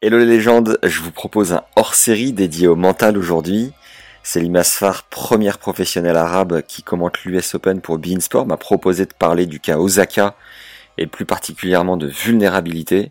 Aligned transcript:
Hello 0.00 0.16
les 0.16 0.26
légendes, 0.26 0.78
je 0.84 1.00
vous 1.00 1.10
propose 1.10 1.52
un 1.52 1.64
hors-série 1.74 2.32
dédié 2.32 2.68
au 2.68 2.76
mental 2.76 3.18
aujourd'hui. 3.18 3.72
Selim 4.22 4.54
Asfar, 4.54 5.02
première 5.02 5.58
professionnelle 5.58 6.16
arabe 6.16 6.62
qui 6.62 6.84
commente 6.84 7.24
l'US 7.24 7.56
Open 7.56 7.80
pour 7.80 7.98
Bein 7.98 8.20
Sport, 8.20 8.46
m'a 8.46 8.56
proposé 8.56 9.06
de 9.06 9.12
parler 9.12 9.46
du 9.46 9.58
cas 9.58 9.76
Osaka 9.76 10.36
et 10.98 11.08
plus 11.08 11.24
particulièrement 11.24 11.96
de 11.96 12.06
vulnérabilité. 12.06 13.10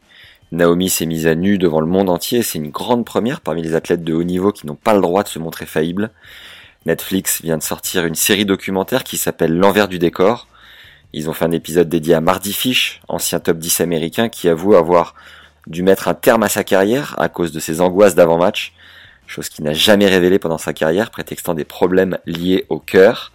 Naomi 0.54 0.90
s'est 0.90 1.06
mise 1.06 1.28
à 1.28 1.36
nu 1.36 1.58
devant 1.58 1.82
le 1.82 1.88
monde 1.88 2.10
entier, 2.10 2.42
c'est 2.42 2.58
une 2.58 2.72
grande 2.72 3.04
première 3.04 3.42
parmi 3.42 3.62
les 3.62 3.76
athlètes 3.76 4.06
de 4.06 4.14
haut 4.14 4.24
niveau 4.24 4.54
qui 4.54 4.66
n'ont 4.66 4.76
pas 4.76 4.94
le 4.94 5.02
droit 5.02 5.24
de 5.24 5.28
se 5.28 5.40
montrer 5.40 5.66
faillibles. 5.66 6.12
Netflix 6.86 7.42
vient 7.42 7.58
de 7.58 7.64
sortir 7.64 8.06
une 8.06 8.16
série 8.16 8.46
documentaire 8.46 9.04
qui 9.04 9.18
s'appelle 9.18 9.58
L'envers 9.58 9.90
du 9.90 10.00
décor. 10.00 10.48
Ils 11.12 11.30
ont 11.30 11.34
fait 11.34 11.44
un 11.44 11.52
épisode 11.52 11.90
dédié 11.90 12.14
à 12.14 12.22
Mardy 12.22 12.54
Fish, 12.54 13.02
ancien 13.10 13.42
top 13.42 13.58
10 13.58 13.82
américain 13.82 14.30
qui 14.30 14.48
avoue 14.48 14.74
avoir 14.76 15.16
dû 15.68 15.84
mettre 15.84 16.08
un 16.08 16.14
terme 16.14 16.44
à 16.44 16.50
sa 16.50 16.64
carrière 16.64 17.16
à 17.18 17.30
cause 17.30 17.52
de 17.52 17.60
ses 17.60 17.82
angoisses 17.82 18.16
d'avant-match, 18.16 18.74
chose 19.28 19.50
qu'il 19.50 19.66
n'a 19.66 19.74
jamais 19.74 20.08
révélée 20.08 20.40
pendant 20.40 20.58
sa 20.58 20.74
carrière, 20.74 21.12
prétextant 21.12 21.54
des 21.54 21.66
problèmes 21.66 22.18
liés 22.26 22.66
au 22.70 22.80
cœur. 22.80 23.32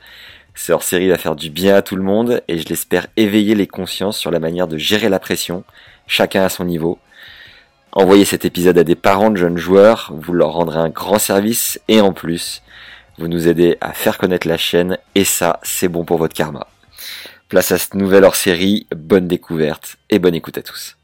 Ce 0.54 0.72
hors-série 0.72 1.08
va 1.08 1.18
faire 1.18 1.36
du 1.36 1.50
bien 1.50 1.76
à 1.76 1.82
tout 1.82 1.96
le 1.96 2.02
monde 2.02 2.42
et 2.48 2.58
je 2.58 2.68
l'espère 2.68 3.06
éveiller 3.16 3.54
les 3.54 3.66
consciences 3.66 4.18
sur 4.18 4.30
la 4.30 4.40
manière 4.40 4.68
de 4.68 4.78
gérer 4.78 5.08
la 5.08 5.18
pression, 5.18 5.64
chacun 6.06 6.42
à 6.42 6.48
son 6.48 6.64
niveau. 6.64 6.98
Envoyez 7.92 8.24
cet 8.24 8.44
épisode 8.44 8.78
à 8.78 8.84
des 8.84 8.94
parents 8.94 9.30
de 9.30 9.36
jeunes 9.36 9.58
joueurs, 9.58 10.12
vous 10.16 10.32
leur 10.32 10.52
rendrez 10.52 10.78
un 10.78 10.88
grand 10.88 11.18
service 11.18 11.78
et 11.88 12.00
en 12.00 12.12
plus, 12.12 12.62
vous 13.18 13.28
nous 13.28 13.48
aidez 13.48 13.76
à 13.82 13.92
faire 13.92 14.16
connaître 14.16 14.48
la 14.48 14.56
chaîne 14.56 14.98
et 15.14 15.24
ça, 15.24 15.60
c'est 15.62 15.88
bon 15.88 16.04
pour 16.04 16.16
votre 16.16 16.34
karma. 16.34 16.66
Place 17.48 17.70
à 17.72 17.76
cette 17.76 17.94
nouvelle 17.94 18.24
hors-série, 18.24 18.86
bonne 18.96 19.28
découverte 19.28 19.96
et 20.08 20.18
bonne 20.18 20.34
écoute 20.34 20.56
à 20.56 20.62
tous. 20.62 20.96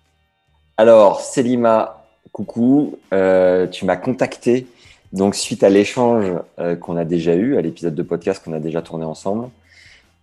Alors, 0.79 1.21
Selima, 1.21 2.07
coucou, 2.33 2.98
euh, 3.12 3.67
tu 3.67 3.84
m'as 3.84 3.97
contacté 3.97 4.67
donc 5.12 5.35
suite 5.35 5.62
à 5.62 5.69
l'échange 5.69 6.33
euh, 6.59 6.77
qu'on 6.77 6.97
a 6.97 7.05
déjà 7.05 7.35
eu, 7.35 7.57
à 7.57 7.61
l'épisode 7.61 7.95
de 7.95 8.03
podcast 8.03 8.43
qu'on 8.43 8.53
a 8.53 8.61
déjà 8.61 8.81
tourné 8.81 9.05
ensemble, 9.05 9.51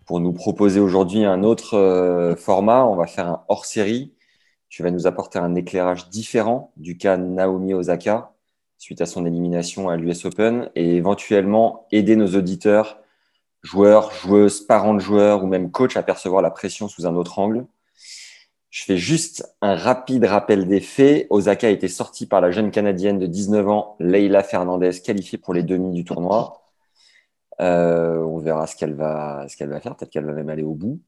pour 0.06 0.20
nous 0.20 0.31
proposer 0.31 0.80
aujourd'hui 0.80 1.25
un 1.25 1.44
autre 1.44 1.75
euh, 1.78 2.36
format, 2.36 2.86
on 2.86 2.95
va 2.95 3.06
faire 3.06 3.28
un 3.28 3.44
hors-série 3.50 4.14
tu 4.70 4.84
vas 4.84 4.92
nous 4.92 5.08
apporter 5.08 5.39
un 5.39 5.56
éclairage 5.56 6.09
différent 6.09 6.73
du 6.75 6.97
cas 6.97 7.17
Naomi 7.17 7.73
Osaka 7.73 8.34
suite 8.78 9.00
à 9.00 9.06
son 9.06 9.25
élimination 9.25 9.88
à 9.90 9.95
l'US 9.95 10.25
Open 10.25 10.69
et 10.75 10.95
éventuellement 10.95 11.88
aider 11.94 12.17
nos 12.17 12.36
auditeurs, 12.36 13.00
joueurs, 13.64 14.12
joueuses, 14.12 14.59
parents 14.62 14.94
de 14.94 15.00
joueurs 15.00 15.44
ou 15.44 15.47
même 15.47 15.72
coachs 15.72 15.95
à 15.95 16.03
percevoir 16.03 16.42
la 16.42 16.52
pression 16.52 16.90
sous 16.90 17.08
un 17.08 17.16
autre 17.16 17.40
angle. 17.40 17.66
Je 18.76 18.84
fais 18.84 18.98
juste 18.98 19.56
un 19.62 19.73
rapide 19.73 20.26
rappel 20.26 20.68
des 20.68 20.81
faits. 20.81 21.28
Osaka 21.30 21.68
a 21.68 21.70
été 21.70 21.88
sortie 21.88 22.26
par 22.26 22.42
la 22.42 22.52
jeune 22.52 22.72
Canadienne 22.72 23.18
de 23.18 23.26
19 23.26 23.70
ans, 23.70 23.95
Leila 24.02 24.44
Fernandez, 24.44 24.92
qualifiée 25.02 25.38
pour 25.38 25.54
les 25.54 25.64
demi 25.64 25.94
du 25.94 26.04
tournoi. 26.04 26.62
Euh, 27.62 28.18
on 28.18 28.38
verra 28.40 28.68
ce 28.68 28.75
qu'elle 28.75 28.94
va, 28.94 29.46
ce 29.47 29.56
qu'elle 29.56 29.69
va 29.69 29.80
faire. 29.80 29.96
Peut-être 29.96 30.12
qu'elle 30.12 30.25
va 30.25 30.34
même 30.34 30.50
aller 30.50 30.64
au 30.64 30.74
bout. 30.74 31.00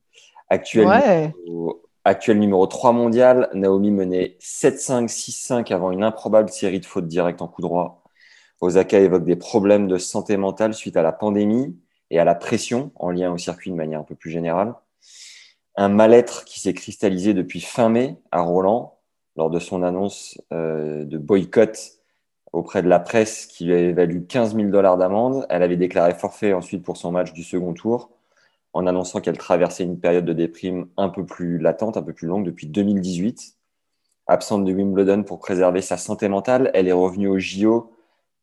Actuellement, 0.49 1.73
Actuel 2.05 2.39
numéro 2.39 2.65
3 2.67 2.93
mondial, 2.93 3.49
Naomi 3.53 3.91
menait 3.91 4.37
7-5, 4.39 5.09
6-5 5.09 5.73
avant 5.73 5.91
une 5.91 6.05
improbable 6.05 6.47
série 6.47 6.79
de 6.79 6.85
fautes 6.85 7.09
directes 7.09 7.41
en 7.41 7.49
coup 7.49 7.61
droit. 7.61 8.01
Osaka 8.61 8.97
évoque 8.97 9.25
des 9.25 9.35
problèmes 9.35 9.89
de 9.89 9.97
santé 9.97 10.37
mentale 10.37 10.73
suite 10.73 10.95
à 10.95 11.01
la 11.01 11.11
pandémie 11.11 11.77
et 12.11 12.17
à 12.17 12.23
la 12.23 12.33
pression 12.33 12.91
en 12.95 13.09
lien 13.09 13.29
au 13.29 13.37
circuit 13.37 13.71
de 13.71 13.75
manière 13.75 13.99
un 13.99 14.03
peu 14.03 14.15
plus 14.15 14.31
générale. 14.31 14.73
Un 15.77 15.89
mal-être 15.89 16.43
qui 16.43 16.59
s'est 16.59 16.73
cristallisé 16.73 17.35
depuis 17.35 17.61
fin 17.61 17.89
mai 17.89 18.17
à 18.31 18.41
Roland 18.41 18.97
lors 19.35 19.51
de 19.51 19.59
son 19.59 19.83
annonce 19.83 20.41
euh, 20.51 21.05
de 21.05 21.19
boycott 21.19 21.99
auprès 22.51 22.81
de 22.81 22.87
la 22.87 22.99
presse 22.99 23.45
qui 23.45 23.65
lui 23.65 23.73
avait 23.73 23.93
valu 23.93 24.25
15 24.25 24.55
000 24.55 24.69
dollars 24.69 24.97
d'amende. 24.97 25.45
Elle 25.49 25.61
avait 25.61 25.77
déclaré 25.77 26.15
forfait 26.15 26.53
ensuite 26.53 26.83
pour 26.83 26.97
son 26.97 27.11
match 27.11 27.31
du 27.31 27.43
second 27.43 27.73
tour 27.73 28.09
en 28.73 28.87
annonçant 28.87 29.21
qu'elle 29.21 29.37
traversait 29.37 29.83
une 29.83 29.99
période 29.99 30.25
de 30.25 30.33
déprime 30.33 30.87
un 30.97 31.09
peu 31.09 31.25
plus 31.25 31.59
latente, 31.59 31.95
un 31.95 32.01
peu 32.01 32.13
plus 32.13 32.27
longue 32.27 32.45
depuis 32.45 32.65
2018. 32.67 33.55
Absente 34.25 34.65
de 34.65 34.73
Wimbledon 34.73 35.23
pour 35.23 35.39
préserver 35.39 35.81
sa 35.81 35.97
santé 35.97 36.27
mentale, 36.27 36.71
elle 36.73 36.87
est 36.87 36.93
revenue 36.93 37.27
au 37.27 37.37
JO 37.37 37.93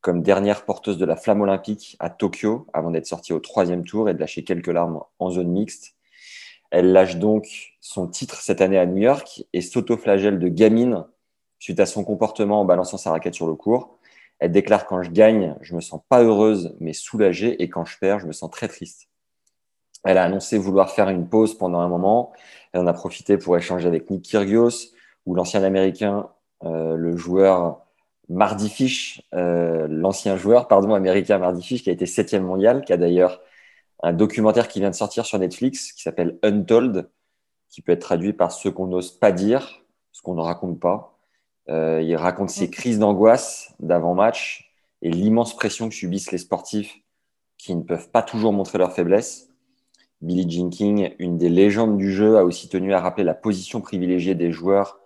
comme 0.01 0.23
dernière 0.23 0.65
porteuse 0.65 0.99
de 0.99 1.05
la 1.05 1.17
flamme 1.17 1.41
olympique 1.41 1.97
à 1.99 2.11
Tokyo 2.11 2.67
avant 2.73 2.91
d'être 2.91 3.07
sortie 3.07 3.33
au 3.33 3.41
troisième 3.41 3.85
tour 3.85 4.09
et 4.09 4.15
de 4.15 4.21
lâcher 4.21 4.45
quelques 4.45 4.69
larmes 4.69 5.01
en 5.19 5.31
zone 5.31 5.49
mixte. 5.49 5.95
Elle 6.75 6.91
lâche 6.91 7.19
donc 7.19 7.77
son 7.81 8.09
titre 8.09 8.41
cette 8.41 8.61
année 8.61 8.79
à 8.79 8.85
New 8.85 8.97
York 8.97 9.45
et 9.53 9.61
s'autoflagelle 9.61 10.41
de 10.41 10.49
gamine 10.49 11.05
suite 11.61 11.79
à 11.79 11.87
son 11.87 12.03
comportement 12.03 12.63
en 12.63 12.65
balançant 12.65 12.97
sa 12.97 13.13
raquette 13.13 13.37
sur 13.37 13.47
le 13.47 13.55
court. 13.55 14.01
Elle 14.41 14.51
déclare 14.51 14.85
quand 14.85 15.01
je 15.01 15.13
gagne, 15.13 15.55
je 15.61 15.77
me 15.77 15.81
sens 15.81 16.01
pas 16.09 16.25
heureuse 16.25 16.75
mais 16.81 16.93
soulagée 16.93 17.63
et 17.63 17.69
quand 17.69 17.85
je 17.85 17.97
perds, 18.01 18.19
je 18.19 18.27
me 18.27 18.33
sens 18.33 18.51
très 18.51 18.67
triste. 18.67 19.09
Elle 20.03 20.19
a 20.19 20.25
annoncé 20.25 20.59
vouloir 20.59 20.91
faire 20.91 21.09
une 21.11 21.29
pause 21.29 21.57
pendant 21.57 21.79
un 21.79 21.87
moment. 21.87 22.33
Elle 22.73 22.81
en 22.81 22.89
a 22.89 22.93
profité 22.93 23.39
pour 23.39 23.57
échanger 23.57 23.87
avec 23.87 24.11
Nick 24.11 24.23
Kyrgios 24.23 24.91
ou 25.27 25.37
l'ancien 25.37 25.63
américain, 25.63 26.29
euh, 26.65 26.97
le 26.97 27.17
joueur 27.17 27.83
Mardy 28.29 28.69
Fish, 28.69 29.23
euh, 29.33 29.87
l'ancien 29.89 30.37
joueur, 30.37 30.67
pardon, 30.67 30.93
américain 30.93 31.39
Mardy 31.39 31.63
Fish, 31.63 31.85
qui 31.85 31.91
a 31.91 31.93
été 31.93 32.07
septième 32.07 32.43
mondial, 32.43 32.85
qui 32.85 32.93
a 32.93 32.97
d'ailleurs 32.97 33.41
un 34.05 34.13
documentaire 34.13 34.69
qui 34.69 34.81
vient 34.81 34.91
de 34.91 34.95
sortir 34.95 35.25
sur 35.25 35.39
Netflix 35.39 35.93
qui 35.93 36.03
s'appelle 36.03 36.39
Untold, 36.43 37.09
qui 37.71 37.81
peut 37.81 37.93
être 37.93 38.03
traduit 38.03 38.35
par 38.35 38.53
ce 38.53 38.69
qu'on 38.69 38.87
n'ose 38.87 39.19
pas 39.19 39.33
dire, 39.33 39.83
ce 40.13 40.21
qu'on 40.21 40.35
ne 40.35 40.43
raconte 40.43 40.79
pas. 40.79 41.19
Euh, 41.71 42.03
il 42.03 42.15
raconte 42.15 42.51
ses 42.51 42.69
crises 42.69 42.99
d'angoisse 42.99 43.75
d'avant-match 43.81 44.71
et 45.01 45.11
l'immense 45.11 45.57
pression 45.57 45.89
que 45.89 45.95
subissent 45.95 46.33
les 46.33 46.39
sportifs 46.39 46.95
qui 47.57 47.75
ne 47.75 47.83
peuvent 47.83 48.11
pas 48.11 48.23
toujours 48.23 48.53
montrer 48.53 48.77
leur 48.77 48.93
faiblesse. 48.93 49.49
Billie 50.21 50.51
Jean 50.51 50.69
King, 50.69 51.15
une 51.19 51.39
des 51.39 51.49
légendes 51.49 51.97
du 51.97 52.13
jeu, 52.13 52.37
a 52.37 52.45
aussi 52.45 52.69
tenu 52.69 52.93
à 52.93 53.01
rappeler 53.01 53.25
la 53.25 53.35
position 53.35 53.81
privilégiée 53.81 54.35
des 54.35 54.53
joueurs, 54.53 55.01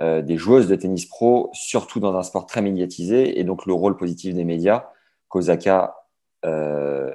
euh, 0.00 0.22
des 0.22 0.36
joueuses 0.36 0.68
de 0.68 0.76
tennis 0.76 1.06
pro, 1.06 1.50
surtout 1.54 1.98
dans 1.98 2.14
un 2.14 2.22
sport 2.22 2.46
très 2.46 2.62
médiatisé, 2.62 3.40
et 3.40 3.42
donc 3.42 3.66
le 3.66 3.72
rôle 3.72 3.96
positif 3.96 4.32
des 4.32 4.44
médias 4.44 4.90
qu'Osaka 5.28 5.97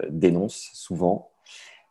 dénonce 0.09 0.69
souvent. 0.73 1.29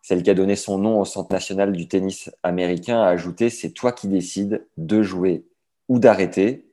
Celle 0.03 0.23
qui 0.23 0.31
a 0.31 0.35
donné 0.35 0.57
son 0.57 0.79
nom 0.79 1.01
au 1.01 1.05
Centre 1.05 1.33
national 1.33 1.73
du 1.73 1.89
tennis 1.89 2.31
américain 2.43 3.01
a 3.01 3.09
ajouté 3.09 3.51
C'est 3.51 3.71
toi 3.71 3.93
qui 3.93 4.09
décides 4.09 4.67
de 4.77 5.03
jouer 5.03 5.45
ou 5.89 5.99
d'arrêter. 5.99 6.67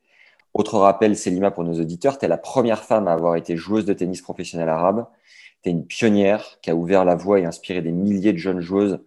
Autre 0.54 0.80
rappel, 0.80 1.16
Selima, 1.16 1.52
pour 1.52 1.64
nos 1.64 1.80
auditeurs, 1.80 2.18
tu 2.18 2.26
es 2.26 2.28
la 2.28 2.38
première 2.38 2.84
femme 2.84 3.08
à 3.08 3.14
avoir 3.14 3.36
été 3.36 3.56
joueuse 3.56 3.86
de 3.86 3.94
tennis 3.94 4.22
professionnelle 4.22 4.70
arabe 4.70 5.06
tu 5.64 5.70
une 5.70 5.86
pionnière 5.86 6.60
qui 6.62 6.70
a 6.70 6.76
ouvert 6.76 7.06
la 7.06 7.16
voie 7.16 7.40
et 7.40 7.46
inspiré 7.46 7.82
des 7.82 7.92
milliers 7.92 8.34
de 8.34 8.38
jeunes 8.38 8.62
joueuses, 8.62 9.00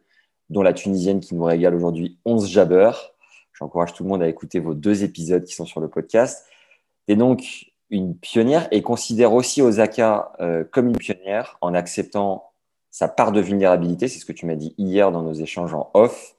dont 0.50 0.62
la 0.62 0.72
Tunisienne 0.72 1.20
qui 1.20 1.34
nous 1.34 1.44
régale 1.44 1.74
aujourd'hui 1.74 2.18
11 2.24 2.48
jabbeurs. 2.48 3.14
J'encourage 3.54 3.94
tout 3.94 4.02
le 4.02 4.10
monde 4.10 4.22
à 4.22 4.28
écouter 4.28 4.58
vos 4.58 4.74
deux 4.74 5.04
épisodes 5.04 5.44
qui 5.44 5.54
sont 5.54 5.64
sur 5.64 5.80
le 5.80 5.88
podcast. 5.88 6.46
Es 7.08 7.16
donc 7.16 7.71
une 7.92 8.16
pionnière 8.16 8.66
et 8.70 8.82
considère 8.82 9.34
aussi 9.34 9.60
Osaka 9.60 10.32
euh, 10.40 10.64
comme 10.64 10.88
une 10.88 10.96
pionnière 10.96 11.58
en 11.60 11.74
acceptant 11.74 12.50
sa 12.90 13.06
part 13.06 13.32
de 13.32 13.40
vulnérabilité. 13.40 14.08
C'est 14.08 14.18
ce 14.18 14.24
que 14.24 14.32
tu 14.32 14.46
m'as 14.46 14.56
dit 14.56 14.74
hier 14.78 15.12
dans 15.12 15.22
nos 15.22 15.34
échanges 15.34 15.74
en 15.74 15.90
off. 15.92 16.34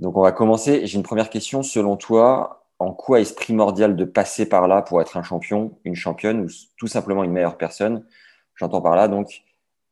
Donc, 0.00 0.16
on 0.16 0.22
va 0.22 0.32
commencer. 0.32 0.84
J'ai 0.86 0.96
une 0.96 1.04
première 1.04 1.30
question. 1.30 1.62
Selon 1.62 1.96
toi, 1.96 2.66
en 2.80 2.92
quoi 2.92 3.20
est-ce 3.20 3.34
primordial 3.34 3.94
de 3.94 4.04
passer 4.04 4.46
par 4.46 4.66
là 4.66 4.82
pour 4.82 5.00
être 5.00 5.16
un 5.16 5.22
champion, 5.22 5.78
une 5.84 5.94
championne 5.94 6.40
ou 6.40 6.48
tout 6.76 6.88
simplement 6.88 7.22
une 7.22 7.32
meilleure 7.32 7.56
personne? 7.56 8.04
J'entends 8.56 8.82
par 8.82 8.96
là 8.96 9.06
donc 9.06 9.42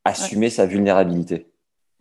assumer 0.05 0.51
sa 0.51 0.67
vulnérabilité. 0.67 1.52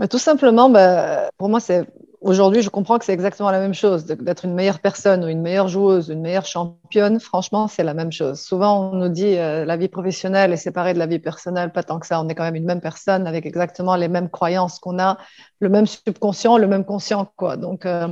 Mais 0.01 0.07
tout 0.07 0.18
simplement, 0.18 0.68
bah, 0.68 1.30
pour 1.38 1.48
moi, 1.48 1.59
c'est 1.59 1.86
aujourd'hui, 2.21 2.63
je 2.63 2.71
comprends 2.71 2.98
que 2.98 3.06
c'est 3.06 3.13
exactement 3.13 3.51
la 3.51 3.59
même 3.59 3.75
chose. 3.75 4.03
D'être 4.07 4.45
une 4.45 4.56
meilleure 4.56 4.80
personne 4.80 5.24
ou 5.24 5.27
une 5.27 5.44
meilleure 5.44 5.68
joueuse, 5.68 6.09
une 6.09 6.21
meilleure 6.21 6.48
championne, 6.48 7.19
franchement, 7.19 7.68
c'est 7.68 7.83
la 7.83 7.94
même 7.94 8.12
chose. 8.12 8.42
Souvent, 8.42 8.89
on 8.89 8.95
nous 8.95 9.09
dit 9.09 9.38
euh, 9.38 9.63
la 9.63 9.77
vie 9.77 9.89
professionnelle 9.89 10.53
est 10.53 10.57
séparée 10.57 10.95
de 10.95 11.00
la 11.00 11.06
vie 11.06 11.19
personnelle. 11.19 11.71
Pas 11.71 11.83
tant 11.83 12.00
que 12.00 12.07
ça. 12.07 12.19
On 12.19 12.27
est 12.30 12.33
quand 12.33 12.44
même 12.44 12.56
une 12.56 12.65
même 12.65 12.81
personne 12.81 13.27
avec 13.27 13.45
exactement 13.45 13.95
les 13.95 14.07
mêmes 14.07 14.31
croyances 14.31 14.80
qu'on 14.80 14.98
a, 14.98 15.19
le 15.59 15.69
même 15.69 15.86
subconscient, 15.86 16.57
le 16.57 16.65
même 16.65 16.83
conscient, 16.83 17.31
quoi. 17.36 17.56
Donc, 17.56 17.86
euh, 17.86 18.07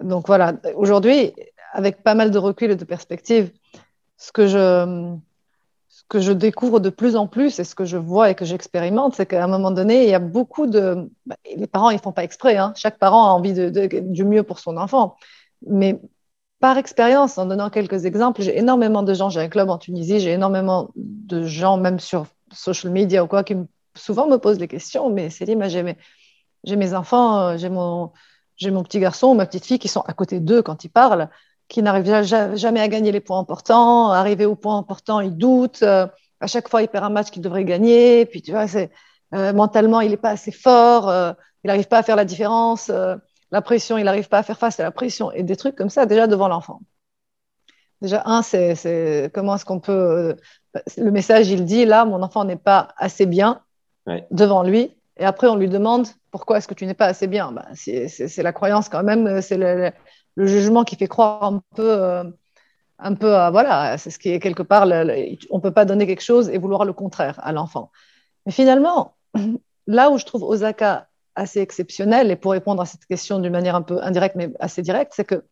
Donc 0.00 0.26
voilà, 0.26 0.52
aujourd'hui, 0.76 1.32
avec 1.72 2.02
pas 2.02 2.14
mal 2.14 2.30
de 2.30 2.38
recul 2.38 2.72
et 2.72 2.76
de 2.76 2.84
perspective, 2.84 3.50
ce 4.18 4.32
que 4.32 4.46
je, 4.46 5.16
ce 6.00 6.04
que 6.08 6.20
je 6.20 6.32
découvre 6.32 6.80
de 6.80 6.88
plus 6.88 7.14
en 7.14 7.26
plus 7.26 7.58
et 7.58 7.64
ce 7.64 7.74
que 7.74 7.84
je 7.84 7.98
vois 7.98 8.30
et 8.30 8.34
que 8.34 8.46
j'expérimente, 8.46 9.14
c'est 9.14 9.26
qu'à 9.26 9.44
un 9.44 9.48
moment 9.48 9.70
donné, 9.70 10.04
il 10.04 10.08
y 10.08 10.14
a 10.14 10.18
beaucoup 10.18 10.66
de... 10.66 11.10
Bah, 11.26 11.36
les 11.56 11.66
parents, 11.66 11.90
ils 11.90 11.98
font 11.98 12.12
pas 12.12 12.24
exprès. 12.24 12.56
Hein. 12.56 12.72
Chaque 12.74 12.98
parent 12.98 13.26
a 13.26 13.32
envie 13.32 13.52
de, 13.52 13.68
du 14.00 14.24
mieux 14.24 14.42
pour 14.42 14.60
son 14.60 14.78
enfant. 14.78 15.16
Mais 15.66 16.00
par 16.58 16.78
expérience, 16.78 17.36
en 17.36 17.44
donnant 17.44 17.68
quelques 17.68 18.06
exemples, 18.06 18.40
j'ai 18.40 18.56
énormément 18.56 19.02
de 19.02 19.12
gens, 19.12 19.28
j'ai 19.28 19.40
un 19.40 19.50
club 19.50 19.68
en 19.68 19.76
Tunisie, 19.76 20.20
j'ai 20.20 20.32
énormément 20.32 20.90
de 20.96 21.44
gens, 21.44 21.76
même 21.76 22.00
sur 22.00 22.26
social 22.50 22.92
media 22.92 23.22
ou 23.22 23.26
quoi, 23.26 23.44
qui 23.44 23.56
souvent 23.94 24.26
me 24.26 24.38
posent 24.38 24.58
des 24.58 24.68
questions, 24.68 25.10
mais 25.10 25.28
c'est 25.28 25.44
j'ai 25.44 25.82
mes, 25.82 25.98
j'ai 26.64 26.76
mes 26.76 26.94
enfants, 26.94 27.40
euh, 27.40 27.56
j'ai 27.58 27.68
mon, 27.68 28.10
mon 28.62 28.82
petit 28.82 29.00
garçon, 29.00 29.34
ma 29.34 29.44
petite 29.44 29.66
fille 29.66 29.78
qui 29.78 29.88
sont 29.88 30.00
à 30.00 30.14
côté 30.14 30.40
d'eux 30.40 30.62
quand 30.62 30.82
ils 30.82 30.90
parlent, 30.90 31.28
qui 31.70 31.82
n'arrivent 31.82 32.22
jamais 32.56 32.80
à 32.80 32.88
gagner 32.88 33.12
les 33.12 33.20
points 33.20 33.38
importants, 33.38 34.10
arriver 34.10 34.44
au 34.44 34.56
point 34.56 34.76
important, 34.76 35.20
ils 35.20 35.36
doutent, 35.36 35.82
euh, 35.82 36.06
à 36.40 36.46
chaque 36.46 36.68
fois 36.68 36.82
il 36.82 36.88
perd 36.88 37.04
un 37.04 37.10
match 37.10 37.30
qu'il 37.30 37.40
devrait 37.40 37.64
gagner, 37.64 38.26
puis 38.26 38.42
tu 38.42 38.50
vois, 38.50 38.66
c'est, 38.66 38.90
euh, 39.34 39.54
mentalement 39.54 40.02
il 40.02 40.10
n'est 40.10 40.18
pas 40.18 40.30
assez 40.30 40.52
fort, 40.52 41.10
il 41.64 41.68
n'arrive 41.68 41.88
pas 41.88 41.98
à 41.98 42.02
faire 42.02 42.16
la 42.16 42.26
différence 42.26 42.90
la 43.50 43.62
pression, 43.62 43.98
il 43.98 44.04
n'arrive 44.04 44.28
pas 44.28 44.38
à 44.38 44.42
faire 44.42 44.58
face 44.58 44.80
à 44.80 44.82
la 44.82 44.90
pression 44.90 45.32
et 45.32 45.42
des 45.42 45.56
trucs 45.56 45.76
comme 45.76 45.90
ça 45.90 46.06
déjà 46.06 46.26
devant 46.26 46.48
l'enfant. 46.48 46.80
Déjà, 48.00 48.22
un, 48.24 48.42
c'est 48.42 49.30
comment 49.34 49.56
est-ce 49.56 49.64
qu'on 49.64 49.80
peut. 49.80 49.92
Euh, 49.92 50.80
le 50.96 51.10
message, 51.10 51.50
il 51.50 51.64
dit 51.64 51.84
là, 51.84 52.04
mon 52.04 52.22
enfant 52.22 52.44
n'est 52.44 52.56
pas 52.56 52.88
assez 52.96 53.26
bien 53.26 53.62
devant 54.30 54.62
lui. 54.62 54.96
Et 55.18 55.24
après, 55.24 55.48
on 55.48 55.56
lui 55.56 55.68
demande 55.68 56.06
pourquoi 56.30 56.58
est-ce 56.58 56.68
que 56.68 56.72
tu 56.72 56.86
n'es 56.86 56.94
pas 56.94 57.06
assez 57.06 57.26
bien? 57.26 57.52
Bah, 57.52 57.66
C'est 57.74 58.42
la 58.42 58.52
croyance 58.52 58.88
quand 58.88 59.02
même, 59.02 59.42
c'est 59.42 59.58
le, 59.58 59.90
jugement 60.36 60.84
qui 60.84 60.96
fait 60.96 61.08
croire 61.08 61.44
un 61.44 61.62
peu. 61.74 61.90
Euh, 61.90 62.24
un 63.02 63.14
peu 63.14 63.28
voilà, 63.28 63.96
c'est 63.98 64.10
ce 64.10 64.18
qui 64.18 64.28
est 64.28 64.40
quelque 64.40 64.62
part, 64.62 64.82
on 64.84 65.56
ne 65.56 65.62
peut 65.62 65.70
pas 65.70 65.86
donner 65.86 66.06
quelque 66.06 66.22
chose 66.22 66.50
et 66.50 66.58
vouloir 66.58 66.84
le 66.84 66.92
contraire 66.92 67.40
à 67.42 67.52
l'enfant. 67.52 67.90
Mais 68.46 68.52
finalement, 68.52 69.16
là 69.86 70.10
où 70.10 70.18
je 70.18 70.24
trouve 70.26 70.42
Osaka 70.42 71.08
assez 71.34 71.60
exceptionnel, 71.60 72.30
et 72.30 72.36
pour 72.36 72.52
répondre 72.52 72.82
à 72.82 72.86
cette 72.86 73.06
question 73.06 73.38
d'une 73.38 73.52
manière 73.52 73.74
un 73.74 73.82
peu 73.82 74.02
indirecte, 74.02 74.36
mais 74.36 74.52
assez 74.60 74.82
directe, 74.82 75.12
c'est 75.14 75.24
que 75.24 75.44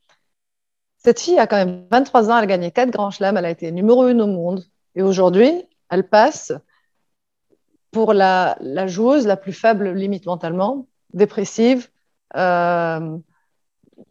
cette 0.99 1.21
fille 1.21 1.39
a 1.39 1.47
quand 1.47 1.57
même 1.57 1.87
23 1.91 2.31
ans, 2.31 2.39
elle 2.39 2.45
a 2.45 2.47
gagné 2.47 2.71
4 2.71 2.91
grands 2.91 3.11
chelems, 3.11 3.37
elle 3.37 3.45
a 3.45 3.51
été 3.51 3.71
numéro 3.73 4.03
1 4.03 4.19
au 4.19 4.27
monde, 4.27 4.65
et 4.95 5.03
aujourd'hui, 5.03 5.65
elle 5.91 6.09
passe 6.09 6.53
pour 7.91 8.13
la, 8.13 8.59
la, 8.61 8.87
joueuse 8.87 9.27
la 9.27 9.37
plus 9.37 9.53
faible 9.53 9.93
limite 9.93 10.27
mentalement, 10.27 10.87
dépressive, 11.15 11.89
euh, 12.37 13.17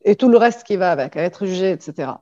et 0.03 0.15
tout 0.15 0.29
le 0.29 0.37
reste 0.37 0.63
qui 0.63 0.77
va 0.77 0.91
avec, 0.91 1.15
à 1.17 1.23
être 1.23 1.45
jugée, 1.45 1.71
etc. 1.71 2.13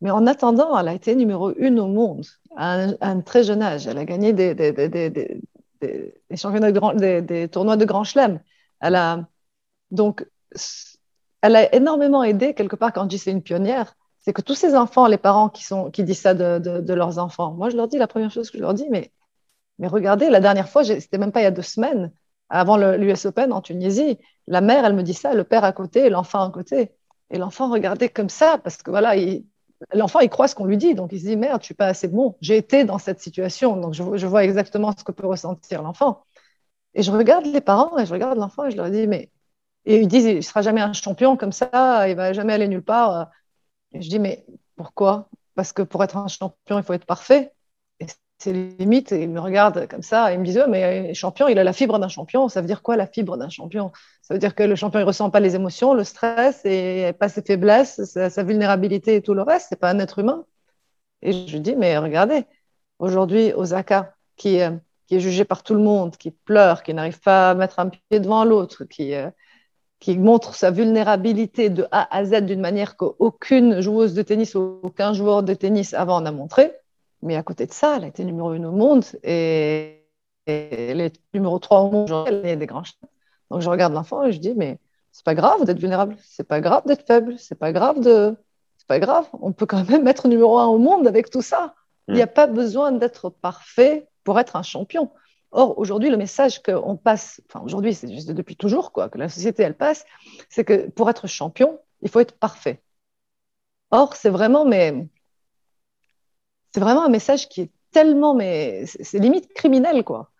Mais 0.00 0.10
en 0.10 0.26
attendant, 0.26 0.76
elle 0.78 0.88
a 0.88 0.94
été 0.94 1.14
numéro 1.14 1.50
1 1.60 1.76
au 1.78 1.86
monde 1.86 2.26
à 2.56 2.86
un, 3.00 3.20
très 3.20 3.44
jeune 3.44 3.62
âge. 3.62 3.86
Elle 3.86 3.98
a 3.98 4.04
gagné 4.04 4.32
des, 4.32 4.54
des, 4.54 6.36
championnats 6.36 6.72
de 6.72 6.78
grand, 6.78 6.94
des, 6.94 7.48
tournois 7.48 7.76
de 7.76 7.84
Grand 7.84 8.04
Chelem. 8.04 8.40
Elle 8.80 8.94
a, 8.94 9.26
donc, 9.90 10.26
elle 11.42 11.56
a 11.56 11.74
énormément 11.74 12.22
aidé, 12.22 12.54
quelque 12.54 12.76
part, 12.76 12.92
quand 12.92 13.04
je 13.04 13.08
dis 13.08 13.18
c'est 13.18 13.30
une 13.30 13.42
pionnière, 13.42 13.96
c'est 14.20 14.32
que 14.32 14.42
tous 14.42 14.54
ces 14.54 14.74
enfants, 14.74 15.06
les 15.06 15.18
parents 15.18 15.48
qui, 15.48 16.02
disent 16.02 16.20
ça 16.20 16.34
de, 16.34 16.58
de, 16.58 16.94
leurs 16.94 17.18
enfants, 17.18 17.52
moi, 17.52 17.70
je 17.70 17.76
leur 17.76 17.88
dis, 17.88 17.98
la 17.98 18.08
première 18.08 18.30
chose 18.30 18.50
que 18.50 18.58
je 18.58 18.62
leur 18.62 18.74
dis, 18.74 18.86
mais, 18.90 19.12
mais 19.78 19.86
regardez, 19.86 20.28
la 20.30 20.40
dernière 20.40 20.68
fois, 20.68 20.84
c'était 20.84 21.18
même 21.18 21.32
pas 21.32 21.40
il 21.40 21.44
y 21.44 21.46
a 21.46 21.50
deux 21.52 21.62
semaines, 21.62 22.12
avant 22.48 22.76
l'US 22.76 23.26
Open 23.26 23.52
en 23.52 23.60
Tunisie, 23.60 24.18
la 24.46 24.60
mère, 24.60 24.84
elle 24.84 24.94
me 24.94 25.02
dit 25.02 25.14
ça, 25.14 25.34
le 25.34 25.44
père 25.44 25.64
à 25.64 25.72
côté, 25.72 26.08
l'enfant 26.10 26.42
à 26.44 26.50
côté. 26.50 26.92
Et 27.30 27.38
l'enfant 27.38 27.70
regardait 27.70 28.08
comme 28.08 28.28
ça, 28.28 28.58
parce 28.58 28.76
que 28.82 28.90
voilà, 28.90 29.16
il, 29.16 29.44
l'enfant, 29.92 30.20
il 30.20 30.28
croit 30.30 30.48
ce 30.48 30.54
qu'on 30.54 30.64
lui 30.64 30.76
dit, 30.76 30.94
donc 30.94 31.12
il 31.12 31.20
se 31.20 31.26
dit 31.26 31.36
merde, 31.36 31.60
je 31.60 31.66
suis 31.66 31.74
pas 31.74 31.86
assez 31.86 32.08
bon. 32.08 32.36
J'ai 32.40 32.56
été 32.56 32.84
dans 32.84 32.98
cette 32.98 33.20
situation, 33.20 33.76
donc 33.76 33.94
je, 33.94 34.26
vois 34.26 34.44
exactement 34.44 34.92
ce 34.96 35.04
que 35.04 35.12
peut 35.12 35.26
ressentir 35.26 35.82
l'enfant. 35.82 36.24
Et 36.94 37.02
je 37.02 37.12
regarde 37.12 37.46
les 37.46 37.60
parents 37.60 37.98
et 37.98 38.06
je 38.06 38.12
regarde 38.12 38.38
l'enfant 38.38 38.66
et 38.66 38.70
je 38.70 38.76
leur 38.76 38.90
dis 38.90 39.06
mais 39.06 39.30
et 39.84 40.00
ils 40.00 40.08
disent 40.08 40.26
il 40.26 40.42
sera 40.44 40.62
jamais 40.62 40.80
un 40.80 40.92
champion 40.92 41.36
comme 41.36 41.52
ça, 41.52 42.08
il 42.08 42.16
va 42.16 42.32
jamais 42.32 42.54
aller 42.54 42.68
nulle 42.68 42.82
part. 42.82 43.30
Et 43.92 44.02
je 44.02 44.08
dis 44.10 44.18
mais 44.18 44.46
pourquoi? 44.76 45.28
Parce 45.54 45.72
que 45.72 45.82
pour 45.82 46.02
être 46.04 46.16
un 46.16 46.28
champion, 46.28 46.78
il 46.78 46.82
faut 46.84 46.92
être 46.94 47.06
parfait 47.06 47.54
c'est 48.38 48.52
limite. 48.52 49.12
Ils 49.12 49.28
me 49.28 49.40
regardent 49.40 49.86
comme 49.88 50.02
ça 50.02 50.30
et 50.30 50.34
ils 50.34 50.40
me 50.40 50.44
disent 50.44 50.64
mais 50.68 51.14
champion, 51.14 51.48
il 51.48 51.58
a 51.58 51.64
la 51.64 51.72
fibre 51.72 51.98
d'un 51.98 52.08
champion. 52.08 52.48
Ça 52.48 52.60
veut 52.60 52.66
dire 52.66 52.82
quoi 52.82 52.96
la 52.96 53.06
fibre 53.06 53.36
d'un 53.36 53.48
champion? 53.48 53.92
Ça 54.22 54.34
veut 54.34 54.40
dire 54.40 54.54
que 54.54 54.62
le 54.62 54.76
champion, 54.76 55.00
il 55.00 55.04
ressent 55.04 55.30
pas 55.30 55.40
les 55.40 55.54
émotions, 55.54 55.94
le 55.94 56.04
stress 56.04 56.64
et 56.64 57.12
pas 57.18 57.28
ses 57.28 57.42
faiblesses, 57.42 58.04
sa, 58.04 58.42
vulnérabilité 58.42 59.16
et 59.16 59.22
tout 59.22 59.34
le 59.34 59.42
reste. 59.42 59.66
C'est 59.70 59.80
pas 59.80 59.90
un 59.90 59.98
être 59.98 60.18
humain. 60.18 60.44
Et 61.22 61.32
je 61.48 61.58
dis 61.58 61.76
mais 61.76 61.98
regardez, 61.98 62.44
aujourd'hui, 62.98 63.52
Osaka, 63.54 64.14
qui, 64.36 64.60
euh, 64.62 64.72
qui 65.06 65.16
est 65.16 65.20
jugé 65.20 65.44
par 65.44 65.62
tout 65.62 65.74
le 65.74 65.80
monde, 65.80 66.16
qui 66.16 66.30
pleure, 66.30 66.82
qui 66.82 66.94
n'arrive 66.94 67.20
pas 67.20 67.50
à 67.50 67.54
mettre 67.54 67.78
un 67.78 67.88
pied 67.88 68.20
devant 68.20 68.44
l'autre, 68.44 68.84
qui, 68.84 69.14
euh, 69.14 69.30
qui 70.00 70.18
montre 70.18 70.54
sa 70.54 70.70
vulnérabilité 70.70 71.70
de 71.70 71.86
A 71.90 72.14
à 72.16 72.24
Z 72.24 72.42
d'une 72.42 72.60
manière 72.60 72.96
qu'aucune 72.96 73.80
joueuse 73.80 74.14
de 74.14 74.22
tennis 74.22 74.54
ou 74.54 74.80
aucun 74.82 75.12
joueur 75.14 75.42
de 75.42 75.54
tennis 75.54 75.94
avant 75.94 76.20
n'a 76.20 76.32
montré 76.32 76.72
mais 77.22 77.36
à 77.36 77.42
côté 77.42 77.66
de 77.66 77.72
ça, 77.72 77.96
elle 77.96 78.04
a 78.04 78.06
été 78.08 78.24
numéro 78.24 78.52
une 78.54 78.66
au 78.66 78.72
monde 78.72 79.04
et, 79.22 80.02
elle 80.46 81.00
est 81.00 81.20
numéro 81.34 81.58
3 81.58 81.80
au 81.80 81.90
monde. 81.90 82.24
Elle 82.26 82.46
a 82.46 82.56
des 82.56 82.66
grands 82.66 82.84
Donc 83.50 83.62
je 83.62 83.68
regarde 83.68 83.92
l'enfant 83.92 84.24
et 84.24 84.32
je 84.32 84.38
dis, 84.38 84.54
mais 84.54 84.78
c'est 85.10 85.24
pas 85.24 85.34
grave 85.34 85.64
d'être 85.64 85.80
vulnérable, 85.80 86.16
c'est 86.22 86.46
pas 86.46 86.60
grave 86.60 86.82
d'être 86.86 87.06
faible, 87.06 87.38
c'est 87.38 87.58
pas 87.58 87.72
grave 87.72 88.00
de. 88.00 88.36
C'est 88.76 88.86
pas 88.86 89.00
grave, 89.00 89.26
on 89.32 89.52
peut 89.52 89.66
quand 89.66 89.88
même 89.88 90.06
être 90.06 90.28
numéro 90.28 90.58
un 90.58 90.66
au 90.66 90.78
monde 90.78 91.08
avec 91.08 91.30
tout 91.30 91.42
ça. 91.42 91.74
Il 92.08 92.14
n'y 92.14 92.22
a 92.22 92.26
mm. 92.26 92.32
pas 92.32 92.46
besoin 92.46 92.92
d'être 92.92 93.30
parfait 93.30 94.06
pour 94.22 94.38
être 94.38 94.56
un 94.56 94.62
champion. 94.62 95.10
Or, 95.52 95.78
aujourd'hui, 95.78 96.10
le 96.10 96.16
message 96.16 96.62
qu'on 96.62 96.96
passe, 96.96 97.40
enfin 97.48 97.64
aujourd'hui, 97.64 97.94
c'est 97.94 98.12
juste 98.12 98.30
depuis 98.30 98.56
toujours, 98.56 98.92
quoi, 98.92 99.08
que 99.08 99.18
la 99.18 99.28
société, 99.28 99.62
elle 99.62 99.76
passe, 99.76 100.04
c'est 100.50 100.64
que 100.64 100.88
pour 100.90 101.08
être 101.08 101.26
champion, 101.26 101.80
il 102.02 102.10
faut 102.10 102.20
être 102.20 102.38
parfait. 102.38 102.82
Or, 103.90 104.16
c'est 104.16 104.28
vraiment, 104.28 104.64
mais 104.64 105.08
c'est 106.76 106.80
vraiment 106.80 107.06
un 107.06 107.08
message 107.08 107.48
qui 107.48 107.62
est 107.62 107.70
tellement, 107.90 108.34
mais 108.34 108.84
c'est 108.84 109.18
limite 109.18 109.50
criminel, 109.54 110.04
quoi. 110.04 110.30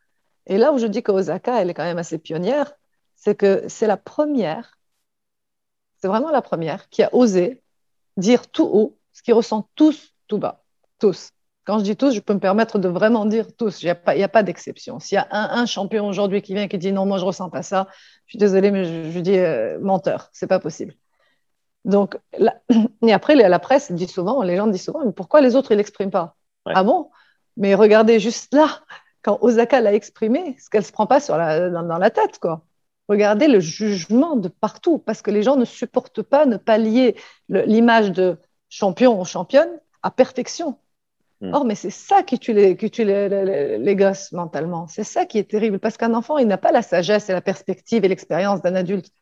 Et 0.44 0.58
là 0.58 0.70
où 0.70 0.76
je 0.76 0.86
dis 0.86 1.02
qu'Osaka, 1.02 1.62
elle 1.62 1.70
est 1.70 1.72
quand 1.72 1.82
même 1.82 1.96
assez 1.96 2.18
pionnière, 2.18 2.74
c'est 3.14 3.34
que 3.34 3.64
c'est 3.68 3.86
la 3.86 3.96
première, 3.96 4.78
c'est 5.96 6.08
vraiment 6.08 6.28
la 6.30 6.42
première 6.42 6.90
qui 6.90 7.02
a 7.02 7.14
osé 7.14 7.62
dire 8.18 8.48
tout 8.48 8.66
haut 8.70 8.98
ce 9.14 9.22
qu'ils 9.22 9.32
ressentent 9.32 9.70
tous 9.76 10.12
tout 10.28 10.36
bas. 10.36 10.62
Tous. 10.98 11.30
Quand 11.64 11.78
je 11.78 11.84
dis 11.84 11.96
tous, 11.96 12.12
je 12.12 12.20
peux 12.20 12.34
me 12.34 12.38
permettre 12.38 12.78
de 12.78 12.88
vraiment 12.88 13.24
dire 13.24 13.56
tous. 13.56 13.82
Il 13.82 13.86
n'y 13.86 14.22
a 14.22 14.28
pas, 14.28 14.42
d'exception. 14.42 15.00
S'il 15.00 15.16
y 15.16 15.18
a 15.18 15.26
un, 15.30 15.64
champion 15.64 16.06
aujourd'hui 16.06 16.42
qui 16.42 16.52
vient 16.52 16.64
et 16.64 16.68
qui 16.68 16.76
dit 16.76 16.92
non, 16.92 17.06
moi 17.06 17.16
je 17.16 17.24
ressens 17.24 17.48
pas 17.48 17.62
ça, 17.62 17.88
je 18.26 18.32
suis 18.32 18.38
désolée, 18.38 18.70
mais 18.70 19.10
je, 19.10 19.18
dis 19.20 19.38
euh, 19.38 19.78
menteur. 19.80 20.28
C'est 20.34 20.48
pas 20.48 20.60
possible. 20.60 20.92
Donc, 21.86 22.18
et 23.02 23.12
après, 23.12 23.36
la 23.36 23.58
presse 23.58 23.92
dit 23.92 24.08
souvent, 24.08 24.42
les 24.42 24.56
gens 24.56 24.66
disent 24.66 24.84
souvent, 24.84 25.04
mais 25.04 25.12
pourquoi 25.12 25.40
les 25.40 25.54
autres, 25.56 25.72
ils 25.72 25.78
l'expriment 25.78 26.10
pas 26.10 26.36
Ah 26.66 26.82
bon? 26.82 27.10
Mais 27.56 27.74
regardez 27.74 28.18
juste 28.18 28.52
là, 28.52 28.80
quand 29.22 29.38
Osaka 29.40 29.80
l'a 29.80 29.94
exprimé, 29.94 30.56
ce 30.58 30.68
qu'elle 30.68 30.84
se 30.84 30.92
prend 30.92 31.06
pas 31.06 31.20
sur 31.20 31.36
la, 31.38 31.70
dans, 31.70 31.98
la 31.98 32.10
tête, 32.10 32.38
quoi. 32.40 32.62
Regardez 33.08 33.46
le 33.46 33.60
jugement 33.60 34.34
de 34.34 34.48
partout, 34.48 34.98
parce 34.98 35.22
que 35.22 35.30
les 35.30 35.44
gens 35.44 35.54
ne 35.54 35.64
supportent 35.64 36.22
pas 36.22 36.44
ne 36.44 36.56
pas 36.56 36.76
lier 36.76 37.14
l'image 37.48 38.10
de 38.10 38.36
champion 38.68 39.20
ou 39.20 39.24
championne 39.24 39.70
à 40.02 40.10
perfection. 40.10 40.78
Hmm. 41.40 41.54
Or, 41.54 41.64
mais 41.64 41.76
c'est 41.76 41.90
ça 41.90 42.24
qui 42.24 42.40
tue, 42.40 42.52
les, 42.52 42.76
qui 42.76 42.90
tue 42.90 43.04
les, 43.04 43.78
les 43.78 43.96
gosses 43.96 44.32
mentalement. 44.32 44.88
C'est 44.88 45.04
ça 45.04 45.24
qui 45.24 45.38
est 45.38 45.48
terrible, 45.48 45.78
parce 45.78 45.96
qu'un 45.96 46.14
enfant, 46.14 46.38
il 46.38 46.48
n'a 46.48 46.58
pas 46.58 46.72
la 46.72 46.82
sagesse 46.82 47.30
et 47.30 47.32
la 47.32 47.42
perspective 47.42 48.04
et 48.04 48.08
l'expérience 48.08 48.60
d'un 48.60 48.74
adulte. 48.74 49.12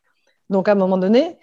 Donc, 0.49 0.67
à 0.67 0.71
un 0.71 0.75
moment 0.75 0.97
donné, 0.97 1.37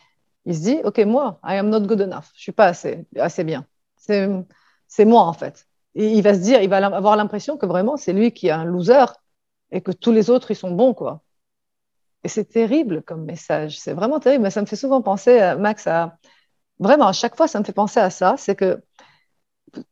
il 0.44 0.54
se 0.54 0.60
dit, 0.62 0.80
OK, 0.84 0.98
moi, 1.00 1.40
I 1.44 1.56
am 1.56 1.68
not 1.68 1.82
good 1.82 2.00
enough. 2.00 2.30
Je 2.34 2.42
suis 2.42 2.52
pas 2.52 2.66
assez, 2.66 3.06
assez 3.16 3.44
bien. 3.44 3.66
C'est 3.96 5.04
moi, 5.04 5.22
en 5.22 5.32
fait. 5.32 5.66
Il 5.94 6.22
va 6.22 6.34
se 6.34 6.40
dire, 6.40 6.62
il 6.62 6.68
va 6.68 6.78
avoir 6.78 7.16
l'impression 7.16 7.56
que 7.56 7.66
vraiment, 7.66 7.96
c'est 7.96 8.12
lui 8.12 8.32
qui 8.32 8.48
est 8.48 8.50
un 8.50 8.64
loser 8.64 9.04
et 9.70 9.80
que 9.80 9.92
tous 9.92 10.12
les 10.12 10.30
autres, 10.30 10.50
ils 10.50 10.56
sont 10.56 10.70
bons, 10.70 10.94
quoi. 10.94 11.22
Et 12.24 12.28
c'est 12.28 12.44
terrible 12.44 13.02
comme 13.02 13.24
message. 13.24 13.78
C'est 13.78 13.92
vraiment 13.92 14.20
terrible. 14.20 14.44
Mais 14.44 14.50
ça 14.50 14.60
me 14.60 14.66
fait 14.66 14.76
souvent 14.76 15.02
penser, 15.02 15.54
Max, 15.58 15.86
à... 15.86 16.18
Vraiment, 16.78 17.08
à 17.08 17.12
chaque 17.12 17.36
fois, 17.36 17.48
ça 17.48 17.60
me 17.60 17.64
fait 17.64 17.72
penser 17.72 18.00
à 18.00 18.10
ça. 18.10 18.34
C'est 18.36 18.56
que 18.56 18.82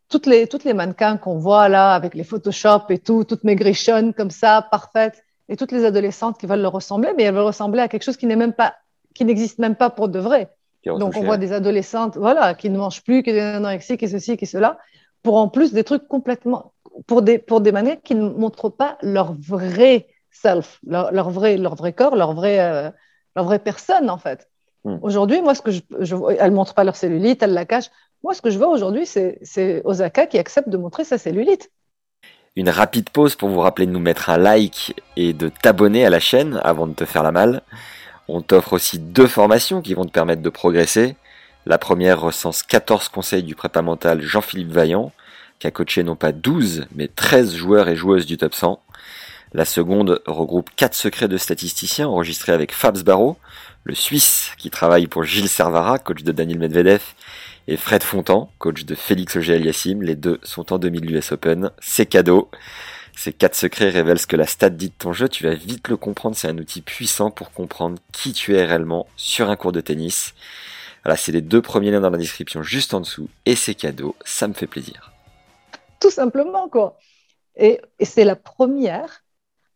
toutes 0.09 0.26
les, 0.26 0.47
toutes 0.47 0.64
les 0.64 0.75
mannequins 0.75 1.16
qu'on 1.16 1.38
voit 1.38 1.69
là, 1.69 1.95
avec 1.95 2.14
les 2.14 2.25
Photoshop 2.25 2.87
et 2.88 2.99
tout, 2.99 3.25
toutes 3.25 3.45
maigrichonnes 3.45 4.14
comme 4.14 4.30
ça, 4.30 4.62
parfaites, 4.71 5.25
et 5.49 5.57
toutes 5.57 5.73
les 5.73 5.85
adolescentes 5.85 6.38
qui 6.38 6.47
veulent 6.47 6.61
leur 6.61 6.73
ressembler, 6.73 7.12
mais 7.16 7.25
elles 7.25 7.35
veulent 7.35 7.45
ressembler 7.45 7.80
à 7.80 7.88
quelque 7.88 8.02
chose 8.02 8.16
qui 8.16 8.26
n'est 8.26 8.37
même 8.37 8.52
pas 8.52 8.75
qui 9.14 9.25
n'existent 9.25 9.62
même 9.62 9.76
pas 9.76 9.90
pour 9.90 10.09
de 10.09 10.19
vrai. 10.19 10.50
Donc 10.85 11.14
on 11.17 11.23
voit 11.23 11.37
des 11.37 11.52
adolescentes, 11.52 12.17
voilà, 12.17 12.55
qui 12.55 12.71
ne 12.71 12.79
mangent 12.79 13.02
plus, 13.02 13.23
qui 13.23 13.31
ont 13.33 13.38
anorexie, 13.38 13.99
qui 13.99 14.09
ceci, 14.09 14.37
qui 14.37 14.47
cela, 14.47 14.79
pour 15.23 15.37
en 15.37 15.49
plus 15.49 15.73
des 15.73 15.85
trucs 15.85 16.09
complètement, 16.09 16.73
pour 17.07 17.23
des, 17.23 17.38
pour 17.38 17.61
des 17.61 17.73
manières 17.73 18.00
qui 18.02 18.14
ne 18.14 18.29
montrent 18.29 18.71
pas 18.71 18.97
leur 19.02 19.35
vrai 19.35 20.09
self, 20.31 20.81
leur, 20.87 21.31
vrai, 21.31 21.57
leur 21.59 21.75
vrai 21.75 21.93
corps, 21.93 22.17
leur 22.17 22.33
vrai, 22.33 22.61
euh, 22.61 22.90
leur 23.37 23.45
vraie 23.45 23.59
personne 23.59 24.09
en 24.09 24.19
fait. 24.19 24.49
Hmm. 24.85 24.97
Aujourd'hui, 25.02 25.43
moi, 25.43 25.55
ce 25.55 25.61
que 25.61 25.71
je, 25.71 25.81
je 25.99 26.17
elles 26.38 26.52
montrent 26.52 26.75
pas 26.75 26.85
leur 26.85 26.97
cellulite, 26.97 27.43
elles 27.43 27.52
la 27.52 27.67
cachent. 27.67 27.90
Moi, 28.23 28.33
ce 28.33 28.40
que 28.40 28.50
je 28.50 28.59
vois 28.59 28.69
aujourd'hui, 28.69 29.07
c'est 29.07 29.83
Osaka 29.85 30.26
qui 30.26 30.38
accepte 30.38 30.69
de 30.69 30.76
montrer 30.76 31.05
sa 31.05 31.19
cellulite. 31.19 31.71
Une 32.57 32.69
rapide 32.69 33.11
pause 33.11 33.37
pour 33.37 33.49
vous 33.49 33.61
rappeler 33.61 33.87
de 33.87 33.93
nous 33.93 34.00
mettre 34.00 34.29
un 34.29 34.37
like 34.37 34.95
et 35.17 35.33
de 35.33 35.49
t'abonner 35.49 36.05
à 36.05 36.11
la 36.11 36.21
chaîne 36.21 36.61
avant 36.64 36.87
de 36.87 36.95
te 36.95 37.05
faire 37.05 37.23
la 37.23 37.33
malle. 37.33 37.62
On 38.32 38.42
t'offre 38.42 38.75
aussi 38.75 39.00
deux 39.00 39.26
formations 39.26 39.82
qui 39.82 39.94
vont 39.94 40.04
te 40.04 40.12
permettre 40.12 40.40
de 40.40 40.50
progresser. 40.50 41.16
La 41.66 41.78
première 41.78 42.20
recense 42.20 42.62
14 42.62 43.08
conseils 43.08 43.42
du 43.42 43.56
prépa 43.56 43.82
mental 43.82 44.22
Jean-Philippe 44.22 44.70
Vaillant, 44.70 45.10
qui 45.58 45.66
a 45.66 45.72
coaché 45.72 46.04
non 46.04 46.14
pas 46.14 46.30
12, 46.30 46.87
mais 46.94 47.08
13 47.08 47.54
joueurs 47.54 47.88
et 47.88 47.96
joueuses 47.96 48.26
du 48.26 48.37
top 48.37 48.54
100. 48.54 48.80
La 49.52 49.64
seconde 49.64 50.22
regroupe 50.26 50.70
4 50.76 50.94
secrets 50.94 51.26
de 51.26 51.37
statisticiens 51.37 52.06
enregistrés 52.06 52.52
avec 52.52 52.72
Fabs 52.72 53.02
Barreau, 53.02 53.37
le 53.82 53.96
Suisse 53.96 54.52
qui 54.58 54.70
travaille 54.70 55.08
pour 55.08 55.25
Gilles 55.25 55.49
Servara, 55.49 55.99
coach 55.99 56.22
de 56.22 56.30
Daniel 56.30 56.60
Medvedev, 56.60 57.02
et 57.66 57.76
Fred 57.76 58.04
Fontan, 58.04 58.52
coach 58.58 58.84
de 58.84 58.94
Félix 58.94 59.34
Auger-Aliassime. 59.37 60.02
Les 60.02 60.14
deux 60.14 60.38
sont 60.44 60.72
en 60.72 60.78
2000 60.78 61.16
US 61.16 61.32
Open. 61.32 61.72
C'est 61.80 62.06
cadeau. 62.06 62.49
Ces 63.22 63.34
quatre 63.34 63.54
secrets 63.54 63.90
révèlent 63.90 64.18
ce 64.18 64.26
que 64.26 64.34
la 64.34 64.46
stat 64.46 64.70
dit 64.70 64.88
de 64.88 64.94
ton 64.94 65.12
jeu. 65.12 65.28
Tu 65.28 65.44
vas 65.44 65.54
vite 65.54 65.88
le 65.88 65.98
comprendre. 65.98 66.34
C'est 66.34 66.48
un 66.48 66.56
outil 66.56 66.80
puissant 66.80 67.30
pour 67.30 67.52
comprendre 67.52 67.98
qui 68.12 68.32
tu 68.32 68.56
es 68.56 68.64
réellement 68.64 69.06
sur 69.14 69.50
un 69.50 69.56
cours 69.56 69.72
de 69.72 69.82
tennis. 69.82 70.32
Voilà, 71.04 71.18
c'est 71.18 71.30
les 71.30 71.42
deux 71.42 71.60
premiers 71.60 71.90
liens 71.90 72.00
dans 72.00 72.08
la 72.08 72.16
description 72.16 72.62
juste 72.62 72.94
en 72.94 73.00
dessous. 73.00 73.28
Et 73.44 73.56
c'est 73.56 73.74
cadeau. 73.74 74.16
Ça 74.24 74.48
me 74.48 74.54
fait 74.54 74.66
plaisir. 74.66 75.12
Tout 76.00 76.10
simplement, 76.10 76.70
quoi. 76.70 76.96
Et, 77.56 77.82
c'est 78.02 78.24
la 78.24 78.36
première 78.36 79.22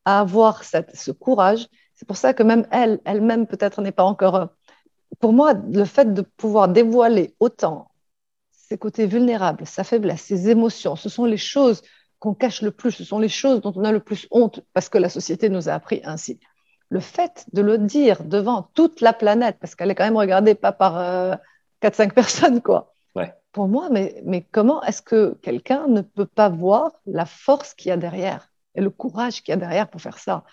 à 0.06 0.20
avoir 0.20 0.62
ce 0.64 1.10
courage. 1.10 1.68
C'est 1.92 2.08
pour 2.08 2.16
ça 2.16 2.32
que 2.32 2.42
même 2.42 2.66
elle, 2.70 2.98
elle-même 3.04 3.46
peut-être 3.46 3.82
n'est 3.82 3.92
pas 3.92 4.04
encore 4.04 4.48
pour 5.20 5.34
moi, 5.34 5.52
le 5.52 5.84
fait 5.84 6.14
de 6.14 6.22
pouvoir 6.22 6.68
dévoiler 6.68 7.34
autant 7.40 7.90
ses 8.52 8.78
côtés 8.78 9.06
vulnérables, 9.06 9.66
sa 9.66 9.84
faiblesse, 9.84 10.22
ses 10.22 10.48
émotions, 10.48 10.96
ce 10.96 11.10
sont 11.10 11.26
les 11.26 11.36
choses 11.36 11.82
qu'on 12.24 12.32
cache 12.32 12.62
le 12.62 12.70
plus, 12.70 12.90
ce 12.90 13.04
sont 13.04 13.18
les 13.18 13.28
choses 13.28 13.60
dont 13.60 13.74
on 13.76 13.84
a 13.84 13.92
le 13.92 14.00
plus 14.00 14.26
honte 14.30 14.60
parce 14.72 14.88
que 14.88 14.96
la 14.96 15.10
société 15.10 15.50
nous 15.50 15.68
a 15.68 15.74
appris 15.74 16.00
ainsi. 16.04 16.40
Le 16.88 16.98
fait 16.98 17.44
de 17.52 17.60
le 17.60 17.76
dire 17.76 18.24
devant 18.24 18.70
toute 18.72 19.02
la 19.02 19.12
planète, 19.12 19.58
parce 19.60 19.74
qu'elle 19.74 19.90
est 19.90 19.94
quand 19.94 20.06
même 20.06 20.16
regardée 20.16 20.54
pas 20.54 20.72
par 20.72 20.96
euh, 20.96 21.34
4-5 21.82 22.14
personnes, 22.14 22.62
quoi. 22.62 22.92
Pour 23.52 23.68
moi, 23.68 23.88
mais, 23.90 24.22
mais 24.24 24.40
comment 24.40 24.82
est-ce 24.82 25.02
que 25.02 25.38
quelqu'un 25.42 25.86
ne 25.86 26.00
peut 26.00 26.26
pas 26.26 26.48
voir 26.48 26.92
la 27.04 27.26
force 27.26 27.74
qu'il 27.74 27.90
y 27.90 27.92
a 27.92 27.96
derrière 27.96 28.50
et 28.74 28.80
le 28.80 28.90
courage 28.90 29.42
qu'il 29.42 29.52
y 29.52 29.54
a 29.54 29.58
derrière 29.58 29.88
pour 29.88 30.00
faire 30.00 30.18
ça? 30.18 30.44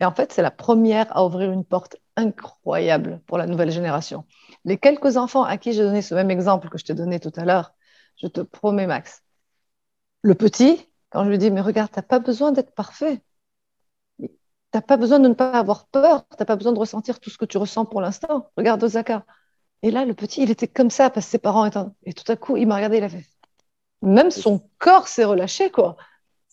Et 0.00 0.04
en 0.04 0.12
fait, 0.12 0.32
c'est 0.32 0.42
la 0.42 0.50
première 0.50 1.16
à 1.16 1.24
ouvrir 1.24 1.52
une 1.52 1.64
porte 1.64 1.96
incroyable 2.16 3.22
pour 3.26 3.38
la 3.38 3.46
nouvelle 3.46 3.70
génération. 3.70 4.24
Les 4.64 4.78
quelques 4.78 5.16
enfants 5.16 5.44
à 5.44 5.56
qui 5.58 5.72
j'ai 5.72 5.82
donné 5.82 6.02
ce 6.02 6.14
même 6.14 6.30
exemple 6.30 6.68
que 6.68 6.76
je 6.76 6.84
t'ai 6.84 6.94
donné 6.94 7.20
tout 7.20 7.32
à 7.36 7.44
l'heure, 7.44 7.72
je 8.16 8.26
te 8.26 8.40
promets, 8.40 8.86
Max, 8.86 9.22
le 10.22 10.34
petit, 10.34 10.89
quand 11.10 11.24
je 11.24 11.30
lui 11.30 11.38
dis, 11.38 11.50
mais 11.50 11.60
regarde, 11.60 11.90
tu 11.90 11.98
n'as 11.98 12.02
pas 12.02 12.18
besoin 12.18 12.52
d'être 12.52 12.72
parfait. 12.74 13.22
Tu 14.18 14.28
n'as 14.74 14.82
pas 14.82 14.96
besoin 14.96 15.18
de 15.18 15.28
ne 15.28 15.34
pas 15.34 15.52
avoir 15.52 15.86
peur. 15.88 16.26
Tu 16.28 16.36
n'as 16.38 16.46
pas 16.46 16.56
besoin 16.56 16.72
de 16.72 16.78
ressentir 16.78 17.20
tout 17.20 17.30
ce 17.30 17.38
que 17.38 17.44
tu 17.44 17.58
ressens 17.58 17.84
pour 17.84 18.00
l'instant. 18.00 18.50
Regarde 18.56 18.82
Osaka. 18.82 19.24
Et 19.82 19.90
là, 19.90 20.04
le 20.04 20.14
petit, 20.14 20.42
il 20.42 20.50
était 20.50 20.68
comme 20.68 20.90
ça 20.90 21.10
parce 21.10 21.26
que 21.26 21.32
ses 21.32 21.38
parents 21.38 21.64
étaient. 21.66 21.80
Et 22.04 22.12
tout 22.12 22.30
à 22.30 22.36
coup, 22.36 22.56
il 22.56 22.66
m'a 22.66 22.76
regardé, 22.76 22.98
il 22.98 23.04
a 23.04 23.08
fait. 23.08 23.26
Même 24.02 24.30
son 24.30 24.68
corps 24.78 25.08
s'est 25.08 25.24
relâché, 25.24 25.70
quoi. 25.70 25.96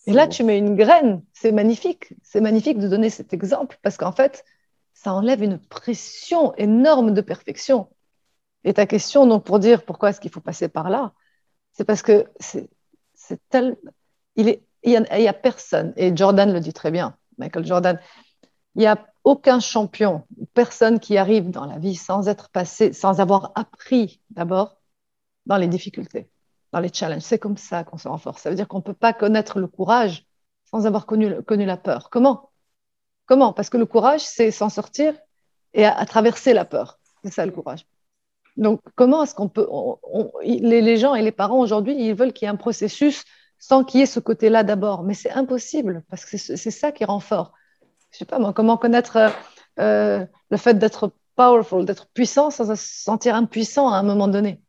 Et 0.07 0.13
là, 0.13 0.27
tu 0.27 0.43
mets 0.43 0.57
une 0.57 0.75
graine. 0.75 1.23
C'est 1.33 1.51
magnifique. 1.51 2.13
C'est 2.23 2.41
magnifique 2.41 2.79
de 2.79 2.87
donner 2.87 3.09
cet 3.09 3.33
exemple 3.33 3.77
parce 3.83 3.97
qu'en 3.97 4.13
fait, 4.13 4.45
ça 4.93 5.13
enlève 5.13 5.43
une 5.43 5.59
pression 5.59 6.55
énorme 6.55 7.13
de 7.13 7.21
perfection. 7.21 7.89
Et 8.63 8.73
ta 8.73 8.85
question, 8.85 9.27
donc, 9.27 9.45
pour 9.45 9.59
dire 9.59 9.83
pourquoi 9.83 10.09
est-ce 10.09 10.19
qu'il 10.19 10.31
faut 10.31 10.41
passer 10.41 10.69
par 10.69 10.89
là, 10.89 11.13
c'est 11.73 11.83
parce 11.85 12.01
que 12.01 12.25
c'est 12.39 12.69
tel. 13.49 13.77
Il 14.38 14.50
est, 14.50 14.63
il 14.84 14.91
y, 14.91 15.27
a, 15.27 15.34
personne, 15.34 15.94
et 15.98 16.15
Jordan 16.15 16.53
le 16.53 16.60
dit 16.60 16.72
très 16.72 16.91
bien, 16.91 17.17
Michael 17.38 17.65
Jordan, 17.65 18.00
il 18.75 18.79
n'y 18.79 18.88
a 18.88 18.98
aucun 19.24 19.60
champion, 19.60 20.25
personne 20.53 21.00
qui 21.00 21.17
arrive 21.17 21.50
dans 21.50 21.65
la 21.65 21.77
vie 21.77 21.96
sans 21.96 22.29
être 22.29 22.50
passé, 22.50 22.94
sans 22.94 23.20
avoir 23.20 23.51
appris 23.56 24.22
d'abord 24.29 24.77
dans 25.46 25.58
les 25.58 25.67
difficultés, 25.67 26.29
dans 26.72 26.79
les 26.79 26.94
challenges. 26.94 27.24
C'est 27.24 27.39
comme 27.39 27.58
ça 27.58 27.84
qu'on 27.84 27.98
se 27.98 28.08
renforce. 28.08 28.41
Ça 28.41 28.50
veut 28.50 28.56
dire 28.56 28.67
qu'on 28.67 28.77
ne 28.77 28.84
peut 28.84 28.94
pas 28.94 29.12
connaître 29.12 29.60
le 29.60 29.67
courage 29.67 30.25
sans 30.65 30.86
avoir 30.86 31.06
connu, 31.06 31.29
la 31.65 31.77
peur. 31.77 32.10
Comment? 32.10 32.51
Comment? 33.25 33.51
Parce 33.51 33.70
que 33.70 33.77
le 33.77 33.86
courage, 33.86 34.22
c'est 34.22 34.51
s'en 34.51 34.70
sortir 34.70 35.13
et 35.74 35.86
à, 35.86 36.06
traverser 36.06 36.53
la 36.53 36.65
peur. 36.65 37.00
C'est 37.24 37.34
ça 37.34 37.46
le 37.46 37.51
courage. 37.51 37.86
Donc, 38.56 38.82
comment 38.96 39.24
est-ce 39.24 39.36
qu'on 39.36 39.50
peut. 39.50 39.67
les, 40.44 40.98
gens 40.98 41.15
et 41.15 41.22
les 41.22 41.32
parents 41.32 41.60
aujourd'hui, 41.60 41.96
ils 41.98 42.13
veulent 42.13 42.34
qu'il 42.34 42.46
y 42.46 42.50
ait 42.50 42.53
un 42.53 42.56
processus 42.56 43.24
sans 43.59 43.83
qu'il 43.83 43.99
y 43.99 44.03
ait 44.03 44.07
ce 44.07 44.19
côté-là 44.19 44.63
d'abord. 44.63 45.03
Mais 45.03 45.13
c'est 45.13 45.31
impossible 45.31 46.03
parce 46.09 46.25
que 46.25 46.37
c'est 46.37 46.71
ça 46.71 46.91
qui 46.91 47.05
rend 47.05 47.19
fort. 47.19 47.53
Je 48.11 48.19
sais 48.19 48.25
pas 48.25 48.39
moi, 48.39 48.53
comment 48.53 48.77
connaître 48.77 49.31
euh, 49.79 50.25
le 50.49 50.57
fait 50.57 50.75
d'être 50.75 51.11
powerful, 51.35 51.85
d'être 51.85 52.07
puissant 52.07 52.49
sans 52.49 52.75
se 52.75 52.75
sentir 52.75 53.35
impuissant 53.35 53.89
à 53.89 53.97
un 53.97 54.03
moment 54.03 54.27
donné? 54.27 54.61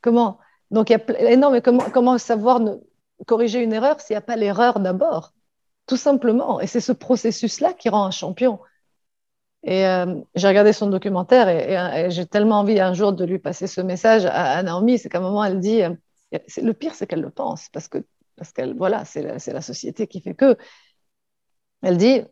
Comment? 0.00 0.38
Donc, 0.70 0.90
il 0.90 1.00
y 1.20 1.26
a 1.26 1.36
non, 1.36 1.50
mais 1.50 1.62
comment, 1.62 1.84
comment 1.92 2.18
savoir 2.18 2.60
corriger 3.26 3.62
une 3.62 3.72
erreur 3.72 4.00
s'il 4.00 4.14
n'y 4.14 4.18
a 4.18 4.22
pas 4.22 4.36
l'erreur 4.36 4.80
d'abord? 4.80 5.32
Tout 5.86 5.96
simplement. 5.96 6.60
Et 6.60 6.66
c'est 6.66 6.80
ce 6.80 6.92
processus-là 6.92 7.72
qui 7.72 7.88
rend 7.88 8.04
un 8.04 8.10
champion. 8.10 8.58
Et 9.62 9.86
euh, 9.86 10.20
j'ai 10.34 10.46
regardé 10.46 10.72
son 10.72 10.88
documentaire 10.88 11.48
et, 11.48 12.10
j'ai 12.10 12.26
tellement 12.26 12.60
envie 12.60 12.78
un 12.78 12.92
jour 12.92 13.12
de 13.12 13.24
lui 13.24 13.38
passer 13.38 13.66
ce 13.66 13.80
message 13.80 14.26
à, 14.26 14.62
Naomi. 14.62 14.98
C'est 14.98 15.08
qu'à 15.08 15.18
un 15.18 15.22
moment, 15.22 15.44
elle 15.44 15.60
dit 15.60 15.82
euh, 15.82 15.90
le 16.32 16.72
pire, 16.72 16.94
c'est 16.94 17.06
qu'elle 17.06 17.20
le 17.20 17.30
pense, 17.30 17.68
parce 17.70 17.88
que 17.88 17.98
parce 18.36 18.52
qu'elle, 18.52 18.76
voilà, 18.76 19.04
c'est 19.06 19.22
la, 19.22 19.36
la, 19.46 19.60
société 19.62 20.06
qui 20.06 20.20
fait 20.20 20.34
que. 20.34 20.56
Elle 21.82 21.96
dit 21.96 22.22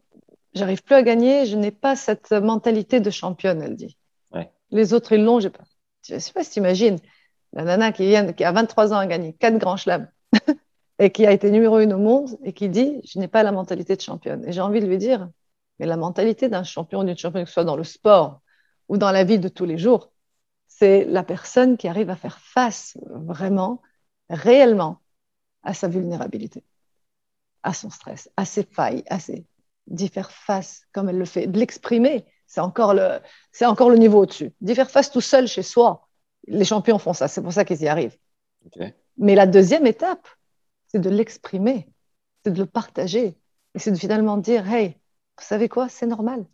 J'arrive 0.54 0.82
plus 0.82 0.94
à 0.94 1.02
gagner, 1.02 1.46
je 1.46 1.56
n'ai 1.56 1.72
pas 1.72 1.96
cette 1.96 2.30
mentalité 2.32 3.00
de 3.00 3.10
championne, 3.10 3.62
elle 3.62 3.76
dit. 3.76 3.98
Les 4.70 4.92
autres, 4.92 5.12
ils 5.12 5.22
l'ont, 5.22 5.40
j'ai 5.40 5.50
pas. 5.50 5.64
Je 6.02 6.18
sais 6.18 6.32
pas 6.32 6.42
si 6.42 6.50
tu 6.50 6.58
imagines, 6.58 6.98
la 7.52 7.64
nana 7.64 7.92
qui, 7.92 8.06
vient, 8.06 8.32
qui 8.32 8.44
a 8.44 8.50
23 8.50 8.92
ans 8.92 8.98
a 8.98 9.06
gagné 9.06 9.32
4 9.34 9.58
grands 9.58 9.76
chelems. 9.76 10.10
et 10.98 11.10
qui 11.10 11.26
a 11.26 11.32
été 11.32 11.50
numéro 11.50 11.80
une 11.80 11.92
au 11.92 11.98
monde 11.98 12.38
et 12.42 12.52
qui 12.52 12.68
dit 12.68 13.00
Je 13.04 13.18
n'ai 13.18 13.28
pas 13.28 13.42
la 13.42 13.52
mentalité 13.52 13.96
de 13.96 14.00
championne. 14.00 14.44
Et 14.46 14.52
j'ai 14.52 14.60
envie 14.60 14.80
de 14.80 14.86
lui 14.86 14.98
dire 14.98 15.28
Mais 15.78 15.86
la 15.86 15.96
mentalité 15.96 16.48
d'un 16.48 16.64
champion 16.64 17.00
ou 17.00 17.04
d'une 17.04 17.16
championne, 17.16 17.44
que 17.44 17.48
ce 17.48 17.54
soit 17.54 17.64
dans 17.64 17.76
le 17.76 17.84
sport 17.84 18.40
ou 18.88 18.96
dans 18.96 19.10
la 19.10 19.24
vie 19.24 19.38
de 19.38 19.48
tous 19.48 19.64
les 19.64 19.78
jours, 19.78 20.12
c'est 20.78 21.04
la 21.04 21.22
personne 21.22 21.76
qui 21.76 21.88
arrive 21.88 22.10
à 22.10 22.16
faire 22.16 22.38
face 22.40 22.96
vraiment, 23.06 23.80
réellement, 24.28 25.00
à 25.62 25.74
sa 25.74 25.88
vulnérabilité, 25.88 26.64
à 27.62 27.72
son 27.72 27.90
stress, 27.90 28.30
à 28.36 28.44
ses 28.44 28.64
failles, 28.64 29.04
à 29.08 29.18
ses 29.18 29.46
d'y 29.86 30.08
faire 30.08 30.30
face 30.30 30.86
comme 30.92 31.08
elle 31.08 31.18
le 31.18 31.24
fait, 31.24 31.46
de 31.46 31.58
l'exprimer. 31.58 32.26
C'est 32.46 32.60
encore 32.60 32.94
le, 32.94 33.20
c'est 33.52 33.66
encore 33.66 33.90
le 33.90 33.96
niveau 33.96 34.22
au-dessus. 34.22 34.52
D'y 34.60 34.74
faire 34.74 34.90
face 34.90 35.10
tout 35.10 35.20
seul 35.20 35.46
chez 35.46 35.62
soi. 35.62 36.08
Les 36.46 36.64
champions 36.64 36.98
font 36.98 37.12
ça, 37.12 37.28
c'est 37.28 37.42
pour 37.42 37.52
ça 37.52 37.64
qu'ils 37.64 37.82
y 37.82 37.88
arrivent. 37.88 38.16
Mais 39.18 39.34
la 39.34 39.46
deuxième 39.46 39.86
étape, 39.86 40.26
c'est 40.88 41.00
de 41.00 41.10
l'exprimer, 41.10 41.88
c'est 42.44 42.52
de 42.52 42.58
le 42.58 42.66
partager. 42.66 43.38
Et 43.74 43.78
c'est 43.78 43.90
de 43.90 43.96
finalement 43.96 44.36
dire, 44.36 44.70
hey, 44.70 44.98
vous 45.38 45.44
savez 45.44 45.68
quoi, 45.68 45.88
c'est 45.88 46.06
normal. 46.06 46.46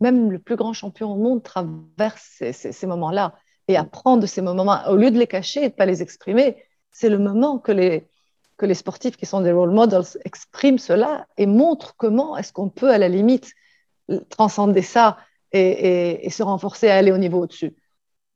Même 0.00 0.30
le 0.30 0.38
plus 0.38 0.56
grand 0.56 0.72
champion 0.72 1.12
au 1.12 1.16
monde 1.16 1.42
traverse 1.42 2.42
ces, 2.52 2.86
moments-là. 2.86 3.34
Et 3.68 3.76
apprendre 3.76 4.22
de 4.22 4.26
ces 4.26 4.42
moments, 4.42 4.78
au 4.88 4.96
lieu 4.96 5.10
de 5.10 5.18
les 5.18 5.26
cacher 5.26 5.60
et 5.60 5.68
de 5.68 5.74
ne 5.74 5.78
pas 5.78 5.86
les 5.86 6.02
exprimer, 6.02 6.62
c'est 6.92 7.08
le 7.08 7.18
moment 7.18 7.58
que 7.58 7.72
les, 7.72 8.06
que 8.56 8.66
les 8.66 8.74
sportifs 8.74 9.16
qui 9.16 9.26
sont 9.26 9.40
des 9.40 9.52
role 9.52 9.70
models 9.70 10.18
expriment 10.24 10.78
cela 10.78 11.26
et 11.38 11.46
montrent 11.46 11.96
comment 11.96 12.36
est-ce 12.36 12.52
qu'on 12.52 12.68
peut, 12.68 12.90
à 12.90 12.98
la 12.98 13.08
limite, 13.08 13.52
transcender 14.28 14.82
ça 14.82 15.16
et, 15.52 16.26
et 16.26 16.30
se 16.30 16.42
renforcer 16.42 16.88
à 16.88 16.96
aller 16.96 17.10
au 17.10 17.18
niveau 17.18 17.42
au-dessus. 17.42 17.74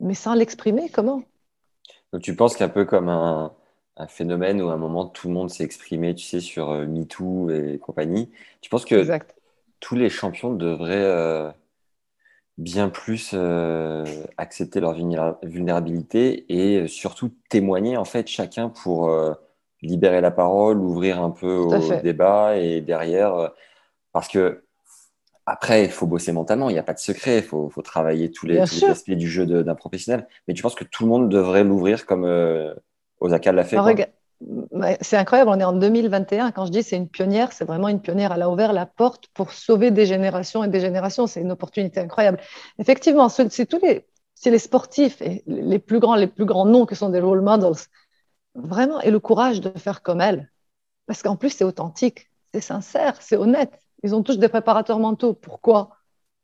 Mais 0.00 0.14
sans 0.14 0.34
l'exprimer, 0.34 0.88
comment? 0.88 1.22
Donc 2.12 2.22
tu 2.22 2.34
penses 2.34 2.56
qu'un 2.56 2.70
peu 2.70 2.84
comme 2.86 3.08
un, 3.08 3.52
un 3.98 4.06
phénomène 4.06 4.62
où 4.62 4.70
à 4.70 4.74
un 4.74 4.78
moment 4.78 5.06
tout 5.06 5.28
le 5.28 5.34
monde 5.34 5.50
s'est 5.50 5.64
exprimé, 5.64 6.14
tu 6.14 6.24
sais, 6.24 6.40
sur 6.40 6.70
euh, 6.70 6.86
MeToo 6.86 7.50
et 7.50 7.78
compagnie. 7.78 8.30
Tu 8.60 8.70
penses 8.70 8.84
que 8.84 9.04
tous 9.80 9.94
les 9.94 10.08
champions 10.08 10.54
devraient 10.54 10.94
euh, 10.96 11.50
bien 12.58 12.88
plus 12.88 13.30
euh, 13.34 14.04
accepter 14.36 14.80
leur 14.80 14.94
vulnérabilité 15.42 16.44
et 16.48 16.86
surtout 16.88 17.30
témoigner 17.48 17.96
en 17.96 18.04
fait 18.04 18.28
chacun 18.28 18.68
pour 18.68 19.10
libérer 19.80 20.20
la 20.20 20.30
parole, 20.30 20.78
ouvrir 20.78 21.22
un 21.22 21.30
peu 21.30 21.54
au 21.56 22.00
débat 22.02 22.56
et 22.56 22.80
derrière, 22.80 23.52
parce 24.12 24.28
que 24.28 24.64
après, 25.46 25.84
il 25.84 25.90
faut 25.90 26.06
bosser 26.06 26.32
mentalement, 26.32 26.68
il 26.68 26.74
n'y 26.74 26.78
a 26.78 26.82
pas 26.82 26.92
de 26.92 26.98
secret, 26.98 27.38
il 27.38 27.42
faut, 27.42 27.70
travailler 27.82 28.30
tous 28.30 28.44
les, 28.46 28.58
aspects 28.58 29.12
du 29.12 29.28
jeu 29.28 29.46
d'un 29.46 29.74
professionnel. 29.74 30.26
Mais 30.46 30.52
tu 30.52 30.62
penses 30.62 30.74
que 30.74 30.84
tout 30.84 31.04
le 31.04 31.08
monde 31.08 31.30
devrait 31.30 31.64
l'ouvrir 31.64 32.04
comme 32.04 32.26
Osaka 33.20 33.52
l'a 33.52 33.64
fait. 33.64 33.76
C'est 35.00 35.16
incroyable, 35.16 35.50
on 35.50 35.58
est 35.58 35.64
en 35.64 35.72
2021. 35.72 36.52
Quand 36.52 36.66
je 36.66 36.70
dis 36.70 36.82
c'est 36.82 36.96
une 36.96 37.08
pionnière, 37.08 37.52
c'est 37.52 37.64
vraiment 37.64 37.88
une 37.88 38.00
pionnière. 38.00 38.32
Elle 38.32 38.42
a 38.42 38.50
ouvert 38.50 38.72
la 38.72 38.86
porte 38.86 39.28
pour 39.34 39.52
sauver 39.52 39.90
des 39.90 40.06
générations 40.06 40.62
et 40.64 40.68
des 40.68 40.80
générations. 40.80 41.26
C'est 41.26 41.40
une 41.40 41.50
opportunité 41.52 42.00
incroyable. 42.00 42.38
Effectivement, 42.78 43.28
c'est 43.28 43.66
tous 43.66 43.80
les, 43.82 44.06
c'est 44.34 44.50
les 44.50 44.58
sportifs 44.58 45.20
et 45.22 45.42
les 45.46 45.78
plus 45.78 45.98
grands, 45.98 46.14
les 46.14 46.28
plus 46.28 46.44
grands 46.44 46.66
noms 46.66 46.86
qui 46.86 46.94
sont 46.94 47.08
des 47.08 47.20
role 47.20 47.40
models. 47.40 47.82
Vraiment, 48.54 49.00
et 49.00 49.10
le 49.10 49.20
courage 49.20 49.60
de 49.60 49.70
faire 49.78 50.02
comme 50.02 50.20
elle. 50.20 50.50
Parce 51.06 51.22
qu'en 51.22 51.36
plus, 51.36 51.50
c'est 51.50 51.64
authentique, 51.64 52.30
c'est 52.52 52.60
sincère, 52.60 53.20
c'est 53.22 53.36
honnête. 53.36 53.72
Ils 54.02 54.14
ont 54.14 54.22
tous 54.22 54.38
des 54.38 54.48
préparateurs 54.48 54.98
mentaux. 54.98 55.34
Pourquoi? 55.34 55.96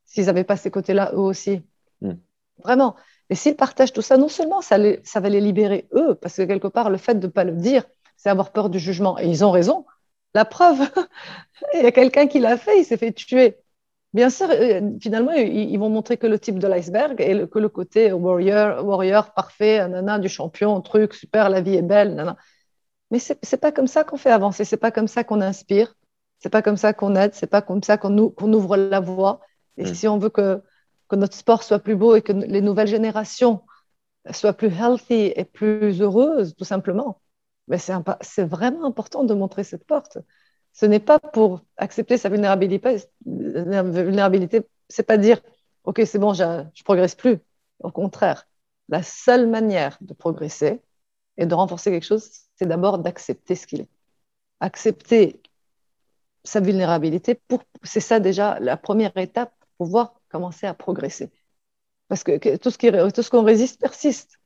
S'ils 0.04 0.26
n'avaient 0.26 0.44
pas 0.44 0.56
ces 0.56 0.70
côtés-là, 0.70 1.12
eux 1.12 1.18
aussi. 1.18 1.62
Hmm. 2.00 2.14
Vraiment. 2.62 2.96
Et 3.30 3.34
s'ils 3.34 3.56
partagent 3.56 3.92
tout 3.92 4.02
ça, 4.02 4.16
non 4.16 4.28
seulement 4.28 4.60
ça, 4.60 4.76
ça 5.02 5.20
va 5.20 5.28
les 5.28 5.40
libérer 5.40 5.88
eux, 5.94 6.14
parce 6.14 6.36
que 6.36 6.42
quelque 6.42 6.68
part, 6.68 6.90
le 6.90 6.98
fait 6.98 7.14
de 7.14 7.26
ne 7.26 7.32
pas 7.32 7.44
le 7.44 7.52
dire, 7.52 7.84
c'est 8.16 8.30
avoir 8.30 8.52
peur 8.52 8.70
du 8.70 8.78
jugement. 8.78 9.18
Et 9.18 9.26
ils 9.26 9.44
ont 9.44 9.50
raison. 9.50 9.86
La 10.34 10.44
preuve, 10.44 10.80
il 11.74 11.82
y 11.82 11.86
a 11.86 11.92
quelqu'un 11.92 12.26
qui 12.26 12.38
l'a 12.40 12.56
fait, 12.56 12.80
il 12.80 12.84
s'est 12.84 12.96
fait 12.96 13.12
tuer. 13.12 13.58
Bien 14.12 14.30
sûr, 14.30 14.48
euh, 14.50 14.80
finalement, 15.00 15.32
ils, 15.32 15.76
vont 15.76 15.90
montrer 15.90 16.16
que 16.16 16.26
le 16.26 16.38
type 16.38 16.58
de 16.58 16.68
l'iceberg 16.68 17.20
et 17.20 17.48
que 17.48 17.58
le 17.58 17.68
côté 17.68 18.12
warrior, 18.12 18.84
warrior 18.84 19.32
parfait, 19.34 19.88
nana, 19.88 20.18
du 20.20 20.28
champion, 20.28 20.80
truc, 20.80 21.14
super, 21.14 21.50
la 21.50 21.60
vie 21.60 21.74
est 21.74 21.82
belle, 21.82 22.14
nana. 22.14 22.36
Mais 23.10 23.18
c'est 23.18 23.40
n'est 23.52 23.58
pas 23.58 23.72
comme 23.72 23.88
ça 23.88 24.04
qu'on 24.04 24.16
fait 24.16 24.30
avancer, 24.30 24.64
c'est 24.64 24.76
pas 24.76 24.90
comme 24.92 25.08
ça 25.08 25.24
qu'on 25.24 25.40
inspire, 25.40 25.96
c'est 26.38 26.48
pas 26.48 26.62
comme 26.62 26.76
ça 26.76 26.92
qu'on 26.92 27.16
aide, 27.16 27.34
c'est 27.34 27.48
pas 27.48 27.62
comme 27.62 27.82
ça 27.82 27.96
qu'on 27.98 28.16
ouvre 28.18 28.76
la 28.76 29.00
voie. 29.00 29.40
Et 29.78 29.84
mm. 29.84 29.94
si 29.94 30.08
on 30.08 30.18
veut 30.18 30.30
que 30.30 30.62
que 31.08 31.16
notre 31.16 31.36
sport 31.36 31.62
soit 31.62 31.78
plus 31.78 31.96
beau 31.96 32.16
et 32.16 32.22
que 32.22 32.32
les 32.32 32.60
nouvelles 32.60 32.88
générations 32.88 33.62
soient 34.32 34.54
plus 34.54 34.68
healthy 34.68 35.32
et 35.36 35.44
plus 35.44 36.00
heureuses, 36.00 36.54
tout 36.56 36.64
simplement. 36.64 37.20
Mais 37.68 37.78
c'est 37.78 38.44
vraiment 38.44 38.84
important 38.84 39.24
de 39.24 39.34
montrer 39.34 39.64
cette 39.64 39.86
porte. 39.86 40.18
Ce 40.72 40.86
n'est 40.86 41.00
pas 41.00 41.18
pour 41.18 41.60
accepter 41.76 42.18
sa 42.18 42.28
vulnérabilité. 42.28 43.02
vulnérabilité 43.24 44.66
c'est 44.88 45.04
pas 45.04 45.16
dire, 45.16 45.40
OK, 45.84 46.02
c'est 46.04 46.18
bon, 46.18 46.34
je, 46.34 46.44
ne 46.44 46.82
progresse 46.84 47.14
plus. 47.14 47.38
Au 47.80 47.90
contraire, 47.90 48.46
la 48.88 49.02
seule 49.02 49.48
manière 49.48 49.98
de 50.00 50.14
progresser 50.14 50.82
et 51.36 51.46
de 51.46 51.54
renforcer 51.54 51.90
quelque 51.90 52.04
chose, 52.04 52.30
c'est 52.56 52.66
d'abord 52.66 52.98
d'accepter 52.98 53.54
ce 53.54 53.66
qu'il 53.66 53.82
est. 53.82 53.88
Accepter 54.60 55.42
sa 56.44 56.60
vulnérabilité, 56.60 57.40
c'est 57.82 58.00
ça 58.00 58.20
déjà 58.20 58.58
la 58.60 58.76
première 58.76 59.16
étape 59.16 59.52
pour 59.58 59.86
pouvoir 59.86 60.20
commencer 60.34 60.66
à 60.66 60.74
progresser. 60.74 61.30
Parce 62.08 62.24
que, 62.24 62.56
tout 62.56 62.70
ce 62.70 62.78
qui, 62.78 62.90
tout 62.90 63.22
ce 63.22 63.30
qu'on 63.30 63.44
résiste 63.44 63.80
persiste. 63.80 64.40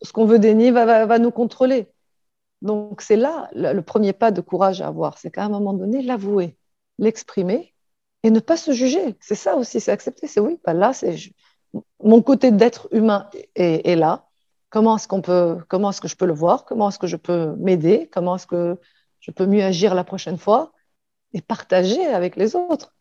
Ce 0.00 0.12
qu'on 0.12 0.26
veut 0.26 0.38
dénier 0.38 0.70
va, 0.70 1.06
va, 1.06 1.18
nous 1.18 1.32
contrôler. 1.32 1.88
Donc 2.62 3.02
c'est 3.02 3.16
là 3.16 3.50
le, 3.52 3.80
premier 3.80 4.12
pas 4.12 4.30
de 4.30 4.40
courage 4.40 4.80
à 4.80 4.86
avoir, 4.86 5.18
c'est 5.18 5.30
qu'à 5.30 5.44
un 5.44 5.48
moment 5.48 5.72
donné, 5.72 6.02
l'avouer, 6.02 6.56
l'exprimer 6.98 7.74
et 8.22 8.30
ne 8.30 8.40
pas 8.40 8.56
se 8.56 8.72
juger. 8.72 9.16
C'est 9.20 9.34
ça 9.34 9.56
aussi, 9.56 9.80
c'est 9.80 9.92
accepter. 9.92 10.26
C'est 10.26 10.40
oui, 10.40 10.56
pas 10.56 10.72
bah 10.72 10.78
là, 10.78 10.92
c'est 10.92 11.16
mon 12.02 12.22
côté 12.22 12.50
d'être 12.50 12.88
humain 12.92 13.28
est, 13.56 13.86
est, 13.86 13.96
là. 13.96 14.28
Comment 14.70 14.96
est-ce 14.96 15.08
qu'on 15.08 15.20
peut, 15.20 15.58
comment 15.68 15.90
est-ce 15.90 16.00
que 16.00 16.08
je 16.08 16.16
peux 16.16 16.26
le 16.26 16.32
voir? 16.32 16.64
Comment 16.64 16.88
est-ce 16.88 16.98
que 16.98 17.06
je 17.08 17.16
peux 17.16 17.54
m'aider? 17.56 18.08
Comment 18.12 18.36
est-ce 18.36 18.46
que 18.46 18.78
je 19.20 19.30
peux 19.32 19.46
mieux 19.46 19.64
agir 19.64 19.94
la 19.94 20.04
prochaine 20.04 20.38
fois? 20.38 20.72
Et 21.32 21.42
partager 21.42 22.06
avec 22.06 22.36
les 22.36 22.56
autres 22.56 22.94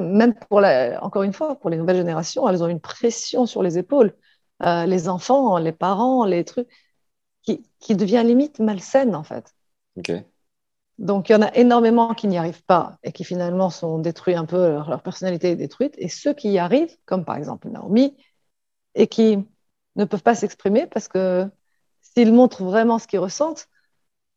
même 0.00 0.34
pour 0.34 0.60
la, 0.60 1.02
encore 1.02 1.22
une 1.22 1.32
fois, 1.32 1.56
pour 1.56 1.70
les 1.70 1.76
nouvelles 1.76 1.96
générations, 1.96 2.48
elles 2.48 2.62
ont 2.62 2.68
une 2.68 2.80
pression 2.80 3.46
sur 3.46 3.62
les 3.62 3.78
épaules. 3.78 4.14
Euh, 4.62 4.86
les 4.86 5.08
enfants, 5.08 5.58
les 5.58 5.72
parents, 5.72 6.24
les 6.24 6.44
trucs, 6.44 6.68
qui, 7.42 7.62
qui 7.78 7.94
devient 7.94 8.22
limite 8.24 8.58
malsaine 8.58 9.14
en 9.14 9.22
fait. 9.22 9.54
Donc 10.98 11.28
il 11.28 11.32
y 11.32 11.34
en 11.36 11.42
a 11.42 11.54
énormément 11.54 12.12
qui 12.14 12.26
n'y 12.26 12.38
arrivent 12.38 12.64
pas 12.64 12.98
et 13.04 13.12
qui 13.12 13.24
finalement 13.24 13.70
sont 13.70 13.98
détruits 13.98 14.34
un 14.34 14.46
peu, 14.46 14.70
leur, 14.70 15.02
personnalité 15.02 15.50
est 15.50 15.56
détruite. 15.56 15.94
Et 15.98 16.08
ceux 16.08 16.34
qui 16.34 16.50
y 16.50 16.58
arrivent, 16.58 16.96
comme 17.04 17.24
par 17.24 17.36
exemple 17.36 17.68
Naomi, 17.68 18.16
et 18.94 19.06
qui 19.06 19.38
ne 19.96 20.04
peuvent 20.04 20.22
pas 20.22 20.34
s'exprimer 20.34 20.86
parce 20.86 21.08
que 21.08 21.48
s'ils 22.02 22.32
montrent 22.32 22.64
vraiment 22.64 22.98
ce 22.98 23.06
qu'ils 23.06 23.20
ressentent, 23.20 23.68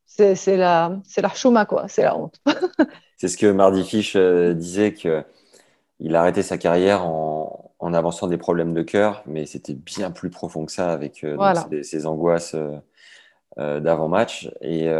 c'est 0.06 0.56
la, 0.56 1.00
la 1.16 1.28
chouma, 1.30 1.66
quoi, 1.66 1.88
c'est 1.88 2.02
la 2.02 2.16
honte. 2.16 2.40
C'est 3.22 3.28
ce 3.28 3.36
que 3.36 3.46
Mardy 3.46 3.84
Fish 3.84 4.16
euh, 4.16 4.52
disait 4.52 4.94
que 4.94 5.22
il 6.00 6.16
a 6.16 6.22
arrêté 6.22 6.42
sa 6.42 6.58
carrière 6.58 7.06
en, 7.06 7.70
avançant 7.94 8.26
des 8.26 8.36
problèmes 8.36 8.74
de 8.74 8.82
cœur, 8.82 9.22
mais 9.26 9.46
c'était 9.46 9.74
bien 9.74 10.10
plus 10.10 10.28
profond 10.28 10.66
que 10.66 10.72
ça 10.72 10.92
avec 10.92 11.22
euh, 11.22 11.38
ses, 11.84 12.06
angoisses 12.06 12.56
euh, 13.58 13.78
d'avant-match. 13.78 14.50
Et 14.60 14.90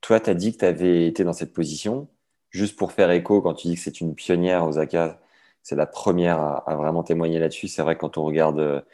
toi, 0.00 0.18
tu 0.18 0.30
as 0.30 0.34
dit 0.34 0.52
que 0.52 0.58
tu 0.58 0.64
avais 0.64 1.06
été 1.06 1.22
dans 1.22 1.32
cette 1.32 1.52
position. 1.52 2.08
Juste 2.50 2.76
pour 2.76 2.90
faire 2.90 3.08
écho, 3.12 3.40
quand 3.40 3.54
tu 3.54 3.68
dis 3.68 3.76
que 3.76 3.82
c'est 3.82 4.00
une 4.00 4.16
pionnière, 4.16 4.66
Osaka, 4.66 5.20
c'est 5.62 5.76
la 5.76 5.86
première 5.86 6.40
à, 6.40 6.74
vraiment 6.74 7.04
témoigner 7.04 7.38
là-dessus. 7.38 7.68
C'est 7.68 7.82
vrai 7.82 7.96
quand 7.96 8.18
on 8.18 8.24
regarde 8.24 8.84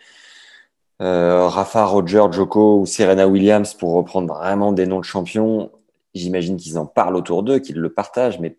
Rafa, 1.01 1.87
Roger, 1.87 2.27
Joko 2.31 2.81
ou 2.81 2.85
Serena 2.85 3.27
Williams, 3.27 3.73
pour 3.73 3.95
reprendre 3.95 4.35
vraiment 4.35 4.73
des 4.73 4.87
noms 4.87 5.01
de 5.01 5.05
champions, 5.05 5.71
J'imagine 6.15 6.57
qu'ils 6.57 6.79
en 6.79 6.87
parlent 6.87 7.17
autour 7.17 7.43
d'eux, 7.43 7.59
qu'ils 7.59 7.79
le 7.79 7.93
partagent, 7.93 8.39
mais 8.41 8.59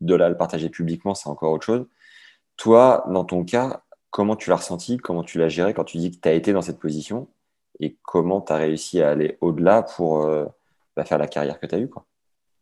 de 0.00 0.14
là 0.14 0.28
le 0.28 0.36
partager 0.36 0.68
publiquement, 0.68 1.14
c'est 1.14 1.28
encore 1.28 1.52
autre 1.52 1.64
chose. 1.64 1.86
Toi, 2.56 3.04
dans 3.08 3.24
ton 3.24 3.44
cas, 3.44 3.82
comment 4.10 4.36
tu 4.36 4.50
l'as 4.50 4.56
ressenti 4.56 4.96
Comment 4.96 5.22
tu 5.22 5.38
l'as 5.38 5.48
géré 5.48 5.74
quand 5.74 5.84
tu 5.84 5.98
dis 5.98 6.10
que 6.10 6.20
tu 6.20 6.28
as 6.28 6.32
été 6.32 6.52
dans 6.52 6.62
cette 6.62 6.78
position 6.78 7.28
Et 7.80 7.96
comment 8.02 8.40
tu 8.40 8.52
as 8.52 8.56
réussi 8.56 9.02
à 9.02 9.10
aller 9.10 9.38
au-delà 9.40 9.82
pour 9.82 10.22
euh, 10.22 10.46
bah, 10.96 11.04
faire 11.04 11.18
la 11.18 11.26
carrière 11.26 11.58
que 11.60 11.66
tu 11.66 11.74
as 11.74 11.78
eue 11.78 11.88
quoi? 11.88 12.06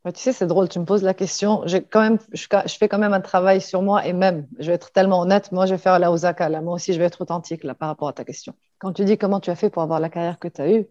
Tu 0.07 0.21
sais, 0.21 0.33
c'est 0.33 0.49
drôle, 0.49 0.69
tu 0.69 0.81
me 0.81 0.85
poses 0.85 1.05
la 1.05 1.15
question. 1.15 1.65
Quand 1.91 2.01
même, 2.01 2.19
je, 2.33 2.49
fais 2.77 2.89
quand 2.89 2.99
même 2.99 3.13
un 3.13 3.21
travail 3.21 3.61
sur 3.61 3.83
moi 3.83 4.05
et 4.05 4.13
même, 4.13 4.49
je 4.59 4.67
vais 4.67 4.73
être 4.73 4.91
tellement 4.91 5.21
honnête, 5.21 5.53
moi, 5.53 5.65
je 5.67 5.75
vais 5.75 5.79
faire 5.79 6.01
la 6.01 6.11
Osaka. 6.11 6.49
Moi 6.61 6.75
aussi, 6.75 6.93
je 6.93 6.99
vais 6.99 7.05
être 7.05 7.21
authentique 7.21 7.63
là, 7.63 7.75
par 7.77 7.89
rapport 7.89 8.09
à 8.09 8.13
ta 8.13 8.25
question. 8.25 8.55
Quand 8.81 8.93
tu 8.93 9.05
dis 9.05 9.17
comment 9.17 9.39
tu 9.39 9.51
as 9.51 9.55
fait 9.55 9.71
pour 9.71 9.81
avoir 9.81 10.01
la 10.01 10.09
carrière 10.09 10.41
que 10.41 10.49
tu 10.49 10.61
as 10.61 10.73
eue, 10.73 10.89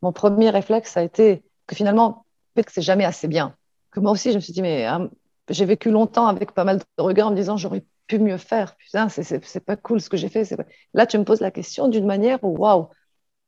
mon 0.00 0.12
premier 0.12 0.48
réflexe 0.48 0.96
a 0.96 1.02
été 1.02 1.44
que 1.66 1.76
finalement, 1.76 2.24
que 2.62 2.72
c'est 2.72 2.82
jamais 2.82 3.04
assez 3.04 3.28
bien. 3.28 3.56
Que 3.90 4.00
moi 4.00 4.12
aussi, 4.12 4.30
je 4.30 4.36
me 4.36 4.40
suis 4.40 4.52
dit, 4.52 4.62
mais 4.62 4.84
hein, 4.84 5.10
j'ai 5.48 5.64
vécu 5.64 5.90
longtemps 5.90 6.26
avec 6.26 6.52
pas 6.52 6.64
mal 6.64 6.78
de 6.78 7.02
regards 7.02 7.28
en 7.28 7.30
me 7.30 7.36
disant, 7.36 7.56
j'aurais 7.56 7.84
pu 8.06 8.18
mieux 8.18 8.36
faire. 8.36 8.76
Putain, 8.76 9.08
c'est 9.08 9.64
pas 9.64 9.76
cool 9.76 10.00
ce 10.00 10.08
que 10.08 10.16
j'ai 10.16 10.28
fait. 10.28 10.48
Là, 10.92 11.06
tu 11.06 11.18
me 11.18 11.24
poses 11.24 11.40
la 11.40 11.50
question 11.50 11.88
d'une 11.88 12.06
manière 12.06 12.42
où, 12.44 12.56
waouh, 12.56 12.88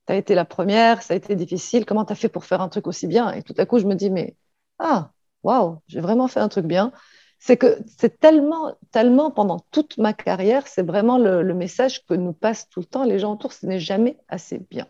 tu 0.06 0.12
as 0.12 0.16
été 0.16 0.34
la 0.34 0.44
première, 0.44 1.02
ça 1.02 1.14
a 1.14 1.16
été 1.16 1.34
difficile, 1.36 1.84
comment 1.84 2.04
tu 2.04 2.12
as 2.12 2.16
fait 2.16 2.28
pour 2.28 2.44
faire 2.44 2.60
un 2.60 2.68
truc 2.68 2.86
aussi 2.86 3.06
bien? 3.06 3.32
Et 3.32 3.42
tout 3.42 3.54
à 3.58 3.66
coup, 3.66 3.78
je 3.78 3.86
me 3.86 3.94
dis, 3.94 4.10
mais 4.10 4.36
ah, 4.78 5.10
waouh, 5.42 5.78
j'ai 5.88 6.00
vraiment 6.00 6.28
fait 6.28 6.40
un 6.40 6.48
truc 6.48 6.66
bien. 6.66 6.92
C'est 7.38 7.56
que 7.56 7.78
c'est 7.98 8.18
tellement, 8.18 8.76
tellement 8.92 9.30
pendant 9.30 9.60
toute 9.70 9.98
ma 9.98 10.12
carrière, 10.14 10.66
c'est 10.66 10.86
vraiment 10.86 11.18
le, 11.18 11.42
message 11.54 12.04
que 12.06 12.14
nous 12.14 12.32
passent 12.32 12.68
tout 12.68 12.80
le 12.80 12.86
temps 12.86 13.04
les 13.04 13.18
gens 13.18 13.34
autour, 13.34 13.52
ce 13.52 13.66
n'est 13.66 13.78
jamais 13.78 14.18
assez 14.28 14.58
bien. 14.70 14.86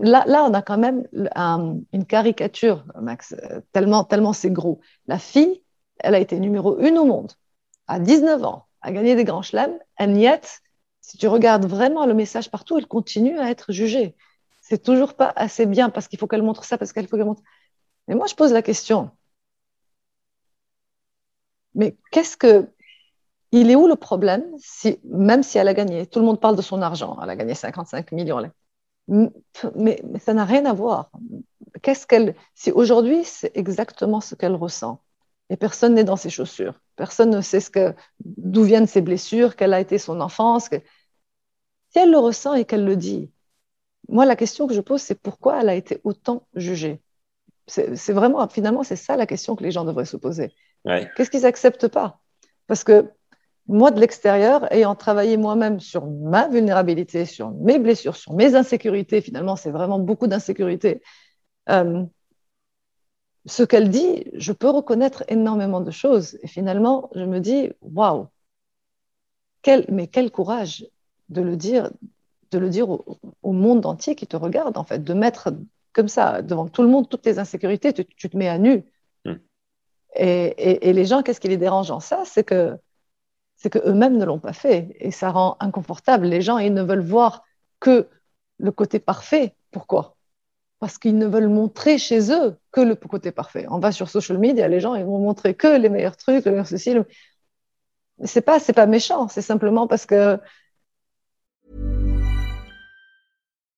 Là, 0.00 0.24
là, 0.26 0.44
on 0.44 0.54
a 0.54 0.62
quand 0.62 0.78
même 0.78 1.06
une 1.92 2.04
caricature, 2.06 2.84
Max, 3.00 3.34
euh, 3.34 3.60
tellement, 3.72 4.04
tellement 4.04 4.32
c'est 4.32 4.50
gros. 4.50 4.80
La 5.06 5.18
fille, 5.18 5.62
elle 5.98 6.14
a 6.14 6.18
été 6.18 6.38
numéro 6.38 6.78
une 6.78 6.98
au 6.98 7.04
monde, 7.04 7.32
à 7.86 7.98
19 7.98 8.44
ans, 8.44 8.66
a 8.82 8.92
gagné 8.92 9.16
des 9.16 9.24
grands 9.24 9.42
chelems, 9.42 9.78
and 9.98 10.14
yet, 10.14 10.62
si 11.00 11.16
tu 11.18 11.28
regardes 11.28 11.66
vraiment 11.66 12.06
le 12.06 12.14
message 12.14 12.50
partout, 12.50 12.78
elle 12.78 12.86
continue 12.86 13.38
à 13.38 13.50
être 13.50 13.72
jugée. 13.72 14.16
C'est 14.60 14.82
toujours 14.82 15.14
pas 15.14 15.32
assez 15.36 15.66
bien 15.66 15.90
parce 15.90 16.08
qu'il 16.08 16.18
faut 16.18 16.26
qu'elle 16.26 16.42
montre 16.42 16.64
ça, 16.64 16.78
parce 16.78 16.92
qu'il 16.92 17.06
faut 17.06 17.16
qu'elle 17.16 17.26
montre. 17.26 17.42
Mais 18.08 18.16
moi, 18.16 18.26
je 18.26 18.34
pose 18.34 18.52
la 18.52 18.62
question. 18.62 19.10
Mais 21.74 21.96
qu'est-ce 22.10 22.36
que. 22.36 22.68
Il 23.52 23.70
est 23.70 23.76
où 23.76 23.86
le 23.86 23.94
problème, 23.94 24.44
même 25.04 25.42
si 25.44 25.56
elle 25.58 25.68
a 25.68 25.74
gagné 25.74 26.06
Tout 26.06 26.18
le 26.18 26.26
monde 26.26 26.40
parle 26.40 26.56
de 26.56 26.62
son 26.62 26.82
argent. 26.82 27.16
Elle 27.22 27.30
a 27.30 27.36
gagné 27.36 27.54
55 27.54 28.10
millions 28.10 28.40
mais, 29.08 30.02
ça 30.18 30.34
n'a 30.34 30.44
rien 30.44 30.64
à 30.66 30.72
voir. 30.72 31.10
Qu'est-ce 31.82 32.06
qu'elle, 32.06 32.34
si 32.54 32.72
aujourd'hui 32.72 33.24
c'est 33.24 33.56
exactement 33.56 34.20
ce 34.20 34.34
qu'elle 34.34 34.54
ressent, 34.54 35.00
et 35.48 35.56
personne 35.56 35.94
n'est 35.94 36.04
dans 36.04 36.16
ses 36.16 36.30
chaussures, 36.30 36.80
personne 36.96 37.30
ne 37.30 37.40
sait 37.40 37.60
ce 37.60 37.70
que, 37.70 37.94
d'où 38.20 38.64
viennent 38.64 38.88
ses 38.88 39.00
blessures, 39.00 39.54
quelle 39.54 39.74
a 39.74 39.80
été 39.80 39.98
son 39.98 40.20
enfance, 40.20 40.68
que, 40.68 40.76
si 41.90 41.98
elle 41.98 42.10
le 42.10 42.18
ressent 42.18 42.54
et 42.54 42.64
qu'elle 42.64 42.84
le 42.84 42.96
dit, 42.96 43.30
moi 44.08 44.26
la 44.26 44.36
question 44.36 44.66
que 44.66 44.74
je 44.74 44.80
pose 44.80 45.00
c'est 45.00 45.20
pourquoi 45.20 45.60
elle 45.60 45.68
a 45.68 45.74
été 45.74 46.00
autant 46.04 46.46
jugée? 46.54 47.00
C'est 47.68 48.12
vraiment, 48.12 48.46
finalement, 48.48 48.84
c'est 48.84 48.96
ça 48.96 49.16
la 49.16 49.26
question 49.26 49.56
que 49.56 49.64
les 49.64 49.72
gens 49.72 49.84
devraient 49.84 50.04
se 50.04 50.16
poser. 50.16 50.54
Qu'est-ce 50.84 51.30
qu'ils 51.30 51.42
n'acceptent 51.42 51.88
pas? 51.88 52.20
Parce 52.68 52.84
que 52.84 53.10
moi, 53.68 53.90
de 53.90 54.00
l'extérieur, 54.00 54.72
ayant 54.72 54.94
travaillé 54.94 55.36
moi-même 55.36 55.80
sur 55.80 56.06
ma 56.06 56.48
vulnérabilité, 56.48 57.24
sur 57.24 57.50
mes 57.50 57.78
blessures, 57.78 58.16
sur 58.16 58.34
mes 58.34 58.54
insécurités, 58.54 59.20
finalement, 59.20 59.56
c'est 59.56 59.70
vraiment 59.70 59.98
beaucoup 59.98 60.28
d'insécurité. 60.28 61.02
Euh, 61.68 62.04
ce 63.46 63.62
qu'elle 63.62 63.88
dit, 63.88 64.24
je 64.34 64.52
peux 64.52 64.70
reconnaître 64.70 65.24
énormément 65.28 65.80
de 65.80 65.90
choses. 65.90 66.38
Et 66.42 66.48
finalement, 66.48 67.10
je 67.14 67.24
me 67.24 67.40
dis, 67.40 67.70
waouh, 67.80 68.28
quel, 69.62 69.84
mais 69.88 70.06
quel 70.06 70.30
courage 70.30 70.86
de 71.28 71.42
le 71.42 71.56
dire, 71.56 71.90
de 72.52 72.58
le 72.58 72.68
dire 72.68 72.88
au, 72.88 73.52
monde 73.52 73.86
entier 73.86 74.14
qui 74.14 74.26
te 74.26 74.36
regarde, 74.36 74.76
en 74.76 74.84
fait, 74.84 75.02
de 75.02 75.14
mettre 75.14 75.52
comme 75.92 76.08
ça, 76.08 76.42
devant 76.42 76.68
tout 76.68 76.82
le 76.82 76.88
monde, 76.88 77.08
toutes 77.08 77.22
tes 77.22 77.38
insécurités, 77.38 77.92
tu, 77.92 78.04
te 78.04 78.36
mets 78.36 78.48
à 78.48 78.58
nu. 78.58 78.84
Hmm. 79.24 79.36
Et, 80.14 80.92
les 80.92 81.04
gens, 81.04 81.22
qu'est-ce 81.22 81.40
qui 81.40 81.48
les 81.48 81.56
dérange 81.56 81.90
en 81.90 82.00
ça? 82.00 82.22
C'est 82.24 82.44
que 82.44 82.76
c'est 83.56 83.70
qu'eux-mêmes 83.70 84.16
ne 84.16 84.24
l'ont 84.24 84.38
pas 84.38 84.52
fait. 84.52 84.96
Et 85.00 85.10
ça 85.10 85.30
rend 85.30 85.56
inconfortable. 85.60 86.26
Les 86.26 86.42
gens, 86.42 86.58
ils 86.58 86.74
ne 86.74 86.82
veulent 86.82 87.00
voir 87.00 87.44
que 87.80 88.08
le 88.58 88.70
côté 88.70 88.98
parfait. 88.98 89.54
Pourquoi? 89.70 90.16
Parce 90.78 90.98
qu'ils 90.98 91.18
ne 91.18 91.26
veulent 91.26 91.48
montrer 91.48 91.98
chez 91.98 92.32
eux 92.32 92.56
que 92.70 92.80
le 92.80 92.94
côté 92.94 93.32
parfait. 93.32 93.66
On 93.70 93.78
va 93.78 93.92
sur 93.92 94.08
social 94.10 94.38
media, 94.38 94.68
les 94.68 94.80
gens, 94.80 94.94
ils 94.94 95.04
vont 95.04 95.18
montrer 95.18 95.54
que 95.54 95.78
les 95.78 95.88
meilleurs 95.88 96.16
trucs, 96.16 96.44
les 96.44 96.50
meilleurs 96.50 96.66
ceci. 96.66 96.94
C'est 98.24 98.42
pas, 98.42 98.60
pas 98.60 98.86
méchant. 98.86 99.28
C'est 99.28 99.42
simplement 99.42 99.86
parce 99.86 100.06
que 100.06 100.38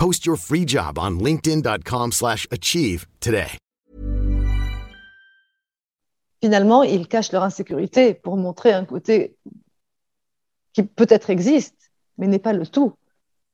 Post 0.00 0.24
your 0.24 0.38
free 0.38 0.66
job 0.66 0.98
on 0.98 1.18
linkedin.com/achieve 1.22 3.06
today. 3.20 3.58
Finalement, 6.42 6.82
ils 6.82 7.06
cachent 7.06 7.32
leur 7.32 7.42
insécurité 7.42 8.14
pour 8.14 8.38
montrer 8.38 8.72
un 8.72 8.86
côté 8.86 9.36
qui 10.72 10.84
peut-être 10.84 11.28
existe, 11.28 11.90
mais 12.16 12.28
n'est 12.28 12.38
pas 12.38 12.54
le 12.54 12.66
tout. 12.66 12.94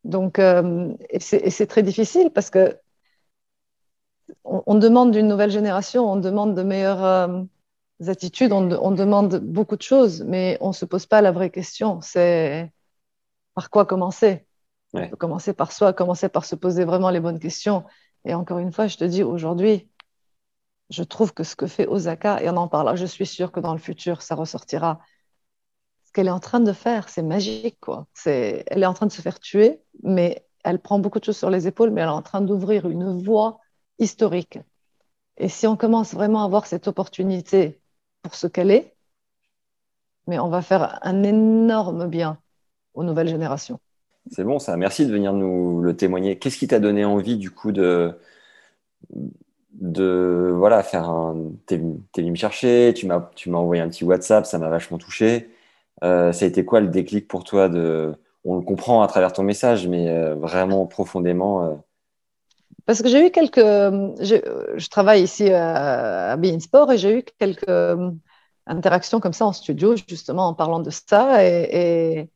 Donc, 0.04 0.38
euh, 0.38 0.94
et 1.10 1.18
c'est 1.18 1.66
très 1.66 1.82
difficile 1.82 2.30
parce 2.30 2.50
que 2.50 2.78
on, 4.44 4.76
demande 4.76 5.10
d'une 5.10 5.26
nouvelle 5.26 5.50
génération, 5.50 6.08
on 6.08 6.14
demande 6.14 6.54
de 6.54 6.62
meilleures 6.62 7.04
euh, 7.04 7.42
attitudes, 8.06 8.52
on, 8.52 8.70
on, 8.70 8.92
demande 8.92 9.40
beaucoup 9.40 9.76
de 9.76 9.82
choses, 9.82 10.22
mais 10.22 10.58
on 10.60 10.68
ne 10.68 10.74
se 10.74 10.84
pose 10.84 11.06
pas 11.06 11.20
la 11.22 11.32
vraie 11.32 11.50
question. 11.50 12.00
C'est 12.02 12.72
par 13.54 13.68
quoi 13.68 13.84
commencer? 13.84 14.45
On 14.92 15.08
peut 15.08 15.16
commencer 15.16 15.52
par 15.52 15.72
soi, 15.72 15.92
commencer 15.92 16.28
par 16.28 16.44
se 16.44 16.54
poser 16.54 16.84
vraiment 16.84 17.10
les 17.10 17.20
bonnes 17.20 17.38
questions. 17.38 17.84
Et 18.24 18.34
encore 18.34 18.58
une 18.58 18.72
fois, 18.72 18.86
je 18.86 18.96
te 18.96 19.04
dis 19.04 19.22
aujourd'hui, 19.22 19.90
je 20.90 21.02
trouve 21.02 21.32
que 21.32 21.44
ce 21.44 21.56
que 21.56 21.66
fait 21.66 21.86
Osaka, 21.86 22.42
et 22.42 22.48
on 22.50 22.56
en 22.56 22.68
parlera, 22.68 22.96
je 22.96 23.06
suis 23.06 23.26
sûre 23.26 23.52
que 23.52 23.60
dans 23.60 23.72
le 23.72 23.78
futur, 23.78 24.22
ça 24.22 24.34
ressortira. 24.34 25.00
Ce 26.06 26.12
qu'elle 26.12 26.28
est 26.28 26.30
en 26.30 26.40
train 26.40 26.60
de 26.60 26.72
faire, 26.72 27.08
c'est 27.08 27.22
magique, 27.22 27.78
quoi. 27.80 28.06
C'est, 28.14 28.64
elle 28.68 28.82
est 28.82 28.86
en 28.86 28.94
train 28.94 29.06
de 29.06 29.12
se 29.12 29.22
faire 29.22 29.40
tuer, 29.40 29.82
mais 30.02 30.46
elle 30.64 30.80
prend 30.80 30.98
beaucoup 30.98 31.18
de 31.20 31.24
choses 31.24 31.36
sur 31.36 31.50
les 31.50 31.66
épaules, 31.68 31.90
mais 31.90 32.00
elle 32.02 32.08
est 32.08 32.10
en 32.10 32.22
train 32.22 32.40
d'ouvrir 32.40 32.88
une 32.88 33.22
voie 33.22 33.60
historique. 33.98 34.58
Et 35.38 35.48
si 35.48 35.66
on 35.66 35.76
commence 35.76 36.14
vraiment 36.14 36.44
à 36.44 36.48
voir 36.48 36.66
cette 36.66 36.88
opportunité 36.88 37.80
pour 38.22 38.34
ce 38.34 38.46
qu'elle 38.46 38.70
est, 38.70 38.96
mais 40.26 40.38
on 40.38 40.48
va 40.48 40.62
faire 40.62 40.98
un 41.02 41.22
énorme 41.22 42.08
bien 42.08 42.40
aux 42.94 43.04
nouvelles 43.04 43.28
générations. 43.28 43.80
C'est 44.30 44.44
bon 44.44 44.58
ça. 44.58 44.76
Merci 44.76 45.06
de 45.06 45.12
venir 45.12 45.32
nous 45.32 45.80
le 45.80 45.96
témoigner. 45.96 46.38
Qu'est-ce 46.38 46.58
qui 46.58 46.66
t'a 46.68 46.80
donné 46.80 47.04
envie 47.04 47.36
du 47.36 47.50
coup 47.50 47.72
de 47.72 48.18
voilà 50.56 50.82
faire 50.82 51.08
un 51.08 51.52
t'es 51.66 51.76
venu 51.76 52.30
me 52.30 52.36
chercher 52.36 52.92
tu 52.94 53.06
m'as 53.06 53.28
envoyé 53.58 53.82
un 53.82 53.88
petit 53.88 54.04
WhatsApp 54.04 54.46
ça 54.46 54.58
m'a 54.58 54.68
vachement 54.68 54.98
touché 54.98 55.50
euh, 56.02 56.32
ça 56.32 56.44
a 56.44 56.48
été 56.48 56.64
quoi 56.64 56.80
le 56.80 56.88
déclic 56.88 57.28
pour 57.28 57.44
toi 57.44 57.68
de 57.68 58.14
on 58.44 58.56
le 58.56 58.62
comprend 58.62 59.02
à 59.02 59.06
travers 59.06 59.32
ton 59.32 59.42
message 59.42 59.86
mais 59.86 60.08
euh, 60.08 60.34
vraiment 60.34 60.86
profondément 60.86 61.64
euh. 61.64 61.74
parce 62.86 63.02
que 63.02 63.08
j'ai 63.08 63.26
eu 63.26 63.30
quelques 63.30 63.60
je 63.60 64.88
travaille 64.88 65.22
ici 65.22 65.50
à, 65.50 66.32
à 66.32 66.60
Sport 66.60 66.92
et 66.92 66.98
j'ai 66.98 67.18
eu 67.18 67.22
quelques 67.38 67.98
interactions 68.66 69.20
comme 69.20 69.34
ça 69.34 69.46
en 69.46 69.52
studio 69.52 69.94
justement 70.08 70.48
en 70.48 70.54
parlant 70.54 70.80
de 70.80 70.90
ça 70.90 71.44
et 71.44 72.30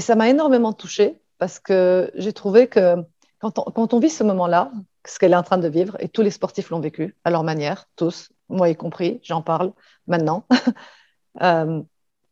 ça 0.00 0.14
m'a 0.14 0.28
énormément 0.28 0.72
touchée 0.72 1.20
parce 1.38 1.58
que 1.58 2.10
j'ai 2.14 2.32
trouvé 2.32 2.68
que 2.68 2.96
quand 3.38 3.58
on, 3.58 3.62
quand 3.64 3.94
on 3.94 3.98
vit 3.98 4.10
ce 4.10 4.24
moment-là, 4.24 4.70
ce 5.06 5.18
qu'elle 5.18 5.32
est 5.32 5.36
en 5.36 5.42
train 5.42 5.58
de 5.58 5.68
vivre, 5.68 5.96
et 6.00 6.08
tous 6.08 6.22
les 6.22 6.30
sportifs 6.30 6.70
l'ont 6.70 6.80
vécu 6.80 7.16
à 7.24 7.30
leur 7.30 7.44
manière, 7.44 7.86
tous, 7.96 8.30
moi 8.48 8.68
y 8.68 8.76
compris, 8.76 9.20
j'en 9.22 9.42
parle 9.42 9.72
maintenant, 10.06 10.46
euh, 11.42 11.82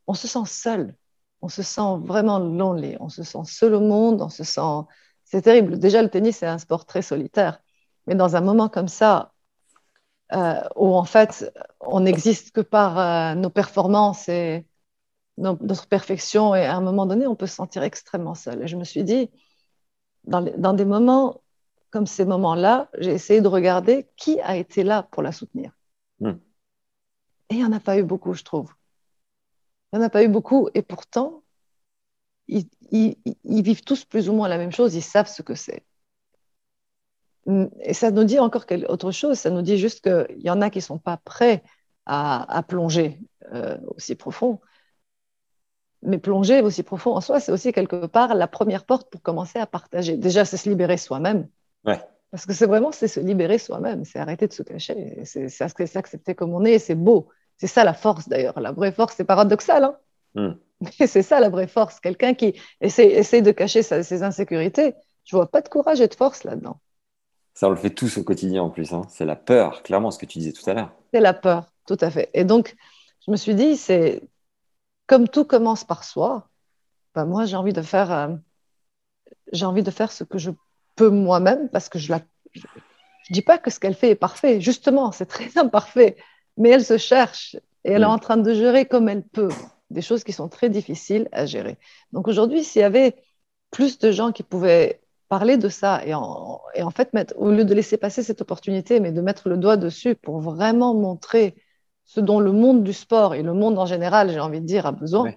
on 0.06 0.14
se 0.14 0.28
sent 0.28 0.46
seul, 0.46 0.94
on 1.42 1.48
se 1.48 1.62
sent 1.62 1.98
vraiment 2.00 2.38
lonely, 2.38 2.96
on 3.00 3.08
se 3.08 3.22
sent 3.22 3.44
seul 3.44 3.74
au 3.74 3.80
monde, 3.80 4.22
on 4.22 4.30
se 4.30 4.44
sent... 4.44 4.86
C'est 5.24 5.42
terrible. 5.42 5.78
Déjà, 5.78 6.02
le 6.02 6.10
tennis, 6.10 6.38
c'est 6.38 6.46
un 6.46 6.58
sport 6.58 6.84
très 6.86 7.02
solitaire. 7.02 7.60
Mais 8.06 8.14
dans 8.14 8.36
un 8.36 8.40
moment 8.40 8.68
comme 8.68 8.88
ça, 8.88 9.32
euh, 10.32 10.60
où 10.76 10.94
en 10.94 11.04
fait, 11.04 11.52
on 11.80 12.00
n'existe 12.00 12.50
que 12.52 12.60
par 12.60 12.98
euh, 12.98 13.34
nos 13.34 13.50
performances 13.50 14.28
et, 14.28 14.66
notre 15.38 15.86
perfection 15.86 16.54
et 16.54 16.64
à 16.64 16.76
un 16.76 16.80
moment 16.80 17.06
donné, 17.06 17.26
on 17.26 17.34
peut 17.34 17.46
se 17.46 17.56
sentir 17.56 17.82
extrêmement 17.82 18.34
seul. 18.34 18.62
Et 18.62 18.68
je 18.68 18.76
me 18.76 18.84
suis 18.84 19.04
dit, 19.04 19.30
dans, 20.24 20.42
des 20.42 20.84
moments 20.84 21.42
comme 21.90 22.06
ces 22.06 22.24
moments-là, 22.24 22.88
j'ai 22.98 23.12
essayé 23.12 23.40
de 23.40 23.48
regarder 23.48 24.08
qui 24.16 24.40
a 24.40 24.56
été 24.56 24.82
là 24.82 25.04
pour 25.04 25.22
la 25.22 25.32
soutenir. 25.32 25.72
Hmm. 26.20 26.34
Et 27.50 27.54
il 27.54 27.58
n'y 27.58 27.64
en 27.64 27.72
a 27.72 27.80
pas 27.80 27.98
eu 27.98 28.02
beaucoup, 28.02 28.34
je 28.34 28.42
trouve. 28.42 28.72
Il 29.92 29.98
n'y 29.98 30.02
en 30.02 30.06
a 30.06 30.10
pas 30.10 30.24
eu 30.24 30.28
beaucoup. 30.28 30.68
Et 30.74 30.82
pourtant, 30.82 31.42
ils, 32.48 32.66
vivent 33.44 33.84
tous 33.84 34.04
plus 34.04 34.28
ou 34.28 34.32
moins 34.32 34.48
la 34.48 34.58
même 34.58 34.72
chose, 34.72 34.94
ils 34.94 35.02
savent 35.02 35.28
ce 35.28 35.42
que 35.42 35.54
c'est. 35.54 35.84
Et 37.80 37.92
ça 37.92 38.10
nous 38.10 38.24
dit 38.24 38.38
encore 38.38 38.64
autre 38.88 39.12
chose, 39.12 39.38
ça 39.38 39.50
nous 39.50 39.62
dit 39.62 39.76
juste 39.76 40.00
qu'il 40.02 40.40
y 40.42 40.50
en 40.50 40.62
a 40.62 40.70
qui 40.70 40.78
ne 40.78 40.82
sont 40.82 40.98
pas 40.98 41.18
prêts 41.18 41.62
à, 42.06 42.64
plonger 42.66 43.20
euh, 43.52 43.78
aussi 43.94 44.14
profond 44.14 44.60
mais 46.04 46.18
plonger 46.18 46.60
aussi 46.60 46.82
profond 46.82 47.12
en 47.12 47.20
soi, 47.20 47.40
c'est 47.40 47.52
aussi 47.52 47.72
quelque 47.72 48.06
part 48.06 48.34
la 48.34 48.46
première 48.46 48.84
porte 48.84 49.10
pour 49.10 49.22
commencer 49.22 49.58
à 49.58 49.66
partager. 49.66 50.16
Déjà, 50.16 50.44
c'est 50.44 50.56
se 50.56 50.68
libérer 50.68 50.96
soi-même. 50.96 51.48
Parce 52.30 52.46
que 52.46 52.52
c'est 52.52 52.66
vraiment 52.66 52.90
c'est 52.90 53.08
se 53.08 53.20
libérer 53.20 53.58
soi-même, 53.58 54.04
c'est 54.04 54.18
arrêter 54.18 54.48
de 54.48 54.52
se 54.52 54.62
cacher, 54.64 55.20
c'est 55.24 55.48
s'accepter 55.48 56.34
comme 56.34 56.52
on 56.52 56.64
est, 56.64 56.78
c'est 56.78 56.96
beau. 56.96 57.28
C'est 57.58 57.68
ça 57.68 57.84
la 57.84 57.94
force 57.94 58.28
d'ailleurs. 58.28 58.58
La 58.58 58.72
vraie 58.72 58.90
force, 58.90 59.14
c'est 59.16 59.24
paradoxal, 59.24 59.84
hein 59.84 59.96
hmm. 60.34 60.54
mais 60.80 61.06
c'est 61.06 61.22
ça 61.22 61.38
la 61.38 61.48
vraie 61.48 61.68
force. 61.68 62.00
Quelqu'un 62.00 62.34
qui 62.34 62.54
essaie, 62.80 63.06
essaie, 63.06 63.40
de 63.40 63.52
cacher 63.52 63.82
ses 63.82 64.22
insécurités, 64.24 64.94
je 65.24 65.36
vois 65.36 65.48
pas 65.48 65.60
de 65.60 65.68
courage 65.68 66.00
et 66.00 66.08
de 66.08 66.14
force 66.14 66.42
là-dedans. 66.42 66.80
Ça, 67.54 67.68
on 67.68 67.70
le 67.70 67.76
fait 67.76 67.90
tous 67.90 68.18
au 68.18 68.24
quotidien 68.24 68.64
en 68.64 68.70
plus. 68.70 68.92
Hein. 68.92 69.02
C'est 69.08 69.24
la 69.24 69.36
peur, 69.36 69.84
clairement, 69.84 70.10
ce 70.10 70.18
que 70.18 70.26
tu 70.26 70.40
disais 70.40 70.52
tout 70.52 70.68
à 70.68 70.74
l'heure. 70.74 70.92
C'est 71.12 71.20
la 71.20 71.34
peur, 71.34 71.66
tout 71.86 71.98
à 72.00 72.10
fait. 72.10 72.30
Et 72.34 72.42
donc, 72.42 72.74
je 73.24 73.30
me 73.30 73.36
suis 73.36 73.54
dit, 73.54 73.76
c'est 73.76 74.22
comme 75.06 75.28
tout 75.28 75.44
commence 75.44 75.84
par 75.84 76.04
soi, 76.04 76.48
ben 77.14 77.26
moi 77.26 77.44
j'ai 77.44 77.56
envie 77.56 77.72
de 77.72 77.82
faire, 77.82 78.12
euh, 78.12 78.28
j'ai 79.52 79.66
envie 79.66 79.82
de 79.82 79.90
faire 79.90 80.12
ce 80.12 80.24
que 80.24 80.38
je 80.38 80.50
peux 80.96 81.10
moi-même 81.10 81.68
parce 81.70 81.88
que 81.88 81.98
je 81.98 82.10
la, 82.10 82.20
je, 82.52 82.62
dis 83.30 83.42
pas 83.42 83.58
que 83.58 83.70
ce 83.70 83.80
qu'elle 83.80 83.94
fait 83.94 84.10
est 84.10 84.16
parfait. 84.16 84.60
Justement, 84.60 85.12
c'est 85.12 85.26
très 85.26 85.58
imparfait, 85.58 86.16
mais 86.56 86.70
elle 86.70 86.84
se 86.84 86.98
cherche 86.98 87.56
et 87.84 87.92
elle 87.92 88.02
est 88.02 88.06
en 88.06 88.18
train 88.18 88.36
de 88.36 88.54
gérer 88.54 88.86
comme 88.86 89.08
elle 89.08 89.22
peut 89.22 89.50
des 89.90 90.02
choses 90.02 90.24
qui 90.24 90.32
sont 90.32 90.48
très 90.48 90.70
difficiles 90.70 91.28
à 91.32 91.46
gérer. 91.46 91.78
Donc 92.12 92.26
aujourd'hui, 92.26 92.64
s'il 92.64 92.80
y 92.80 92.84
avait 92.84 93.14
plus 93.70 93.98
de 93.98 94.10
gens 94.10 94.32
qui 94.32 94.42
pouvaient 94.42 95.00
parler 95.28 95.56
de 95.56 95.68
ça 95.68 96.04
et 96.04 96.14
en, 96.14 96.60
et 96.74 96.82
en 96.82 96.90
fait 96.90 97.12
mettre, 97.12 97.34
au 97.36 97.50
lieu 97.50 97.64
de 97.64 97.74
laisser 97.74 97.96
passer 97.96 98.22
cette 98.22 98.40
opportunité, 98.40 99.00
mais 99.00 99.12
de 99.12 99.20
mettre 99.20 99.48
le 99.48 99.56
doigt 99.56 99.76
dessus 99.76 100.14
pour 100.14 100.40
vraiment 100.40 100.94
montrer 100.94 101.54
ce 102.14 102.20
dont 102.20 102.38
le 102.38 102.52
monde 102.52 102.84
du 102.84 102.92
sport 102.92 103.34
et 103.34 103.42
le 103.42 103.54
monde 103.54 103.76
en 103.76 103.86
général, 103.86 104.30
j'ai 104.30 104.38
envie 104.38 104.60
de 104.60 104.66
dire, 104.66 104.86
a 104.86 104.92
besoin. 104.92 105.34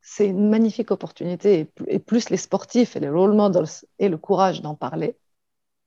C'est 0.00 0.26
une 0.26 0.48
magnifique 0.48 0.90
opportunité. 0.90 1.70
Et 1.86 1.98
plus 1.98 2.30
les 2.30 2.38
sportifs 2.38 2.96
et 2.96 3.00
les 3.00 3.10
role 3.10 3.34
models 3.34 3.68
aient 3.98 4.08
le 4.08 4.16
courage 4.16 4.62
d'en 4.62 4.74
parler, 4.74 5.18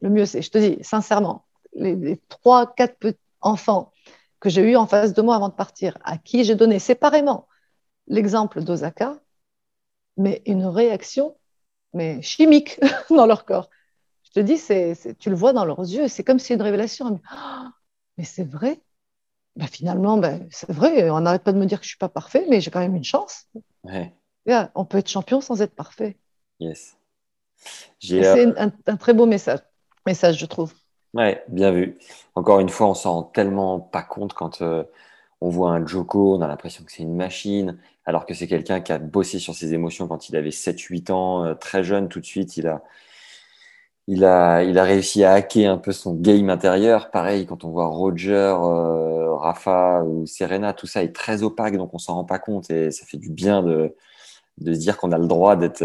le 0.01 0.11
mieux 0.11 0.27
c'est. 0.27 0.43
Je 0.43 0.51
te 0.51 0.59
dis, 0.59 0.77
sincèrement, 0.83 1.47
les, 1.73 2.21
trois, 2.29 2.71
quatre 2.75 3.15
enfants 3.41 3.91
que 4.39 4.47
j'ai 4.47 4.61
eu 4.61 4.75
en 4.75 4.85
face 4.85 5.13
de 5.13 5.23
moi 5.23 5.35
avant 5.37 5.49
de 5.49 5.55
partir, 5.55 5.97
à 6.03 6.19
qui 6.19 6.43
j'ai 6.43 6.53
donné 6.53 6.77
séparément 6.77 7.47
l'exemple 8.05 8.63
d'Osaka, 8.63 9.19
mais 10.17 10.43
une 10.45 10.65
réaction 10.67 11.35
mais 11.93 12.21
chimique 12.21 12.79
dans 13.09 13.25
leur 13.25 13.43
corps. 13.43 13.71
Je 14.21 14.29
te 14.33 14.39
dis, 14.39 14.59
c'est, 14.59 15.17
tu 15.17 15.31
le 15.31 15.35
vois 15.35 15.51
dans 15.51 15.65
leurs 15.65 15.79
yeux, 15.79 16.07
c'est 16.07 16.23
comme 16.23 16.37
si 16.37 16.53
une 16.53 16.61
révélation. 16.61 17.19
mais 18.19 18.23
c'est 18.23 18.47
vrai, 18.47 18.79
bah, 19.55 19.67
finalement, 19.67 20.17
bah, 20.17 20.33
c'est 20.49 20.71
vrai, 20.71 21.09
on 21.09 21.21
n'arrête 21.21 21.43
pas 21.43 21.53
de 21.53 21.59
me 21.59 21.65
dire 21.65 21.79
que 21.79 21.85
je 21.85 21.89
ne 21.89 21.91
suis 21.91 21.97
pas 21.97 22.09
parfait, 22.09 22.45
mais 22.49 22.61
j'ai 22.61 22.71
quand 22.71 22.79
même 22.79 22.95
une 22.95 23.03
chance. 23.03 23.47
on 23.85 24.85
peut 24.85 24.97
être 24.97 25.09
champion 25.09 25.41
sans 25.41 25.61
être 25.61 25.75
parfait. 25.75 26.17
Yes. 26.59 26.97
C'est 27.99 28.25
euh, 28.25 28.69
un, 28.87 28.97
très 28.97 29.13
beau 29.13 29.25
message, 29.25 29.59
message, 30.05 30.39
je 30.39 30.45
trouve. 30.45 30.73
Ouais, 31.13 31.43
bien 31.47 31.71
vu. 31.71 31.97
Encore 32.35 32.59
une 32.59 32.69
fois, 32.69 32.87
on 32.87 32.93
s'en 32.93 33.13
rend 33.13 33.23
tellement 33.23 33.79
pas 33.79 34.01
compte 34.01 34.33
quand 34.33 34.61
euh, 34.61 34.83
on 35.39 35.49
voit 35.49 35.71
un 35.71 35.85
Joko, 35.85 36.35
on 36.35 36.41
a 36.41 36.47
l'impression 36.47 36.83
que 36.83 36.91
c'est 36.91 37.03
une 37.03 37.15
machine, 37.15 37.77
alors 38.05 38.25
que 38.25 38.33
c'est 38.33 38.47
quelqu'un 38.47 38.81
qui 38.81 38.91
a 38.91 38.97
bossé 38.97 39.39
sur 39.39 39.53
ses 39.53 39.73
émotions 39.73 40.07
quand 40.07 40.29
il 40.29 40.35
avait 40.35 40.49
7-8 40.49 41.11
ans, 41.11 41.45
euh, 41.45 41.53
très 41.53 41.83
jeune, 41.83 42.09
tout 42.09 42.19
de 42.19 42.25
suite, 42.25 42.57
il 42.57 42.67
a, 42.67 42.81
il 44.07 44.25
a, 44.25 44.63
il 44.63 44.77
a 44.77 44.83
réussi 44.83 45.23
à 45.23 45.33
hacker 45.33 45.71
un 45.71 45.77
peu 45.77 45.91
son 45.91 46.13
game 46.13 46.49
intérieur. 46.49 47.09
Pareil, 47.09 47.45
quand 47.45 47.63
on 47.63 47.69
voit 47.69 47.87
Roger, 47.87 48.33
euh, 48.33 49.33
Rafa 49.35 50.03
ou 50.03 50.25
Serena, 50.25 50.73
tout 50.73 50.87
ça 50.87 51.03
est 51.03 51.15
très 51.15 51.43
opaque, 51.43 51.77
donc 51.77 51.93
on 51.93 51.99
s'en 51.99 52.15
rend 52.15 52.25
pas 52.25 52.39
compte 52.39 52.69
et 52.69 52.91
ça 52.91 53.05
fait 53.05 53.17
du 53.17 53.29
bien 53.29 53.63
de, 53.63 53.95
de 54.57 54.73
se 54.73 54.79
dire 54.79 54.97
qu'on 54.97 55.11
a 55.11 55.17
le 55.17 55.27
droit 55.27 55.55
d'être 55.55 55.83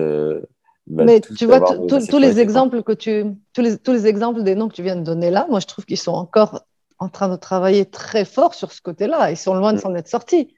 bah, 0.88 1.04
Mais 1.04 1.20
tu 1.20 1.46
vois, 1.46 1.60
tous 1.60 2.18
les 2.18 2.40
exemples 2.40 2.82
que 2.82 2.92
tu, 2.92 3.24
tous 3.52 3.60
les, 3.60 3.78
tous 3.78 3.92
les 3.92 4.06
exemples 4.06 4.42
des 4.42 4.54
noms 4.54 4.68
que 4.68 4.74
tu 4.74 4.82
viens 4.82 4.96
de 4.96 5.02
donner 5.04 5.30
là, 5.30 5.46
moi 5.48 5.60
je 5.60 5.66
trouve 5.66 5.84
qu'ils 5.84 5.98
sont 5.98 6.12
encore 6.12 6.64
en 6.98 7.08
train 7.08 7.28
de 7.28 7.36
travailler 7.36 7.86
très 7.86 8.24
fort 8.24 8.54
sur 8.54 8.72
ce 8.72 8.82
côté-là. 8.82 9.30
Ils 9.30 9.36
sont 9.36 9.54
loin 9.54 9.72
de 9.72 9.78
mm. 9.78 9.80
s'en 9.80 9.94
être 9.94 10.08
sortis. 10.08 10.54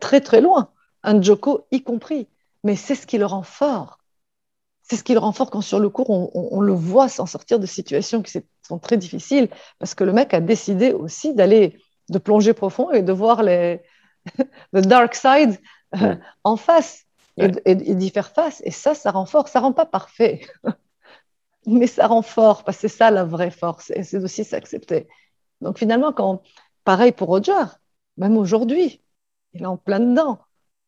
Très, 0.00 0.20
très 0.20 0.40
loin. 0.40 0.70
Un 1.02 1.20
Joko 1.22 1.66
y 1.70 1.82
compris. 1.82 2.28
Mais 2.64 2.76
c'est 2.76 2.94
ce 2.94 3.06
qui 3.06 3.18
le 3.18 3.26
rend 3.26 3.42
fort. 3.42 3.98
C'est 4.88 4.96
ce 4.96 5.04
qui 5.04 5.12
le 5.12 5.18
rend 5.18 5.32
fort 5.32 5.50
quand 5.50 5.60
sur 5.60 5.80
le 5.80 5.90
cours, 5.90 6.10
on, 6.10 6.30
on, 6.32 6.60
le 6.60 6.72
voit 6.72 7.08
s'en 7.08 7.26
sortir 7.26 7.58
de 7.58 7.66
situations 7.66 8.22
qui 8.22 8.40
sont 8.62 8.78
très 8.78 8.96
difficiles 8.96 9.48
parce 9.78 9.94
que 9.94 10.04
le 10.04 10.12
mec 10.12 10.32
a 10.32 10.40
décidé 10.40 10.92
aussi 10.92 11.34
d'aller, 11.34 11.78
de 12.08 12.18
plonger 12.18 12.54
profond 12.54 12.90
et 12.90 13.02
de 13.02 13.12
voir 13.12 13.42
les, 13.42 13.82
the 14.72 14.80
dark 14.80 15.14
side 15.14 15.58
euh, 16.00 16.16
en 16.44 16.56
face 16.56 17.04
et, 17.36 17.74
d'y 17.74 18.10
faire 18.10 18.30
face. 18.30 18.62
Et 18.64 18.70
ça, 18.70 18.94
ça 18.94 19.10
rend 19.10 19.26
fort. 19.26 19.48
Ça 19.48 19.60
rend 19.60 19.72
pas 19.72 19.86
parfait, 19.86 20.40
mais 21.66 21.86
ça 21.86 22.06
rend 22.06 22.22
fort 22.22 22.64
parce 22.64 22.78
que 22.78 22.88
c'est 22.88 22.96
ça 22.96 23.10
la 23.10 23.24
vraie 23.24 23.50
force. 23.50 23.90
Et 23.90 24.02
c'est 24.02 24.18
aussi 24.18 24.44
s'accepter. 24.44 25.08
Donc 25.60 25.78
finalement, 25.78 26.12
quand 26.12 26.42
pareil 26.84 27.12
pour 27.12 27.28
Roger, 27.28 27.64
même 28.16 28.36
aujourd'hui, 28.36 29.02
il 29.52 29.62
est 29.62 29.66
en 29.66 29.76
plein 29.76 30.00
dedans. 30.00 30.40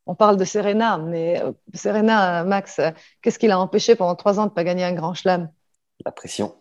On 0.07 0.15
parle 0.15 0.37
de 0.37 0.45
Serena, 0.45 0.99
mais 0.99 1.41
euh, 1.43 1.53
Serena, 1.75 2.45
Max, 2.45 2.79
euh, 2.79 2.91
qu'est-ce 3.23 3.39
qui 3.39 3.47
l'a 3.47 3.59
empêché 3.59 3.95
pendant 3.95 4.15
trois 4.17 4.39
ans 4.39 4.45
de 4.45 4.51
ne 4.51 4.55
pas 4.55 4.65
gagner 4.65 4.85
un 4.85 4.93
grand 4.93 5.15
chelem? 5.15 5.51
La 6.05 6.13
pression. 6.13 6.55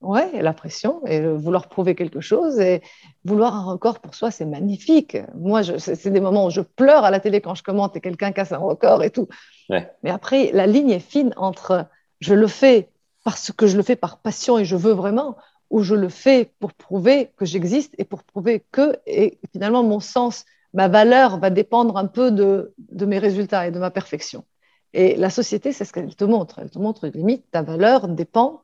Oui, 0.00 0.20
la 0.40 0.52
pression 0.52 1.04
et 1.06 1.20
vouloir 1.20 1.68
prouver 1.68 1.96
quelque 1.96 2.20
chose 2.20 2.60
et 2.60 2.82
vouloir 3.24 3.54
un 3.56 3.64
record 3.64 3.98
pour 3.98 4.14
soi, 4.14 4.30
c'est 4.30 4.44
magnifique. 4.44 5.16
Moi, 5.34 5.62
c'est 5.78 6.10
des 6.10 6.20
moments 6.20 6.46
où 6.46 6.50
je 6.50 6.60
pleure 6.60 7.04
à 7.04 7.10
la 7.10 7.18
télé 7.18 7.40
quand 7.40 7.56
je 7.56 7.64
commente 7.64 7.96
et 7.96 8.00
quelqu'un 8.00 8.30
casse 8.30 8.52
un 8.52 8.58
record 8.58 9.02
et 9.02 9.10
tout. 9.10 9.28
Mais 9.68 10.10
après, 10.10 10.52
la 10.52 10.68
ligne 10.68 10.90
est 10.90 11.00
fine 11.00 11.34
entre 11.36 11.86
je 12.20 12.34
le 12.34 12.46
fais 12.46 12.90
parce 13.24 13.50
que 13.50 13.66
je 13.66 13.76
le 13.76 13.82
fais 13.82 13.96
par 13.96 14.18
passion 14.18 14.56
et 14.58 14.64
je 14.64 14.76
veux 14.76 14.92
vraiment, 14.92 15.36
ou 15.68 15.82
je 15.82 15.96
le 15.96 16.08
fais 16.08 16.52
pour 16.60 16.72
prouver 16.72 17.32
que 17.36 17.44
j'existe 17.44 17.94
et 17.98 18.04
pour 18.04 18.22
prouver 18.22 18.64
que, 18.70 19.00
et 19.06 19.38
finalement, 19.52 19.82
mon 19.82 19.98
sens, 19.98 20.44
ma 20.78 20.86
valeur 20.86 21.40
va 21.40 21.50
dépendre 21.50 21.96
un 21.96 22.06
peu 22.06 22.30
de, 22.30 22.72
de 22.78 23.04
mes 23.04 23.18
résultats 23.18 23.66
et 23.66 23.72
de 23.72 23.80
ma 23.80 23.90
perfection. 23.90 24.44
Et 24.92 25.16
la 25.16 25.28
société, 25.28 25.72
c'est 25.72 25.84
ce 25.84 25.92
qu'elle 25.92 26.14
te 26.14 26.24
montre. 26.24 26.60
Elle 26.60 26.70
te 26.70 26.78
montre 26.78 27.08
limite 27.08 27.50
ta 27.50 27.62
valeur 27.62 28.06
dépend 28.06 28.62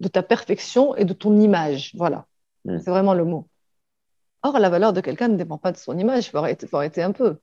de 0.00 0.08
ta 0.08 0.24
perfection 0.24 0.96
et 0.96 1.04
de 1.04 1.12
ton 1.12 1.38
image. 1.38 1.92
Voilà, 1.94 2.26
mm. 2.64 2.80
c'est 2.80 2.90
vraiment 2.90 3.14
le 3.14 3.24
mot. 3.24 3.48
Or, 4.42 4.58
la 4.58 4.70
valeur 4.70 4.92
de 4.92 5.00
quelqu'un 5.00 5.28
ne 5.28 5.36
dépend 5.36 5.56
pas 5.56 5.70
de 5.70 5.76
son 5.76 5.96
image, 5.96 6.26
il 6.26 6.30
faut 6.30 6.76
arrêter, 6.76 7.02
un 7.02 7.12
peu. 7.12 7.38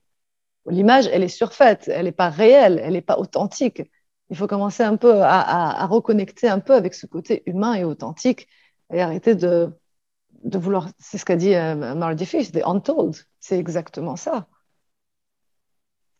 L'image, 0.66 1.06
elle 1.10 1.22
est 1.22 1.28
surfaite, 1.28 1.88
elle 1.88 2.04
n'est 2.04 2.12
pas 2.12 2.28
réelle, 2.28 2.78
elle 2.84 2.92
n'est 2.92 3.00
pas 3.00 3.16
authentique. 3.18 3.82
Il 4.28 4.36
faut 4.36 4.46
commencer 4.46 4.82
un 4.82 4.96
peu 4.96 5.22
à, 5.22 5.86
reconnecter 5.86 6.46
un 6.50 6.60
peu 6.60 6.74
avec 6.74 6.92
ce 6.92 7.06
côté 7.06 7.42
humain 7.46 7.72
et 7.72 7.84
authentique 7.84 8.48
et 8.92 9.00
arrêter 9.00 9.34
de, 9.34 9.72
de 10.42 10.58
vouloir, 10.58 10.88
c'est 10.98 11.18
ce 11.18 11.24
qu'a 11.24 11.36
dit 11.36 11.54
euh, 11.54 12.16
Fish, 12.18 12.52
the 12.52 12.62
untold. 12.64 13.16
C'est 13.40 13.58
exactement 13.58 14.16
ça. 14.16 14.46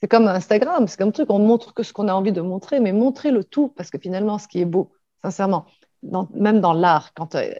C'est 0.00 0.08
comme 0.08 0.28
Instagram, 0.28 0.88
c'est 0.88 0.96
comme 0.96 1.08
un 1.08 1.12
truc, 1.12 1.30
on 1.30 1.38
montre 1.38 1.74
que 1.74 1.82
ce 1.82 1.92
qu'on 1.92 2.08
a 2.08 2.14
envie 2.14 2.32
de 2.32 2.40
montrer, 2.40 2.80
mais 2.80 2.92
montrer 2.92 3.30
le 3.30 3.44
tout, 3.44 3.68
parce 3.68 3.90
que 3.90 3.98
finalement, 3.98 4.38
ce 4.38 4.48
qui 4.48 4.60
est 4.60 4.64
beau, 4.64 4.92
sincèrement, 5.22 5.66
même 6.02 6.60
dans 6.60 6.72
l'art, 6.72 7.12
quand 7.14 7.34
euh, 7.34 7.52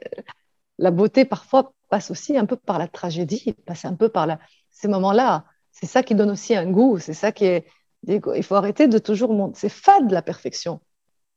la 0.78 0.90
beauté 0.90 1.26
parfois 1.26 1.74
passe 1.90 2.10
aussi 2.10 2.38
un 2.38 2.46
peu 2.46 2.56
par 2.56 2.78
la 2.78 2.88
tragédie, 2.88 3.54
passe 3.66 3.84
un 3.84 3.94
peu 3.94 4.08
par 4.08 4.26
la, 4.26 4.38
ces 4.70 4.88
moments-là. 4.88 5.44
C'est 5.72 5.86
ça 5.86 6.02
qui 6.02 6.14
donne 6.14 6.30
aussi 6.30 6.56
un 6.56 6.70
goût, 6.70 6.98
c'est 6.98 7.14
ça 7.14 7.32
qui 7.32 7.44
est. 7.44 7.66
Il 8.06 8.42
faut 8.42 8.54
arrêter 8.54 8.88
de 8.88 8.98
toujours 8.98 9.32
montrer. 9.34 9.60
C'est 9.60 9.68
fade 9.68 10.10
la 10.10 10.22
perfection. 10.22 10.80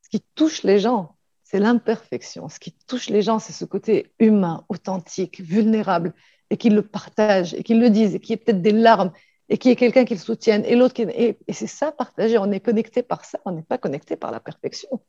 Ce 0.01 0.09
qui 0.09 0.21
touche 0.33 0.63
les 0.63 0.79
gens, 0.79 1.17
c'est 1.53 1.59
l'imperfection. 1.59 2.49
Ce 2.49 2.57
qui 2.57 2.71
touche 2.87 3.09
les 3.09 3.21
gens, 3.21 3.37
c'est 3.37 3.53
ce 3.53 3.63
côté 3.63 4.11
humain, 4.17 4.65
authentique, 4.69 5.39
vulnérable, 5.39 6.15
et 6.49 6.57
qu'ils 6.57 6.73
le 6.73 6.81
partagent, 6.81 7.53
et 7.53 7.61
qu'ils 7.61 7.79
le 7.79 7.91
disent, 7.91 8.15
et 8.15 8.19
qu'il 8.19 8.31
y 8.31 8.33
ait 8.33 8.37
peut-être 8.37 8.63
des 8.63 8.71
larmes, 8.71 9.11
et 9.49 9.59
qu'il 9.59 9.69
y 9.69 9.71
ait 9.71 9.75
quelqu'un 9.75 10.03
qui 10.03 10.15
le 10.15 10.19
soutienne, 10.19 10.63
et 10.65 10.75
l'autre 10.75 10.95
qui. 10.95 11.03
Et, 11.03 11.37
et 11.47 11.53
c'est 11.53 11.67
ça, 11.67 11.91
partager. 11.91 12.39
On 12.39 12.51
est 12.51 12.59
connecté 12.59 13.03
par 13.03 13.23
ça, 13.23 13.37
on 13.45 13.51
n'est 13.51 13.61
pas 13.61 13.77
connecté 13.77 14.15
par 14.15 14.31
la 14.31 14.39
perfection. 14.39 14.99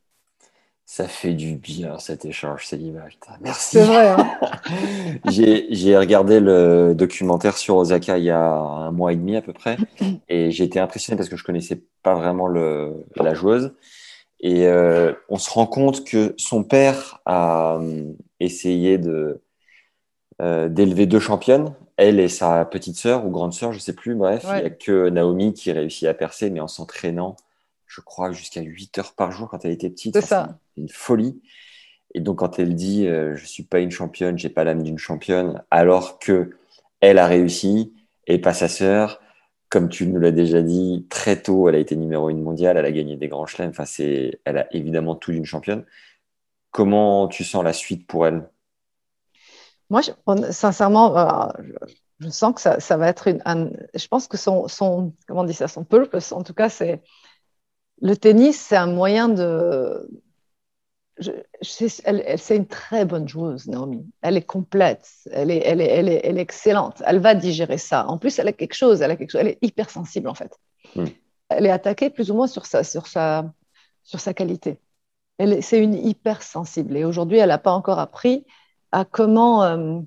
Ça 0.84 1.08
fait 1.08 1.32
du 1.32 1.56
bien 1.56 1.98
cet 1.98 2.26
échange, 2.26 2.70
l'image. 2.72 3.18
Merci. 3.40 3.78
C'est 3.78 3.84
vrai. 3.84 4.10
Hein. 4.10 4.38
j'ai 5.30 5.96
regardé 5.96 6.40
le 6.40 6.92
documentaire 6.94 7.56
sur 7.56 7.76
Osaka 7.76 8.18
il 8.18 8.24
y 8.24 8.30
a 8.30 8.38
un 8.38 8.90
mois 8.90 9.14
et 9.14 9.16
demi 9.16 9.34
à 9.34 9.40
peu 9.40 9.54
près, 9.54 9.78
et 10.28 10.50
j'ai 10.50 10.64
été 10.64 10.78
impressionné 10.78 11.16
parce 11.16 11.30
que 11.30 11.38
je 11.38 11.44
connaissais 11.44 11.82
pas 12.02 12.14
vraiment 12.14 12.48
le, 12.48 13.02
la 13.16 13.32
joueuse. 13.32 13.72
Et 14.44 14.66
euh, 14.68 15.12
on 15.28 15.38
se 15.38 15.50
rend 15.50 15.66
compte 15.66 16.04
que 16.04 16.34
son 16.36 16.62
père 16.62 17.20
a 17.26 17.78
euh, 17.80 18.12
essayé 18.38 18.98
de 18.98 19.40
euh, 20.40 20.68
d'élever 20.68 21.06
deux 21.06 21.18
championnes, 21.18 21.74
elle 21.96 22.20
et 22.20 22.28
sa 22.28 22.64
petite 22.64 22.96
sœur 22.96 23.26
ou 23.26 23.30
grande 23.30 23.54
sœur, 23.54 23.72
je 23.72 23.80
sais 23.80 23.94
plus. 23.94 24.14
Bref, 24.14 24.44
il 24.44 24.60
n'y 24.60 24.66
a 24.66 24.70
que 24.70 25.08
Naomi 25.08 25.54
qui 25.54 25.72
réussit 25.72 26.06
à 26.06 26.14
percer, 26.14 26.50
mais 26.50 26.60
en 26.60 26.68
s'entraînant 26.68 27.36
je 27.94 28.00
crois, 28.00 28.32
jusqu'à 28.32 28.60
8 28.60 28.98
heures 28.98 29.12
par 29.14 29.30
jour 29.30 29.48
quand 29.48 29.64
elle 29.64 29.70
était 29.70 29.90
petite. 29.90 30.14
C'est 30.14 30.26
ça. 30.26 30.58
Une 30.76 30.88
folie. 30.88 31.40
Et 32.14 32.20
donc, 32.20 32.38
quand 32.38 32.58
elle 32.58 32.74
dit 32.74 33.06
euh, 33.06 33.36
Je 33.36 33.46
suis 33.46 33.62
pas 33.62 33.80
une 33.80 33.90
championne, 33.90 34.38
j'ai 34.38 34.48
pas 34.48 34.64
l'âme 34.64 34.82
d'une 34.82 34.98
championne, 34.98 35.62
alors 35.70 36.18
que 36.18 36.50
elle 37.00 37.18
a 37.18 37.26
réussi 37.26 37.92
et 38.26 38.38
pas 38.38 38.54
sa 38.54 38.68
sœur, 38.68 39.20
comme 39.74 39.88
tu 39.88 40.06
nous 40.06 40.20
l'as 40.20 40.30
déjà 40.30 40.62
dit, 40.62 41.04
très 41.10 41.42
tôt, 41.42 41.68
elle 41.68 41.74
a 41.74 41.78
été 41.78 41.96
numéro 41.96 42.30
une 42.30 42.40
mondiale, 42.40 42.76
elle 42.76 42.84
a 42.84 42.92
gagné 42.92 43.16
des 43.16 43.26
grands 43.26 43.44
chelems. 43.44 43.70
Enfin, 43.70 43.84
c'est, 43.84 44.38
elle 44.44 44.58
a 44.58 44.72
évidemment 44.72 45.16
tout 45.16 45.32
d'une 45.32 45.44
championne. 45.44 45.84
Comment 46.70 47.26
tu 47.26 47.42
sens 47.42 47.64
la 47.64 47.72
suite 47.72 48.06
pour 48.06 48.24
elle? 48.24 48.48
Moi, 49.90 50.02
sincèrement, 50.52 51.18
euh, 51.18 51.50
je, 52.20 52.28
sens 52.28 52.54
que 52.54 52.60
ça, 52.60 52.96
va 52.96 53.08
être 53.08 53.26
une. 53.26 53.42
je 53.92 54.06
pense 54.06 54.28
que 54.28 54.36
son, 54.36 54.68
son, 54.68 55.12
comment 55.26 55.40
on 55.40 55.44
dit 55.44 55.52
ça, 55.52 55.66
son 55.66 55.82
purpose, 55.82 56.30
en 56.30 56.44
tout 56.44 56.54
cas, 56.54 56.68
c'est 56.68 57.02
le 58.00 58.16
tennis, 58.16 58.56
c'est 58.56 58.76
un 58.76 58.86
moyen 58.86 59.28
de. 59.28 60.08
C'est 61.62 62.56
une 62.56 62.66
très 62.66 63.04
bonne 63.04 63.28
joueuse, 63.28 63.68
Naomi. 63.68 64.04
Elle 64.22 64.36
est 64.36 64.46
complète, 64.46 65.08
elle 65.30 65.50
est, 65.50 65.62
elle, 65.64 65.80
est, 65.80 65.88
elle, 65.88 66.08
est, 66.08 66.20
elle 66.24 66.38
est, 66.38 66.42
excellente. 66.42 67.02
Elle 67.06 67.20
va 67.20 67.34
digérer 67.34 67.78
ça. 67.78 68.06
En 68.08 68.18
plus, 68.18 68.38
elle 68.38 68.48
a 68.48 68.52
quelque 68.52 68.74
chose, 68.74 69.00
elle, 69.00 69.10
a 69.10 69.16
quelque 69.16 69.30
chose, 69.30 69.40
elle 69.40 69.48
est 69.48 69.58
hypersensible 69.62 70.28
en 70.28 70.34
fait. 70.34 70.58
Elle 71.48 71.66
est 71.66 71.70
attaquée 71.70 72.10
plus 72.10 72.30
ou 72.30 72.34
moins 72.34 72.46
sur 72.46 72.66
sa, 72.66 72.82
sur 72.82 73.06
sa, 73.06 73.52
sur 74.02 74.20
sa 74.20 74.34
qualité. 74.34 74.80
C'est 75.60 75.82
une 75.82 75.94
hypersensible. 75.94 76.96
Et 76.96 77.04
aujourd'hui, 77.04 77.38
elle 77.38 77.48
n'a 77.48 77.58
pas 77.58 77.72
encore 77.72 77.98
appris 77.98 78.46
à 78.92 79.04
comment, 79.04 79.64
euh, 79.64 80.00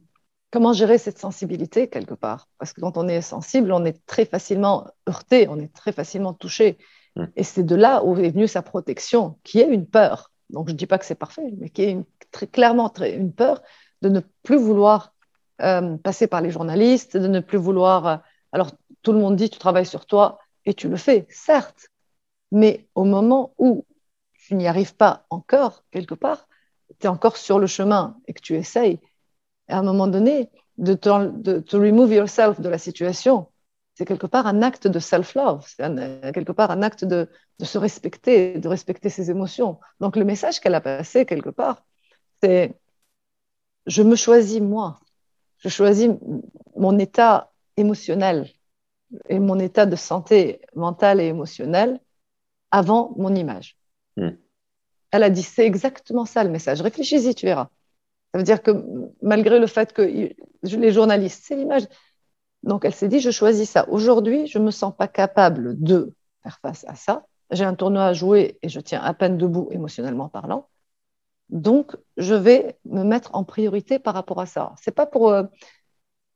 comment 0.51 0.73
gérer 0.73 0.97
cette 0.97 1.19
sensibilité 1.19 1.89
quelque 1.89 2.13
part. 2.13 2.47
Parce 2.57 2.73
que 2.73 2.81
quand 2.81 2.97
on 2.97 3.07
est 3.07 3.21
sensible, 3.21 3.71
on 3.71 3.83
est 3.85 4.05
très 4.05 4.25
facilement 4.25 4.87
heurté, 5.07 5.47
on 5.49 5.59
est 5.59 5.73
très 5.73 5.91
facilement 5.91 6.33
touché. 6.33 6.77
Mm. 7.15 7.25
Et 7.35 7.43
c'est 7.43 7.63
de 7.63 7.75
là 7.75 8.03
où 8.03 8.17
est 8.17 8.29
venue 8.29 8.47
sa 8.47 8.61
protection, 8.61 9.37
qui 9.43 9.59
est 9.59 9.67
une 9.67 9.85
peur. 9.85 10.31
Donc 10.49 10.67
je 10.67 10.73
ne 10.73 10.77
dis 10.77 10.85
pas 10.87 10.97
que 10.97 11.05
c'est 11.05 11.15
parfait, 11.15 11.53
mais 11.57 11.69
qui 11.69 11.83
est 11.83 11.91
une, 11.91 12.05
clairement 12.51 12.91
une 12.99 13.33
peur 13.33 13.61
de 14.01 14.09
ne 14.09 14.21
plus 14.43 14.57
vouloir 14.57 15.13
euh, 15.61 15.97
passer 15.97 16.27
par 16.27 16.41
les 16.41 16.51
journalistes, 16.51 17.17
de 17.17 17.27
ne 17.27 17.39
plus 17.39 17.57
vouloir. 17.57 18.07
Euh, 18.07 18.17
alors 18.51 18.71
tout 19.01 19.11
le 19.11 19.19
monde 19.19 19.35
dit 19.35 19.49
tu 19.49 19.59
travailles 19.59 19.85
sur 19.85 20.05
toi 20.05 20.39
et 20.65 20.73
tu 20.73 20.89
le 20.89 20.97
fais, 20.97 21.27
certes, 21.29 21.89
mais 22.51 22.87
au 22.95 23.03
moment 23.03 23.53
où 23.57 23.85
tu 24.33 24.55
n'y 24.55 24.67
arrives 24.67 24.95
pas 24.95 25.25
encore 25.29 25.83
quelque 25.91 26.15
part, 26.15 26.47
tu 26.99 27.07
es 27.07 27.09
encore 27.09 27.37
sur 27.37 27.59
le 27.59 27.67
chemin 27.67 28.17
et 28.27 28.33
que 28.33 28.41
tu 28.41 28.55
essayes, 28.55 28.99
à 29.67 29.79
un 29.79 29.83
moment 29.83 30.07
donné, 30.07 30.49
de, 30.77 30.93
de, 30.93 31.59
de 31.59 31.77
remove 31.77 32.13
yourself 32.13 32.59
de 32.61 32.69
la 32.69 32.77
situation 32.77 33.47
c'est 33.97 34.05
quelque 34.05 34.27
part 34.27 34.45
un 34.45 34.61
acte 34.61 34.87
de 34.87 34.99
self-love, 34.99 35.65
c'est 35.67 35.81
euh, 35.81 36.31
quelque 36.31 36.51
part 36.51 36.69
un 36.69 36.83
acte 36.83 37.03
de, 37.03 37.27
se 37.59 37.79
respecter, 37.79 38.59
de 38.59 38.67
respecter 38.67 39.09
ses 39.09 39.31
émotions. 39.31 39.79
Donc 39.99 40.15
le 40.15 40.23
message 40.23 40.59
qu'elle 40.59 40.75
a 40.75 40.81
passé 40.81 41.25
quelque 41.25 41.49
part, 41.49 41.83
c'est 42.43 42.77
je 43.87 44.03
me 44.03 44.15
choisis 44.15 44.61
moi, 44.61 44.99
je 45.57 45.69
choisis 45.69 46.11
mon 46.75 46.99
état 46.99 47.51
émotionnel 47.75 48.47
et 49.29 49.39
mon 49.39 49.57
état 49.57 49.87
de 49.87 49.95
santé 49.95 50.61
mentale 50.75 51.19
et 51.19 51.25
émotionnelle 51.25 51.99
avant 52.69 53.15
mon 53.17 53.33
image. 53.33 53.79
Hmm. 54.15 54.37
Elle 55.09 55.23
a 55.23 55.31
dit 55.31 55.41
c'est 55.41 55.65
exactement 55.65 56.25
ça 56.25 56.43
le 56.43 56.51
message. 56.51 56.81
Réfléchis-y, 56.81 57.33
tu 57.33 57.47
verras. 57.47 57.69
Ça 58.31 58.37
veut 58.37 58.43
dire 58.43 58.61
que 58.61 58.71
malgré 59.23 59.57
le 59.57 59.65
fait 59.65 59.91
que 59.91 60.03
les 60.61 60.91
journalistes, 60.91 61.45
c'est 61.47 61.55
l'image. 61.55 61.87
Donc 62.63 62.85
elle 62.85 62.93
s'est 62.93 63.07
dit, 63.07 63.19
je 63.19 63.31
choisis 63.31 63.69
ça. 63.69 63.87
Aujourd'hui, 63.89 64.47
je 64.47 64.59
ne 64.59 64.65
me 64.65 64.71
sens 64.71 64.93
pas 64.95 65.07
capable 65.07 65.81
de 65.81 66.13
faire 66.43 66.59
face 66.61 66.85
à 66.87 66.95
ça. 66.95 67.25
J'ai 67.51 67.63
un 67.65 67.75
tournoi 67.75 68.05
à 68.05 68.13
jouer 68.13 68.57
et 68.61 68.69
je 68.69 68.79
tiens 68.79 69.01
à 69.01 69.13
peine 69.13 69.37
debout 69.37 69.69
émotionnellement 69.71 70.29
parlant. 70.29 70.67
Donc, 71.49 71.95
je 72.17 72.33
vais 72.35 72.77
me 72.85 73.03
mettre 73.03 73.33
en 73.35 73.43
priorité 73.43 73.99
par 73.99 74.13
rapport 74.13 74.41
à 74.41 74.45
ça. 74.45 74.75
Pas 74.95 75.05
pour, 75.05 75.29
euh, 75.29 75.43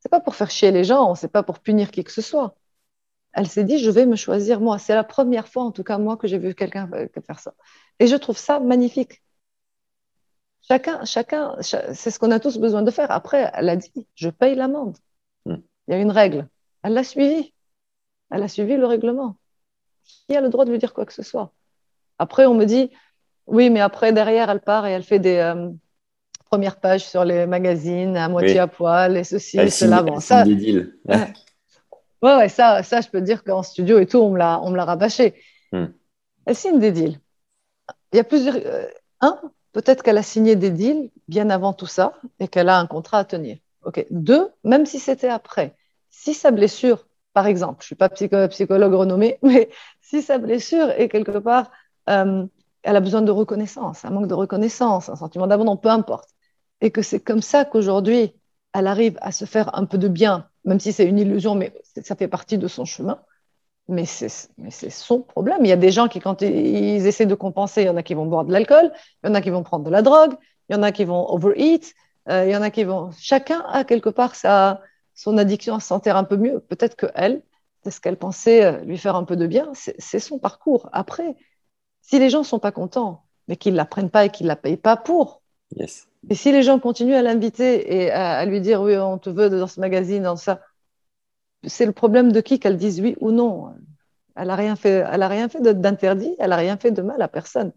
pas 0.10 0.22
pour 0.22 0.36
faire 0.36 0.50
chier 0.50 0.72
les 0.72 0.84
gens, 0.84 1.16
c'est 1.16 1.28
pas 1.32 1.44
pour 1.44 1.60
punir 1.60 1.92
qui 1.92 2.04
que 2.04 2.12
ce 2.12 2.22
soit. 2.22 2.56
Elle 3.34 3.48
s'est 3.48 3.64
dit, 3.64 3.80
je 3.80 3.90
vais 3.92 4.06
me 4.06 4.16
choisir 4.16 4.62
moi. 4.62 4.78
C'est 4.80 4.96
la 4.96 5.04
première 5.04 5.48
fois, 5.48 5.64
en 5.64 5.72
tout 5.72 5.84
cas 5.84 5.98
moi, 5.98 6.18
que 6.18 6.28
j'ai 6.28 6.38
vu 6.38 6.56
quelqu'un 6.56 6.90
faire 7.26 7.40
ça. 7.40 7.54
Et 8.00 8.08
je 8.08 8.16
trouve 8.16 8.38
ça 8.38 8.60
magnifique. 8.60 9.22
Chacun, 10.62 11.04
chacun, 11.06 11.56
c'est 11.62 12.12
ce 12.12 12.20
qu'on 12.20 12.32
a 12.32 12.40
tous 12.40 12.58
besoin 12.58 12.82
de 12.84 12.92
faire. 12.92 13.12
Après, 13.12 13.52
elle 13.54 13.70
a 13.70 13.76
dit, 13.76 14.08
je 14.16 14.30
paye 14.30 14.56
l'amende. 14.56 14.98
Il 15.88 15.94
y 15.94 15.98
a 15.98 16.00
une 16.00 16.12
règle. 16.12 16.48
Elle 16.84 16.94
l'a 16.94 17.04
suivi. 17.04 17.54
Elle 18.30 18.44
a 18.44 18.48
suivi 18.48 18.78
le 18.78 18.86
règlement. 18.86 19.36
Qui 20.04 20.36
a 20.36 20.42
le 20.42 20.50
droit 20.50 20.66
de 20.66 20.72
lui 20.72 20.80
dire 20.80 20.94
quoi 20.94 21.06
que 21.06 21.14
ce 21.14 21.24
soit? 21.24 21.52
Après, 22.18 22.46
on 22.46 22.54
me 22.54 22.66
dit, 22.66 22.92
oui, 23.48 23.70
mais 23.70 23.82
après, 23.82 24.14
derrière, 24.14 24.50
elle 24.50 24.62
part 24.62 24.86
et 24.86 24.92
elle 24.92 25.04
fait 25.04 25.20
des 25.20 25.38
euh, 25.38 25.70
premières 26.46 26.80
pages 26.80 27.06
sur 27.06 27.26
les 27.26 27.46
magazines 27.46 28.16
à 28.16 28.30
moitié 28.30 28.60
à 28.60 28.68
poil 28.68 29.18
et 29.18 29.24
ceci, 29.24 29.60
et 29.60 29.70
cela. 29.70 30.04
Bon, 30.04 30.20
ça, 30.20 30.44
des 30.44 30.56
deals. 30.56 30.98
Ouais. 31.06 31.34
ouais, 32.22 32.50
ça, 32.50 32.84
ça, 32.84 33.02
je 33.02 33.10
peux 33.10 33.22
dire 33.22 33.44
qu'en 33.44 33.64
studio 33.64 34.00
et 34.00 34.06
tout, 34.06 34.20
on 34.20 34.32
me 34.32 34.38
l'a, 34.38 34.60
on 34.62 34.70
me 34.70 34.78
l'a 34.78 34.86
rabâché. 34.86 35.36
Hmm. 35.72 35.88
Elle 36.46 36.56
signe 36.56 36.80
des 36.80 36.92
deals. 36.92 37.20
Il 38.14 38.18
y 38.18 38.20
a 38.20 38.24
plusieurs. 38.24 38.56
Euh, 38.56 38.88
un, 39.22 39.40
peut-être 39.72 40.04
qu'elle 40.04 40.18
a 40.18 40.24
signé 40.24 40.56
des 40.56 40.70
deals 40.70 41.12
bien 41.28 41.50
avant 41.50 41.74
tout 41.74 41.88
ça 41.88 42.14
et 42.40 42.48
qu'elle 42.48 42.70
a 42.70 42.78
un 42.78 42.88
contrat 42.88 43.20
à 43.20 43.26
tenir. 43.26 43.58
Ok. 43.84 44.06
Deux, 44.12 44.50
même 44.64 44.86
si 44.86 45.00
c'était 45.00 45.30
après, 45.30 45.76
si 46.10 46.34
sa 46.34 46.52
blessure, 46.52 47.08
par 47.34 47.48
exemple, 47.48 47.82
je 47.82 47.88
suis 47.88 47.96
pas 47.96 48.10
psychologue 48.10 48.94
renommé, 48.94 49.40
mais 49.44 49.70
si 50.02 50.22
sa 50.22 50.38
blessure 50.38 50.90
est 50.92 51.10
quelque 51.10 51.38
part, 51.38 51.72
euh, 52.10 52.46
elle 52.84 52.96
a 52.96 53.00
besoin 53.00 53.22
de 53.22 53.32
reconnaissance, 53.32 54.06
un 54.06 54.10
manque 54.10 54.28
de 54.28 54.34
reconnaissance, 54.34 55.10
un 55.10 55.16
sentiment 55.16 55.48
d'abandon, 55.48 55.78
peu 55.78 55.90
importe, 55.90 56.30
et 56.82 56.92
que 56.92 57.02
c'est 57.02 57.20
comme 57.20 57.42
ça 57.42 57.66
qu'aujourd'hui 57.66 58.34
elle 58.74 58.88
arrive 58.88 59.18
à 59.22 59.32
se 59.32 59.46
faire 59.46 59.76
un 59.78 59.86
peu 59.86 59.98
de 59.98 60.08
bien, 60.08 60.48
même 60.66 60.80
si 60.80 60.94
c'est 60.94 61.06
une 61.06 61.20
illusion, 61.20 61.56
mais 61.56 61.74
ça 62.04 62.16
fait 62.16 62.28
partie 62.28 62.58
de 62.58 62.68
son 62.68 62.86
chemin. 62.86 63.20
Mais 63.88 64.06
c'est 64.06 64.30
son 64.90 65.22
problème. 65.22 65.66
Il 65.66 65.68
y 65.68 65.74
a 65.74 65.78
des 65.78 65.92
gens 65.92 66.08
qui, 66.08 66.20
quand 66.20 66.42
ils, 66.42 67.06
essaient 67.06 67.26
de 67.26 67.36
compenser, 67.36 67.82
il 67.82 67.88
y 67.88 67.90
en 67.90 67.98
a 67.98 68.04
qui 68.04 68.14
vont 68.14 68.26
boire 68.26 68.46
de 68.46 68.54
l'alcool, 68.54 68.94
il 69.24 69.28
y 69.28 69.30
en 69.30 69.34
a 69.34 69.42
qui 69.42 69.50
vont 69.50 69.64
prendre 69.64 69.84
de 69.84 69.90
la 69.90 70.02
drogue, 70.02 70.34
il 70.70 70.76
y 70.76 70.80
en 70.80 70.84
a 70.84 70.94
qui 70.94 71.04
vont 71.04 71.30
overeat, 71.30 71.94
il 72.30 72.50
y 72.50 72.56
en 72.56 72.62
a 72.62 72.70
qui 72.70 72.84
vont. 72.84 73.12
Chacun 73.18 73.62
a 73.68 73.84
quelque 73.84 74.10
part 74.10 74.36
sa, 74.36 74.82
son 75.16 75.38
addiction 75.38 75.76
à 75.76 75.80
se 75.80 75.88
sentir 75.88 76.18
un 76.18 76.24
peu 76.24 76.38
mieux. 76.38 76.60
Peut-être 76.60 76.96
que 76.96 77.08
elle, 77.16 77.42
ce 77.90 78.00
qu'elle 78.00 78.18
pensait 78.18 78.64
euh, 78.64 78.78
lui 78.84 78.98
faire 78.98 79.16
un 79.16 79.24
peu 79.24 79.36
de 79.36 79.48
bien. 79.48 79.72
C'est 79.74 80.20
son 80.20 80.40
parcours. 80.40 80.90
Après, 80.94 81.36
si 82.02 82.20
les 82.20 82.30
gens 82.30 82.40
ne 82.40 82.46
sont 82.46 82.60
pas 82.60 82.72
contents, 82.72 83.24
mais 83.48 83.56
qu'ils 83.56 83.74
ne 83.74 83.78
la 83.78 83.86
prennent 83.86 84.10
pas 84.10 84.26
et 84.26 84.30
qu'ils 84.30 84.46
ne 84.46 84.50
la 84.50 84.56
payent 84.56 84.78
pas 84.78 84.98
pour, 84.98 85.42
yes. 85.76 86.08
et 86.30 86.36
si 86.36 86.52
les 86.52 86.64
gens 86.64 86.80
continuent 86.80 87.16
à 87.16 87.22
l'inviter 87.22 88.04
et 88.04 88.12
à, 88.12 88.46
lui 88.46 88.62
dire 88.62 88.82
oui, 88.82 88.98
on 88.98 89.18
te 89.18 89.30
veut 89.30 89.50
dans 89.50 89.68
ce 89.68 89.80
magazine, 89.80 90.24
dans 90.24 90.36
ça, 90.36 90.62
c'est 91.64 91.86
le 91.86 91.92
problème 91.92 92.32
de 92.32 92.42
qui 92.42 92.60
qu'elle 92.60 92.78
dise 92.78 93.02
oui 93.02 93.16
ou 93.20 93.32
non. 93.32 93.74
Elle 94.36 94.48
n'a 94.48 94.56
rien 94.56 94.76
fait, 94.76 95.04
elle 95.12 95.24
a 95.24 95.28
rien 95.28 95.50
fait 95.50 95.62
d'interdit, 95.62 96.36
elle 96.40 96.52
n'a 96.52 96.56
rien 96.56 96.78
fait 96.78 96.92
de 96.92 97.02
mal 97.02 97.22
à 97.22 97.28
personne. 97.28 97.74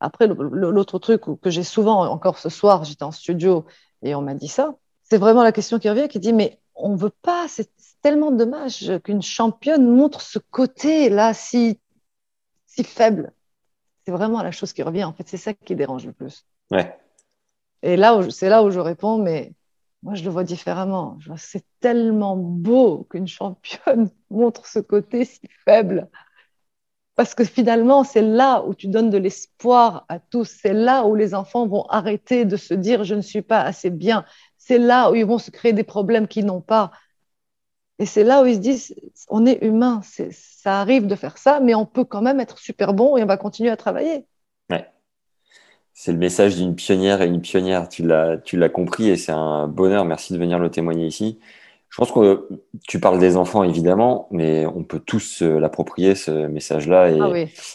Après, 0.00 0.26
l'autre 0.26 0.98
truc 0.98 1.22
que 1.40 1.50
j'ai 1.50 1.62
souvent, 1.62 2.06
encore 2.10 2.38
ce 2.38 2.48
soir, 2.48 2.84
j'étais 2.84 3.02
en 3.02 3.12
studio 3.12 3.64
et 4.02 4.14
on 4.14 4.22
m'a 4.22 4.34
dit 4.34 4.48
ça, 4.48 4.74
c'est 5.02 5.18
vraiment 5.18 5.42
la 5.42 5.52
question 5.52 5.78
qui 5.78 5.88
revient, 5.88 6.08
qui 6.08 6.18
dit, 6.18 6.32
mais 6.32 6.60
on 6.74 6.90
ne 6.90 6.96
veut 6.96 7.12
pas, 7.22 7.46
c'est 7.48 7.70
tellement 8.02 8.30
dommage 8.30 8.92
qu'une 9.04 9.22
championne 9.22 9.88
montre 9.88 10.20
ce 10.20 10.38
côté-là 10.38 11.32
si, 11.32 11.80
si 12.66 12.84
faible. 12.84 13.32
C'est 14.04 14.12
vraiment 14.12 14.42
la 14.42 14.52
chose 14.52 14.72
qui 14.72 14.82
revient. 14.82 15.04
En 15.04 15.12
fait, 15.12 15.26
c'est 15.26 15.36
ça 15.36 15.54
qui 15.54 15.74
dérange 15.74 16.06
le 16.06 16.12
plus. 16.12 16.46
Ouais. 16.70 16.96
Et 17.82 17.96
là, 17.96 18.20
c'est 18.30 18.48
là 18.48 18.62
où 18.62 18.70
je 18.70 18.78
réponds, 18.78 19.18
mais 19.18 19.52
moi, 20.02 20.14
je 20.14 20.24
le 20.24 20.30
vois 20.30 20.44
différemment. 20.44 21.18
C'est 21.36 21.64
tellement 21.80 22.36
beau 22.36 23.06
qu'une 23.10 23.26
championne 23.26 24.10
montre 24.30 24.66
ce 24.66 24.78
côté 24.78 25.24
si 25.24 25.40
faible. 25.64 26.08
Parce 27.16 27.34
que 27.34 27.44
finalement, 27.44 28.04
c'est 28.04 28.22
là 28.22 28.62
où 28.66 28.74
tu 28.74 28.88
donnes 28.88 29.10
de 29.10 29.16
l'espoir 29.18 30.04
à 30.08 30.20
tous. 30.20 30.44
C'est 30.62 30.74
là 30.74 31.06
où 31.06 31.14
les 31.14 31.34
enfants 31.34 31.66
vont 31.66 31.86
arrêter 31.86 32.44
de 32.44 32.56
se 32.56 32.74
dire 32.74 33.04
je 33.04 33.14
ne 33.14 33.22
suis 33.22 33.42
pas 33.42 33.62
assez 33.62 33.90
bien. 33.90 34.24
C'est 34.58 34.78
là 34.78 35.10
où 35.10 35.14
ils 35.14 35.24
vont 35.24 35.38
se 35.38 35.50
créer 35.50 35.72
des 35.72 35.82
problèmes 35.82 36.28
qu'ils 36.28 36.44
n'ont 36.44 36.60
pas. 36.60 36.92
Et 37.98 38.04
c'est 38.04 38.24
là 38.24 38.42
où 38.42 38.46
ils 38.46 38.56
se 38.56 38.60
disent, 38.60 38.94
on 39.30 39.46
est 39.46 39.64
humain, 39.64 40.02
ça 40.30 40.80
arrive 40.80 41.06
de 41.06 41.14
faire 41.14 41.38
ça, 41.38 41.60
mais 41.60 41.74
on 41.74 41.86
peut 41.86 42.04
quand 42.04 42.20
même 42.20 42.40
être 42.40 42.58
super 42.58 42.92
bon 42.92 43.16
et 43.16 43.22
on 43.22 43.26
va 43.26 43.38
continuer 43.38 43.70
à 43.70 43.76
travailler. 43.78 44.26
Ouais. 44.68 44.86
C'est 45.94 46.12
le 46.12 46.18
message 46.18 46.56
d'une 46.56 46.74
pionnière 46.74 47.22
et 47.22 47.26
une 47.26 47.40
pionnière. 47.40 47.88
Tu 47.88 48.06
l'as, 48.06 48.36
tu 48.36 48.58
l'as 48.58 48.68
compris 48.68 49.08
et 49.08 49.16
c'est 49.16 49.32
un 49.32 49.66
bonheur. 49.66 50.04
Merci 50.04 50.34
de 50.34 50.38
venir 50.38 50.58
le 50.58 50.70
témoigner 50.70 51.06
ici. 51.06 51.38
Je 51.90 51.96
pense 51.96 52.12
que 52.12 52.46
tu 52.86 53.00
parles 53.00 53.18
des 53.18 53.36
enfants 53.36 53.64
évidemment, 53.64 54.28
mais 54.30 54.66
on 54.66 54.84
peut 54.84 55.00
tous 55.00 55.40
l'approprier 55.42 56.14
ce 56.14 56.46
message-là 56.46 57.10
et, 57.10 57.18
ah 57.20 57.30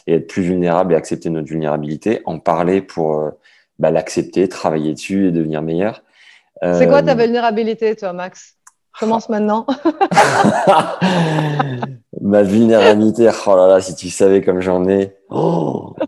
et, 0.05 0.13
être 0.13 0.27
plus 0.27 0.43
vulnérable 0.43 0.93
et 0.93 0.95
accepter 0.95 1.29
notre 1.29 1.47
vulnérabilité, 1.47 2.21
en 2.25 2.37
parler 2.37 2.81
pour 2.81 3.19
euh, 3.19 3.31
bah, 3.79 3.89
l'accepter, 3.89 4.47
travailler 4.47 4.93
dessus 4.93 5.27
et 5.27 5.31
devenir 5.31 5.61
meilleur. 5.63 6.03
C'est 6.61 6.87
quoi 6.87 7.01
ta 7.01 7.13
euh, 7.13 7.15
vulnérabilité, 7.15 7.95
toi, 7.95 8.13
Max? 8.13 8.57
Commence 8.99 9.29
maintenant. 9.33 9.65
Ma 12.21 12.43
vulnérabilité, 12.43 13.29
oh 13.47 13.55
là 13.55 13.67
là, 13.67 13.81
si 13.81 13.95
tu 13.95 14.09
savais 14.09 14.41
comme 14.41 14.61
j'en 14.61 14.87
ai. 14.87 15.15
Oh 15.29 15.95
euh, 15.99 16.05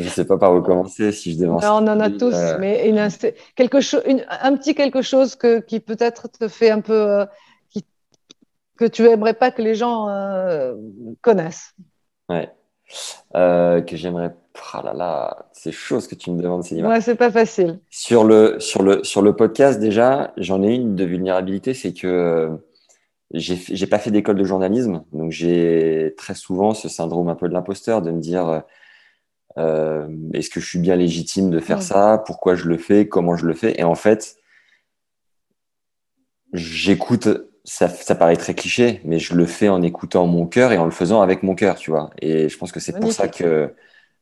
je 0.00 0.06
ne 0.06 0.10
sais 0.10 0.24
pas 0.24 0.38
par 0.38 0.54
où 0.54 0.60
commencer 0.62 1.12
si 1.12 1.32
je 1.32 1.38
devais 1.38 1.50
On 1.50 1.64
en 1.66 2.00
a 2.00 2.10
tous, 2.10 2.34
euh, 2.34 2.56
mais 2.58 2.88
une, 2.88 3.08
quelque 3.54 3.80
chose, 3.80 4.02
un 4.28 4.56
petit 4.56 4.74
quelque 4.74 5.02
chose 5.02 5.36
que, 5.36 5.60
qui 5.60 5.80
peut-être 5.80 6.28
te 6.28 6.48
fait 6.48 6.70
un 6.70 6.80
peu. 6.80 7.20
Euh, 7.20 7.26
qui, 7.70 7.84
que 8.76 8.84
tu 8.84 9.06
aimerais 9.06 9.34
pas 9.34 9.50
que 9.50 9.62
les 9.62 9.74
gens 9.74 10.08
connaissent. 11.20 11.74
Ouais. 12.28 12.50
que 13.34 13.96
j'aimerais. 13.96 14.34
Oh 14.74 14.84
là 14.84 14.92
là, 14.92 15.48
c'est 15.52 15.72
chaud 15.72 16.00
ce 16.00 16.08
que 16.08 16.14
tu 16.14 16.30
me 16.30 16.42
demandes, 16.42 16.64
Céline. 16.64 16.86
Ouais, 16.86 17.00
c'est 17.00 17.14
pas 17.14 17.30
facile. 17.30 17.80
Sur 17.88 18.24
le, 18.24 18.60
sur 18.60 18.82
le, 18.82 19.02
sur 19.04 19.22
le 19.22 19.34
podcast, 19.34 19.80
déjà, 19.80 20.32
j'en 20.36 20.62
ai 20.62 20.74
une 20.74 20.96
de 20.96 21.04
vulnérabilité, 21.04 21.72
c'est 21.72 21.94
que 21.94 22.50
j'ai 23.32 23.86
pas 23.86 23.98
fait 23.98 24.10
d'école 24.10 24.36
de 24.36 24.44
journalisme, 24.44 25.04
donc 25.12 25.30
j'ai 25.30 26.14
très 26.16 26.34
souvent 26.34 26.74
ce 26.74 26.88
syndrome 26.88 27.28
un 27.28 27.36
peu 27.36 27.48
de 27.48 27.54
l'imposteur 27.54 28.02
de 28.02 28.10
me 28.10 28.20
dire 28.20 28.64
euh, 29.58 30.06
est-ce 30.32 30.50
que 30.50 30.60
je 30.60 30.66
suis 30.66 30.78
bien 30.78 30.96
légitime 30.96 31.50
de 31.50 31.60
faire 31.60 31.82
ça? 31.82 32.22
Pourquoi 32.26 32.54
je 32.54 32.66
le 32.68 32.76
fais? 32.76 33.08
Comment 33.08 33.36
je 33.36 33.46
le 33.46 33.54
fais? 33.54 33.78
Et 33.78 33.84
en 33.84 33.94
fait, 33.94 34.36
j'écoute, 36.52 37.28
ça, 37.64 37.88
ça, 37.88 38.14
paraît 38.14 38.36
très 38.36 38.54
cliché, 38.54 39.00
mais 39.04 39.18
je 39.18 39.34
le 39.34 39.46
fais 39.46 39.68
en 39.68 39.82
écoutant 39.82 40.26
mon 40.26 40.46
cœur 40.46 40.72
et 40.72 40.78
en 40.78 40.84
le 40.84 40.90
faisant 40.90 41.22
avec 41.22 41.42
mon 41.42 41.54
cœur, 41.54 41.76
tu 41.76 41.90
vois. 41.90 42.10
Et 42.20 42.48
je 42.48 42.58
pense 42.58 42.72
que 42.72 42.80
c'est 42.80 42.98
pour 42.98 43.12
ça 43.12 43.28
que 43.28 43.74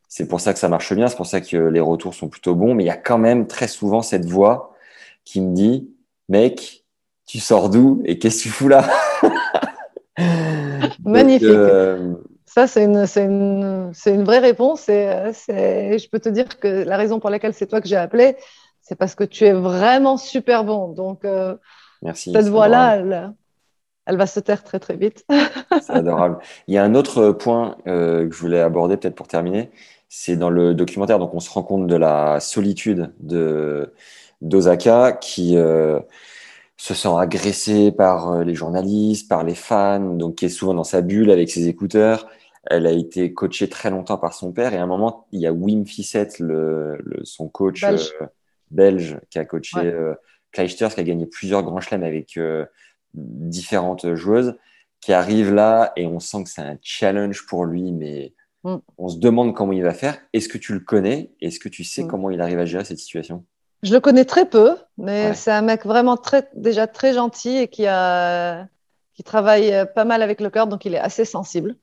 c'est 0.08 0.26
pour 0.26 0.40
ça 0.40 0.54
que 0.54 0.58
ça 0.58 0.68
marche 0.68 0.94
bien, 0.94 1.08
c'est 1.08 1.16
pour 1.16 1.26
ça 1.26 1.42
que 1.42 1.56
les 1.56 1.80
retours 1.80 2.14
sont 2.14 2.28
plutôt 2.28 2.54
bons. 2.54 2.74
Mais 2.74 2.84
il 2.84 2.86
y 2.86 2.90
a 2.90 2.96
quand 2.96 3.18
même 3.18 3.46
très 3.46 3.68
souvent 3.68 4.00
cette 4.00 4.24
voix 4.24 4.74
qui 5.24 5.42
me 5.42 5.54
dit, 5.54 5.90
mec, 6.30 6.84
tu 7.26 7.38
sors 7.38 7.68
d'où 7.68 8.00
et 8.06 8.18
qu'est-ce 8.18 8.38
que 8.38 8.42
tu 8.44 8.48
fous 8.48 8.68
là? 8.68 8.88
Magnifique. 11.04 11.46
Euh, 11.46 12.14
ça, 12.48 12.66
c'est 12.66 12.84
une, 12.84 13.04
une, 13.16 13.92
une, 14.06 14.24
vraie 14.24 14.38
réponse. 14.38 14.88
Et, 14.88 15.34
je 15.48 16.08
peux 16.08 16.18
te 16.18 16.28
dire 16.30 16.58
que 16.58 16.84
la 16.84 16.96
raison 16.96 17.20
pour 17.20 17.28
laquelle 17.28 17.52
c'est 17.52 17.66
toi 17.66 17.80
que 17.80 17.88
j'ai 17.88 17.96
appelé, 17.96 18.36
c'est 18.80 18.96
parce 18.96 19.14
que 19.14 19.24
tu 19.24 19.44
es 19.44 19.52
vraiment 19.52 20.16
super 20.16 20.64
bon. 20.64 20.88
Donc, 20.88 21.24
euh, 21.24 21.56
Merci, 22.00 22.32
cette 22.32 22.48
voix-là, 22.48 22.96
elle, 22.96 23.34
elle, 24.06 24.16
va 24.16 24.26
se 24.26 24.40
taire 24.40 24.64
très, 24.64 24.78
très 24.78 24.96
vite. 24.96 25.26
c'est 25.82 25.92
adorable. 25.92 26.38
Il 26.68 26.74
y 26.74 26.78
a 26.78 26.84
un 26.84 26.94
autre 26.94 27.32
point 27.32 27.76
euh, 27.86 28.26
que 28.26 28.34
je 28.34 28.40
voulais 28.40 28.60
aborder, 28.60 28.96
peut-être 28.96 29.14
pour 29.14 29.28
terminer. 29.28 29.70
C'est 30.08 30.36
dans 30.36 30.50
le 30.50 30.72
documentaire. 30.72 31.18
Donc, 31.18 31.34
on 31.34 31.40
se 31.40 31.50
rend 31.50 31.62
compte 31.62 31.86
de 31.86 31.96
la 31.96 32.40
solitude 32.40 33.12
de 33.20 33.92
d'Osaka 34.40 35.12
qui. 35.12 35.56
Euh, 35.56 36.00
se 36.78 36.94
sent 36.94 37.08
agressé 37.18 37.90
par 37.90 38.30
euh, 38.32 38.44
les 38.44 38.54
journalistes, 38.54 39.28
par 39.28 39.42
les 39.44 39.56
fans, 39.56 39.98
donc 39.98 40.36
qui 40.36 40.46
est 40.46 40.48
souvent 40.48 40.74
dans 40.74 40.84
sa 40.84 41.02
bulle 41.02 41.30
avec 41.30 41.50
ses 41.50 41.68
écouteurs. 41.68 42.28
Elle 42.64 42.86
a 42.86 42.92
été 42.92 43.32
coachée 43.32 43.68
très 43.68 43.90
longtemps 43.90 44.18
par 44.18 44.34
son 44.34 44.52
père 44.52 44.74
et 44.74 44.76
à 44.76 44.82
un 44.82 44.86
moment, 44.86 45.26
il 45.32 45.40
y 45.40 45.46
a 45.46 45.52
Wim 45.52 45.86
Fissette, 45.86 46.38
le, 46.38 46.98
son 47.24 47.48
coach 47.48 47.84
belge. 48.70 49.12
Euh, 49.14 49.18
qui 49.30 49.38
a 49.38 49.44
coaché 49.44 49.78
euh, 49.78 50.14
Kleisters, 50.52 50.94
qui 50.94 51.00
a 51.00 51.04
gagné 51.04 51.26
plusieurs 51.26 51.62
grands 51.62 51.80
chelems 51.80 52.04
avec 52.04 52.38
différentes 53.14 54.14
joueuses, 54.14 54.54
qui 55.00 55.12
arrive 55.12 55.52
là 55.52 55.92
et 55.96 56.06
on 56.06 56.20
sent 56.20 56.44
que 56.44 56.50
c'est 56.50 56.62
un 56.62 56.76
challenge 56.82 57.46
pour 57.46 57.64
lui, 57.64 57.92
mais 57.92 58.34
mm. 58.64 58.76
on 58.98 59.08
se 59.08 59.18
demande 59.18 59.54
comment 59.54 59.72
il 59.72 59.82
va 59.82 59.94
faire. 59.94 60.18
Est-ce 60.32 60.48
que 60.48 60.58
tu 60.58 60.72
le 60.72 60.80
connais? 60.80 61.32
Est-ce 61.40 61.58
que 61.58 61.68
tu 61.68 61.84
sais 61.84 62.04
mm. 62.04 62.08
comment 62.08 62.30
il 62.30 62.40
arrive 62.40 62.58
à 62.58 62.64
gérer 62.64 62.84
cette 62.84 62.98
situation? 62.98 63.44
Je 63.82 63.94
le 63.94 64.00
connais 64.00 64.24
très 64.24 64.48
peu, 64.48 64.76
mais 64.96 65.28
Ouais. 65.28 65.34
c'est 65.34 65.52
un 65.52 65.62
mec 65.62 65.84
vraiment 65.84 66.16
très, 66.16 66.48
déjà 66.54 66.88
très 66.88 67.12
gentil 67.12 67.58
et 67.58 67.68
qui, 67.68 67.86
a, 67.86 68.66
qui 69.14 69.22
travaille 69.22 69.72
euh, 69.72 69.84
pas 69.84 70.04
mal 70.04 70.22
avec 70.22 70.40
le 70.40 70.50
cœur, 70.50 70.66
donc 70.66 70.84
il 70.84 70.94
est 70.94 70.98
assez 70.98 71.24
sensible. 71.24 71.76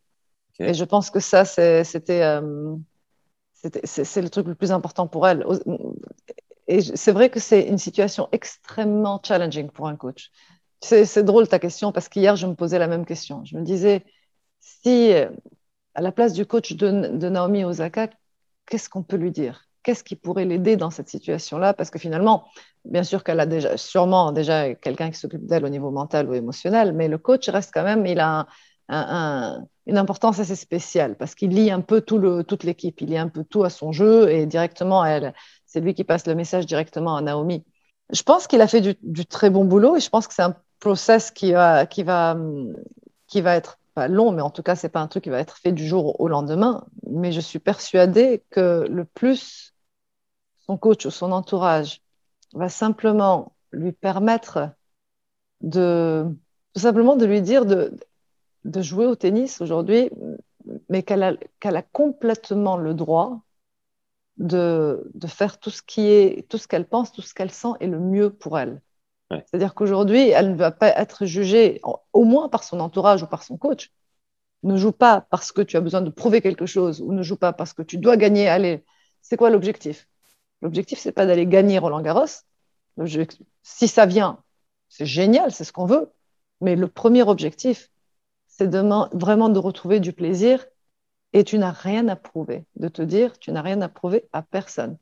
Et 0.60 0.74
je 0.74 0.84
pense 0.86 1.10
que 1.10 1.20
ça, 1.20 1.46
c'était, 1.46 2.22
euh, 2.22 2.76
le 3.64 4.28
truc 4.30 4.48
le 4.48 4.56
plus 4.56 4.72
important 4.72 5.08
pour 5.08 5.28
elle. 5.28 5.46
Et 6.68 6.82
c'est 6.82 7.12
vrai 7.12 7.30
que 7.30 7.40
c'est 7.40 7.68
une 7.68 7.78
situation 7.78 8.28
extrêmement 8.32 9.22
challenging 9.24 9.70
pour 9.70 9.88
un 9.88 9.96
coach. 9.96 10.32
C'est 10.82 11.06
c'est 11.06 11.24
drôle 11.24 11.48
ta 11.48 11.60
question 11.60 11.92
parce 11.92 12.10
qu'hier, 12.10 12.36
je 12.36 12.48
me 12.48 12.54
posais 12.56 12.80
la 12.80 12.88
même 12.88 13.06
question. 13.06 13.44
Je 13.46 13.58
me 13.58 13.64
disais, 13.64 14.04
si 14.60 15.14
euh, 15.14 15.30
à 15.94 16.02
la 16.02 16.12
place 16.12 16.34
du 16.34 16.46
coach 16.46 16.74
de, 16.74 17.18
de 17.18 17.30
Naomi 17.30 17.64
Osaka, 17.64 18.10
qu'est-ce 18.66 18.90
qu'on 18.90 19.04
peut 19.04 19.16
lui 19.18 19.32
dire? 19.32 19.66
Qu'est-ce 19.84 20.04
qui 20.04 20.16
pourrait 20.16 20.46
l'aider 20.46 20.76
dans 20.78 20.90
cette 20.90 21.10
situation-là? 21.10 21.74
Parce 21.74 21.92
que 21.92 22.00
finalement, 22.00 22.46
bien 22.86 23.04
sûr 23.04 23.24
qu'elle 23.24 23.40
a 23.40 23.46
déjà, 23.46 23.78
sûrement 23.78 24.32
déjà 24.32 24.74
quelqu'un 24.74 25.12
qui 25.12 25.20
s'occupe 25.20 25.46
d'elle 25.46 25.66
au 25.66 25.70
niveau 25.70 25.92
mental 25.92 26.28
ou 26.30 26.34
émotionnel, 26.34 26.94
mais 26.94 27.08
le 27.08 27.20
coach 27.20 27.48
reste 27.50 27.72
quand 27.74 27.84
même, 27.84 28.06
il 28.08 28.20
a 28.20 28.48
un- 28.90 28.98
un- 28.98 29.58
un- 29.60 29.68
une 29.88 29.98
importance 29.98 30.40
assez 30.40 30.56
spéciale 30.56 31.16
parce 31.18 31.36
qu'il 31.36 31.52
lie 31.52 31.72
un 31.72 31.82
peu 31.82 32.02
tout 32.02 32.18
le, 32.18 32.44
toute 32.44 32.64
l'équipe, 32.64 33.02
il 33.02 33.10
lie 33.10 33.18
un 33.18 33.30
peu 33.30 33.44
tout 33.44 33.64
à 33.64 33.70
son 33.70 33.92
jeu 33.92 34.30
et 34.32 34.46
directement 34.46 35.02
à 35.02 35.10
elle. 35.10 35.34
C'est 35.66 35.82
lui 35.82 35.94
qui 35.94 36.04
passe 36.04 36.26
le 36.28 36.36
message 36.36 36.66
directement 36.66 37.16
à 37.16 37.22
Naomi. 37.22 37.64
Je 38.12 38.24
pense 38.24 38.48
qu'il 38.48 38.62
a 38.62 38.68
fait 38.68 38.82
du, 38.82 39.26
très 39.26 39.50
bon 39.50 39.66
boulot 39.66 39.96
et 39.98 40.00
je 40.00 40.10
pense 40.10 40.28
que 40.28 40.34
c'est 40.34 40.44
un 40.44 40.56
process 40.80 41.32
qui 41.32 41.52
va, 41.54 41.86
qui 41.86 42.04
va, 42.04 42.38
qui 43.28 43.42
va 43.42 43.56
être 43.56 43.80
pas 43.94 44.08
long, 44.08 44.32
mais 44.32 44.42
en 44.42 44.50
tout 44.50 44.64
cas, 44.64 44.76
c'est 44.76 44.90
pas 44.90 45.00
un 45.00 45.08
truc 45.08 45.24
qui 45.24 45.30
va 45.30 45.40
être 45.40 45.58
fait 45.58 45.72
du 45.72 45.88
jour 45.88 46.20
au 46.20 46.28
lendemain. 46.28 46.86
Mais 47.10 47.32
je 47.32 47.40
suis 47.40 47.60
persuadée 47.60 48.44
que 48.50 48.86
le 48.90 49.06
plus 49.06 49.74
son 50.66 50.78
coach 50.78 51.06
ou 51.06 51.12
son 51.12 51.32
entourage 51.32 52.02
va 52.54 52.70
simplement 52.70 53.56
lui 53.72 53.92
permettre 53.92 54.72
de, 55.62 56.26
tout 56.74 56.82
simplement 56.82 57.16
de 57.16 57.26
lui 57.26 57.42
dire 57.42 57.66
de, 57.66 57.98
de 58.66 58.82
jouer 58.82 59.06
au 59.06 59.16
tennis 59.16 59.62
aujourd'hui, 59.62 60.10
mais 60.90 61.04
qu'elle 61.04 61.24
a, 61.24 61.82
complètement 61.94 62.78
le 62.78 62.94
droit 62.94 63.42
de, 64.38 65.10
de 65.14 65.28
faire 65.28 65.60
tout 65.60 65.70
ce 65.70 65.82
qui 65.82 66.08
est, 66.08 66.50
tout 66.50 66.58
ce 66.58 66.68
qu'elle 66.68 66.88
pense, 66.88 67.12
tout 67.12 67.22
ce 67.22 67.34
qu'elle 67.34 67.52
sent 67.52 67.70
est 67.80 67.88
le 67.88 68.00
mieux 68.00 68.32
pour 68.32 68.60
elle. 68.60 68.82
Ouais. 69.32 69.44
C'est-à-dire 69.46 69.76
qu'aujourd'hui, 69.76 70.30
elle 70.30 70.52
ne 70.52 70.58
va 70.58 70.72
pas 70.72 70.90
être 70.90 71.26
jugée, 71.26 71.80
au 72.12 72.24
moins 72.26 72.50
par 72.50 72.64
son 72.64 72.80
entourage 72.80 73.24
ou 73.24 73.28
par 73.28 73.44
son 73.44 73.58
coach. 73.58 73.92
Ne 74.64 74.78
joue 74.78 74.92
pas 74.92 75.22
parce 75.22 75.52
que 75.52 75.62
tu 75.62 75.78
as 75.78 75.82
besoin 75.82 76.02
de 76.02 76.10
prouver 76.10 76.42
quelque 76.42 76.66
chose 76.66 77.02
ou 77.02 77.14
ne 77.14 77.22
joue 77.22 77.38
pas 77.38 77.54
parce 77.54 77.74
que 77.74 77.84
tu 77.84 77.98
dois 77.98 78.18
gagner. 78.18 78.48
Allez, 78.48 78.84
c'est 79.22 79.38
quoi 79.38 79.52
l'objectif? 79.52 80.08
L'objectif, 80.62 80.98
c'est 80.98 81.12
pas 81.12 81.28
d'aller 81.28 81.46
gagner 81.46 81.78
Roland 81.78 82.02
Garros. 82.02 82.26
Si 83.62 83.88
ça 83.88 84.06
vient, 84.08 84.44
c'est 84.90 85.06
génial, 85.06 85.52
c'est 85.52 85.64
ce 85.64 85.72
qu'on 85.72 85.86
veut. 85.86 86.12
Mais 86.62 86.76
le 86.76 86.88
premier 86.88 87.22
objectif, 87.22 87.92
c'est 88.58 88.70
vraiment 88.76 89.50
de 89.50 89.60
retrouver 89.60 90.00
du 90.00 90.14
plaisir 90.14 90.66
et 91.34 91.44
tu 91.44 91.58
n'as 91.60 91.72
rien 91.72 92.08
à 92.10 92.16
prouver. 92.16 92.66
De 92.78 92.88
te 92.90 93.02
dire, 93.02 93.40
tu 93.40 93.52
n'as 93.52 93.62
rien 93.64 93.82
à 93.82 93.90
prouver 93.90 94.30
à 94.34 94.42
personne. 94.44 94.98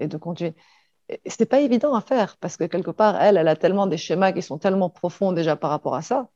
Et 0.00 0.08
de 0.08 0.16
continuer. 0.18 0.54
Et 1.10 1.20
c'est 1.30 1.46
pas 1.46 1.60
évident 1.60 1.94
à 1.94 2.00
faire 2.02 2.36
parce 2.38 2.56
que 2.58 2.64
quelque 2.64 2.90
part, 2.92 3.20
elle, 3.22 3.36
elle 3.38 3.48
a 3.48 3.56
tellement 3.56 3.86
des 3.88 3.98
schémas 3.98 4.32
qui 4.32 4.42
sont 4.42 4.58
tellement 4.58 4.90
profonds 4.90 5.32
déjà 5.32 5.56
par 5.56 5.70
rapport 5.70 5.94
à 5.96 6.02
ça. 6.02 6.30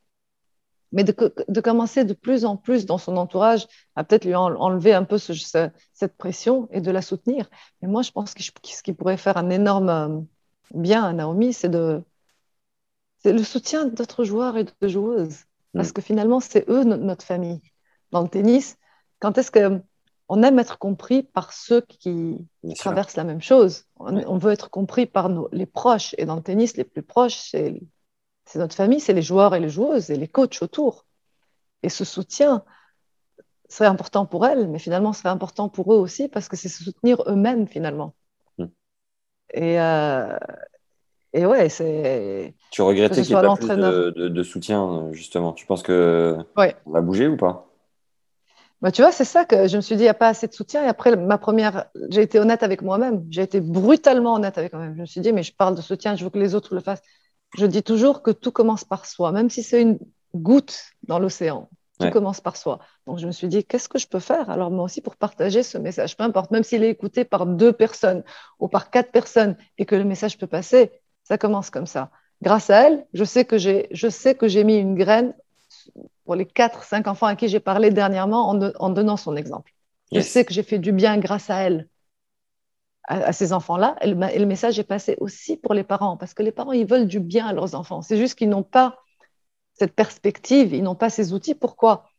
Mais 0.93 1.05
de, 1.05 1.15
de 1.49 1.61
commencer 1.61 2.05
de 2.05 2.15
plus 2.15 2.45
en 2.45 2.57
plus 2.57 2.85
dans 2.87 2.99
son 2.99 3.17
entourage 3.17 3.67
à 3.97 4.03
peut-être 4.05 4.25
lui 4.25 4.35
en- 4.35 4.55
enlever 4.57 4.93
un 4.93 5.05
peu 5.05 5.19
ce- 5.19 5.35
ce- 5.35 5.71
cette 5.93 6.17
pression 6.17 6.69
et 6.73 6.81
de 6.81 6.91
la 6.91 7.03
soutenir. 7.03 7.49
Mais 7.83 7.89
moi, 7.89 8.03
je 8.03 8.11
pense 8.11 8.35
que 8.35 8.43
ce 8.43 8.83
qui 8.83 8.93
pourrait 8.93 9.17
faire 9.17 9.37
un 9.37 9.51
énorme 9.51 9.89
euh, 9.89 10.21
bien 10.75 11.05
à 11.05 11.13
Naomi, 11.13 11.53
c'est 11.53 11.69
le 13.33 13.43
soutien 13.45 13.87
d'autres 13.87 14.25
joueurs 14.25 14.57
et 14.59 14.65
de 14.65 14.89
joueuses. 14.89 15.45
Parce 15.75 15.91
Mm. 15.91 15.93
que 15.93 16.03
finalement, 16.03 16.41
c'est 16.41 16.69
eux 16.69 16.85
no- 16.85 16.97
notre 16.97 17.25
famille. 17.25 17.61
Dans 18.11 18.23
le 18.23 18.29
tennis, 18.29 18.77
quand 19.21 19.39
est-ce 19.39 19.51
que 19.51 19.81
on 20.29 20.43
aime 20.45 20.61
être 20.61 20.79
compris 20.79 21.25
par 21.25 21.53
ceux 21.53 21.81
qui 21.81 22.39
Bien 22.63 22.75
sûr. 22.75 22.85
traversent 22.85 23.17
la 23.17 23.25
même 23.25 23.43
chose. 23.43 23.87
On, 23.97 24.39
veut 24.39 24.53
être 24.53 24.71
compris 24.71 25.07
par 25.07 25.29
nos, 25.29 25.49
les 25.51 25.67
proches. 25.67 26.15
Et 26.19 26.25
dans 26.25 26.37
le 26.37 26.43
tennis, 26.43 26.77
les 26.77 26.85
plus 26.85 27.03
proches, 27.03 27.37
c'est 27.51 27.81
c'est 28.47 28.59
notre 28.59 28.75
famille, 28.75 29.01
c'est 29.01 29.13
les 29.13 29.23
joueurs 29.23 29.55
et 29.55 29.61
les 29.61 29.69
joueuses 29.69 30.11
et 30.11 30.17
les 30.17 30.27
coachs 30.27 30.61
autour. 30.63 31.05
Et 31.83 31.89
ce 31.89 32.05
soutien 32.05 32.65
serait 33.69 33.89
important 33.89 34.27
pour 34.27 34.45
elles, 34.47 34.69
mais 34.69 34.79
finalement 34.81 35.13
serait 35.13 35.29
important 35.29 35.69
pour 35.69 35.93
eux 35.93 35.99
aussi 35.99 36.29
parce 36.29 36.49
que 36.49 36.57
c'est 36.57 36.69
se 36.69 36.83
soutenir 36.83 37.23
eux-mêmes 37.27 37.69
finalement. 37.69 38.15
Mm. 38.59 38.65
Et, 39.55 39.81
euh, 39.81 40.37
et 41.33 41.47
ouais, 41.47 41.69
c'est. 41.69 42.55
Tu 42.71 42.83
regrettais 42.83 43.23
qu'il 43.23 43.35
n'y 43.35 43.41
ait 43.41 43.43
pas 43.43 43.57
plus 43.57 43.69
de, 43.69 44.11
de- 44.17 44.29
de 44.29 44.43
soutien, 44.43 45.09
justement. 45.13 45.53
Tu 45.53 45.67
penses 45.67 45.83
que 45.83 46.37
Ouais. 46.57 46.75
on 46.87 46.93
va 46.93 47.01
bouger 47.01 47.29
ou 47.29 47.37
pas? 47.37 47.67
Bah, 48.81 48.91
tu 48.91 49.03
vois, 49.03 49.13
c'est 49.13 49.27
ça 49.27 49.45
que 49.45 49.69
je 49.69 49.77
me 49.77 49.83
suis 49.83 49.97
dit, 49.97 50.03
il 50.03 50.07
n'y 50.07 50.09
a 50.11 50.15
pas 50.15 50.29
assez 50.29 50.47
de 50.47 50.55
soutien. 50.55 50.85
Et 50.85 50.89
après, 50.89 51.15
ma 51.15 51.37
première, 51.37 51.87
j'ai 52.09 52.23
été 52.23 52.39
honnête 52.39 52.63
avec 52.63 52.81
moi-même. 52.83 53.27
J'ai 53.31 53.43
été 53.43 53.61
brutalement 53.61 54.35
honnête 54.35 54.57
avec 54.57 54.73
moi-même. 54.73 54.95
Je 54.97 55.01
me 55.03 55.07
suis 55.07 55.21
dit, 55.21 55.33
mais 55.33 55.43
je 55.43 55.55
parle 55.55 55.75
de 55.75 55.83
soutien, 55.83 56.17
je 56.17 56.25
veux 56.25 56.31
que 56.31 56.39
les 56.39 56.55
autres 56.55 56.75
le 56.75 56.81
fassent. 56.81 57.03
Je 57.59 57.67
dis 57.67 57.83
toujours 57.83 58.23
que 58.23 58.31
tout 58.31 58.53
commence 58.53 58.85
par 58.85 59.05
soi, 59.07 59.33
même 59.33 59.51
si 59.51 59.63
c'est 59.63 59.83
une 59.83 59.99
goutte 60.35 60.81
dans 61.03 61.19
l'océan. 61.19 61.69
Tout 61.99 62.07
Ouais. 62.07 62.13
commence 62.13 62.41
par 62.41 62.57
soi. 62.57 62.79
Donc, 63.07 63.19
je 63.19 63.27
me 63.27 63.33
suis 63.33 63.49
dit, 63.49 63.65
qu'est-ce 63.67 63.89
que 63.89 63.99
je 63.99 64.07
peux 64.09 64.21
faire? 64.21 64.49
Alors 64.49 64.71
moi 64.71 64.85
aussi 64.85 65.03
pour 65.03 65.17
partager 65.17 65.63
ce 65.63 65.77
message 65.77 66.17
Peu 66.17 66.25
importe, 66.25 66.51
même 66.51 66.63
s'il 66.63 66.83
est 66.83 66.89
écouté 66.89 67.27
par 67.27 67.45
deux 67.45 67.75
personnes 67.75 68.23
ou 68.59 68.69
par 68.69 68.91
quatre 68.91 69.13
personnes 69.13 69.57
et 69.77 69.85
que 69.85 69.95
le 69.97 70.05
message 70.05 70.39
peut 70.39 70.47
passer, 70.47 70.91
ça 71.31 71.39
commence 71.39 71.71
comme 71.71 71.87
ça. 71.87 72.11
Grâce 72.43 72.71
à 72.71 72.89
elle, 72.89 73.07
je 73.15 73.23
sais 73.23 73.45
que 73.45 73.57
j'ai, 73.57 73.87
je 73.93 74.09
sais 74.09 74.35
que 74.35 74.49
j'ai 74.49 74.65
mis 74.65 74.79
une 74.79 74.97
graine 74.97 75.33
pour 76.25 76.35
les 76.35 76.45
quatre, 76.45 76.83
cinq 76.83 77.07
enfants 77.07 77.27
à 77.27 77.37
qui 77.37 77.47
j'ai 77.47 77.61
parlé 77.61 77.91
dernièrement 77.91 78.49
en, 78.49 78.55
de- 78.55 78.73
en 78.81 78.91
donnant 78.91 79.17
son 79.17 79.37
exemple. 79.37 79.73
Je 80.11 80.19
sais 80.19 80.45
que 80.45 80.53
j'ai 80.53 80.65
fait 80.65 80.81
du 80.81 80.91
bien 80.91 81.19
grâce 81.19 81.49
à 81.49 81.59
elle, 81.63 81.89
à, 83.05 83.29
à 83.29 83.33
ces 83.33 83.53
enfants-là. 83.53 83.95
Et, 84.01 84.09
le 84.09 84.17
ma- 84.17 84.33
et 84.33 84.41
le 84.41 84.47
message 84.47 84.81
est 84.81 84.91
passé 84.97 85.15
aussi 85.21 85.57
pour 85.57 85.73
les 85.73 85.85
parents, 85.85 86.17
parce 86.17 86.35
que 86.35 86.43
les 86.43 86.51
parents, 86.51 86.73
ils 86.73 86.85
veulent 86.85 87.07
du 87.07 87.21
bien 87.21 87.47
à 87.47 87.53
leurs 87.53 87.77
enfants. 87.77 88.03
C'est 88.03 88.17
juste 88.17 88.35
qu'ils 88.35 88.49
n'ont 88.49 88.65
pas 88.65 88.99
cette 89.75 89.95
perspective, 89.95 90.75
ils 90.75 90.83
n'ont 90.83 90.97
pas 90.97 91.11
ces 91.11 91.33
outils. 91.33 91.55
Pourquoi? 91.55 92.11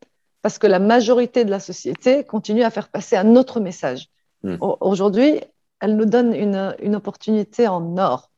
Parce 0.42 0.58
que 0.58 0.68
la 0.68 0.80
majorité 0.80 1.44
de 1.44 1.52
la 1.52 1.60
société 1.60 2.24
continue 2.24 2.64
à 2.64 2.70
faire 2.70 2.88
passer 2.88 3.18
un 3.18 3.36
autre 3.36 3.60
message. 3.60 4.08
Hmm. 4.44 4.56
Au- 4.62 4.78
Aujourd'hui, 4.80 5.42
elle 5.82 5.98
nous 5.98 6.06
donne 6.06 6.34
une, 6.34 6.78
une 6.82 6.96
opportunité 6.96 7.68
en 7.68 7.98
or 7.98 8.31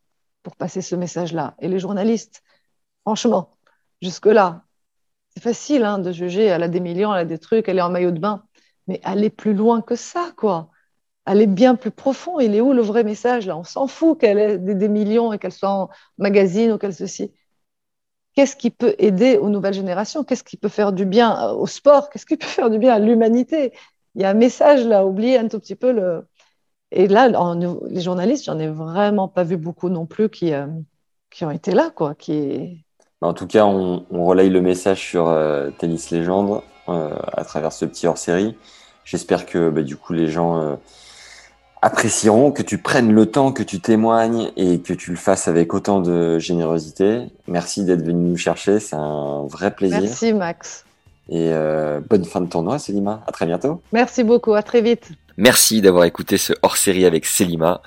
pour 0.44 0.56
passer 0.56 0.82
ce 0.82 0.96
message-là. 0.96 1.56
Et 1.60 1.68
les 1.68 1.80
journalistes, 1.80 2.44
franchement, 3.04 3.58
jusque-là, 4.02 4.66
c'est 5.30 5.42
facile 5.44 5.84
hein, 5.84 6.00
de 6.00 6.12
juger, 6.12 6.46
elle 6.46 6.64
a 6.64 6.68
des 6.68 6.80
millions, 6.80 7.14
elle 7.14 7.22
a 7.22 7.26
des 7.26 7.40
trucs, 7.40 7.68
elle 7.68 7.80
est 7.80 7.82
en 7.82 7.90
maillot 7.90 8.12
de 8.12 8.20
bain, 8.20 8.46
mais 8.88 9.00
aller 9.04 9.30
plus 9.30 9.54
loin 9.54 9.82
que 9.82 9.96
ça, 9.96 10.32
quoi. 10.38 10.70
Aller 11.26 11.48
bien 11.48 11.76
plus 11.76 11.92
profond. 11.92 12.40
Il 12.40 12.56
est 12.56 12.62
où 12.62 12.74
le 12.74 12.82
vrai 12.82 13.04
message 13.04 13.48
là? 13.48 13.58
On 13.58 13.64
s'en 13.64 13.88
fout 13.88 14.20
qu'elle 14.20 14.38
ait 14.40 14.58
des, 14.60 14.90
millions 14.90 15.34
et 15.34 15.40
qu'elle 15.40 15.54
soit 15.54 15.70
en 15.70 15.90
magazine 16.18 16.74
ou 16.74 16.78
qu'elle 16.78 16.94
ceci. 16.94 17.32
Qu'est-ce 18.36 18.56
qui 18.56 18.72
peut 18.72 18.96
aider 18.98 19.38
aux 19.38 19.50
nouvelles 19.50 19.74
générations? 19.74 20.24
Qu'est-ce 20.24 20.44
qui 20.44 20.58
peut 20.58 20.70
faire 20.70 20.92
du 20.92 21.06
bien 21.06 21.52
au 21.52 21.68
sport? 21.68 22.10
Qu'est-ce 22.10 22.26
qui 22.26 22.36
peut 22.38 22.48
faire 22.48 22.70
du 22.70 22.80
bien 22.80 22.94
à 22.94 23.00
l'humanité? 23.00 23.74
Il 24.16 24.22
y 24.22 24.26
a 24.26 24.30
un 24.30 24.34
message 24.34 24.86
là, 24.86 25.06
oubliez 25.06 25.38
un 25.38 25.48
tout 25.48 25.60
petit 25.60 25.76
peu 25.76 25.92
le. 25.92 26.28
Et 26.94 27.08
là, 27.08 27.30
en- 27.40 27.56
les 27.90 28.02
journalistes, 28.02 28.46
j'en 28.46 28.60
ai 28.60 28.68
vraiment 28.70 29.28
pas 29.28 29.44
vu 29.44 29.58
beaucoup 29.58 29.90
non 29.90 30.06
plus 30.06 30.30
qui, 30.30 30.54
euh, 30.54 30.68
qui 31.32 31.44
ont 31.46 31.52
été 31.52 31.72
là, 31.74 31.90
quoi. 31.92 32.16
Qui... 32.16 32.86
Bah, 33.22 33.28
En 33.28 33.34
tout 33.34 33.48
cas, 33.48 33.66
on, 33.66 34.06
on 34.12 34.26
relaye 34.26 34.50
le 34.50 34.62
message 34.62 35.00
sur 35.00 35.28
euh, 35.28 35.72
Tennis 35.72 36.12
Légende 36.12 36.62
euh, 36.90 37.16
à 37.34 37.44
travers 37.44 37.72
ce 37.72 37.86
petit 37.86 38.08
hors-série. 38.08 38.56
J'espère 39.06 39.46
que 39.46 39.70
bah, 39.70 39.82
du 39.84 39.98
coup 39.98 40.14
les 40.14 40.30
gens 40.30 40.78
apprécieront, 41.82 42.52
que 42.52 42.62
tu 42.64 42.78
prennes 42.78 43.12
le 43.12 43.26
temps, 43.26 43.52
que 43.52 43.64
tu 43.64 43.82
témoignes 43.82 44.52
et 44.56 44.80
que 44.80 44.94
tu 44.94 45.12
le 45.12 45.18
fasses 45.18 45.48
avec 45.50 45.74
autant 45.74 46.00
de 46.00 46.40
générosité. 46.40 47.24
Merci 47.48 47.84
d'être 47.84 48.04
venu 48.06 48.30
nous 48.30 48.38
chercher, 48.38 48.80
c'est 48.80 48.96
un 48.96 49.46
vrai 49.48 49.76
plaisir. 49.76 50.02
Merci, 50.04 50.34
Max. 50.34 50.86
Et 51.30 51.52
bonne 52.10 52.26
fin 52.26 52.42
de 52.42 52.48
tournoi, 52.48 52.80
Selima. 52.80 53.24
À 53.28 53.32
très 53.32 53.46
bientôt. 53.46 53.82
Merci 53.92 54.24
beaucoup. 54.24 54.54
À 54.54 54.64
très 54.64 54.82
vite. 54.82 55.12
Merci 55.38 55.82
d'avoir 55.82 56.04
écouté 56.06 56.38
ce 56.38 56.54
hors-série 56.62 57.06
avec 57.06 57.26
Selima. 57.26 57.82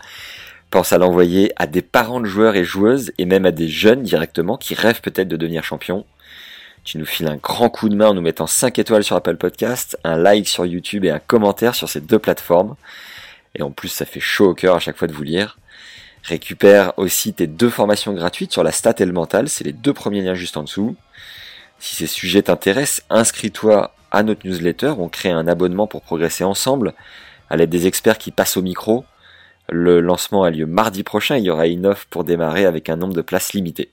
Pense 0.70 0.92
à 0.92 0.99
l'envoyer 0.99 1.53
à 1.55 1.68
des 1.68 1.80
parents 1.80 2.18
de 2.18 2.26
joueurs 2.26 2.57
et 2.57 2.64
joueuses 2.64 3.12
et 3.18 3.24
même 3.24 3.47
à 3.47 3.53
des 3.53 3.68
jeunes 3.68 4.03
directement 4.03 4.57
qui 4.57 4.74
rêvent 4.74 5.01
peut-être 5.01 5.28
de 5.28 5.36
devenir 5.36 5.62
champion. 5.62 6.05
Tu 6.82 6.99
nous 6.99 7.07
files 7.07 7.28
un 7.28 7.36
grand 7.36 7.68
coup 7.68 7.88
de 7.88 7.94
main 7.94 8.09
en 8.09 8.14
nous 8.14 8.20
mettant 8.20 8.49
5 8.49 8.80
étoiles 8.80 9.05
sur 9.05 9.14
Apple 9.14 9.36
Podcast, 9.36 9.97
un 10.03 10.16
like 10.16 10.49
sur 10.49 10.66
YouTube 10.66 11.05
et 11.05 11.11
un 11.11 11.20
commentaire 11.20 11.76
sur 11.76 11.88
ces 11.88 12.01
deux 12.01 12.18
plateformes. 12.18 12.74
Et 13.55 13.62
en 13.62 13.70
plus, 13.70 13.88
ça 13.88 14.07
fait 14.07 14.20
chaud 14.20 14.51
au 14.51 14.55
cœur 14.55 14.74
à 14.74 14.80
chaque 14.80 14.97
fois 14.97 15.07
de 15.07 15.12
vous 15.12 15.22
lire. 15.22 15.57
Récupère 16.24 16.94
aussi 16.97 17.32
tes 17.32 17.47
deux 17.47 17.70
formations 17.70 18.12
gratuites 18.12 18.53
sur 18.53 18.64
la 18.64 18.72
stat 18.72 18.94
et 18.99 19.05
le 19.05 19.12
mental, 19.12 19.49
c'est 19.49 19.62
les 19.62 19.72
deux 19.72 19.92
premiers 19.92 20.22
liens 20.22 20.34
juste 20.34 20.57
en 20.57 20.64
dessous. 20.64 20.97
Si 21.78 21.94
ces 21.94 22.09
sujets 22.09 22.42
t'intéressent, 22.42 23.05
inscris-toi 23.09 23.94
à 24.11 24.24
notre 24.24 24.47
newsletter, 24.47 24.94
on 24.99 25.09
crée 25.09 25.30
un 25.30 25.47
abonnement 25.47 25.86
pour 25.86 26.03
progresser 26.03 26.42
ensemble 26.42 26.92
à 27.51 27.57
l'aide 27.57 27.70
des 27.70 27.86
experts 27.86 28.18
qui 28.18 28.30
passent 28.30 28.57
au 28.57 28.62
micro. 28.62 29.05
Le 29.68 30.01
lancement 30.01 30.44
a 30.44 30.51
lieu 30.51 30.66
mardi 30.66 31.03
prochain. 31.03 31.36
Il 31.36 31.44
y 31.44 31.51
aura 31.51 31.66
une 31.66 31.86
offre 31.86 32.07
pour 32.09 32.24
démarrer 32.24 32.64
avec 32.64 32.88
un 32.88 32.97
nombre 32.97 33.14
de 33.14 33.22
places 33.22 33.53
limité. 33.53 33.90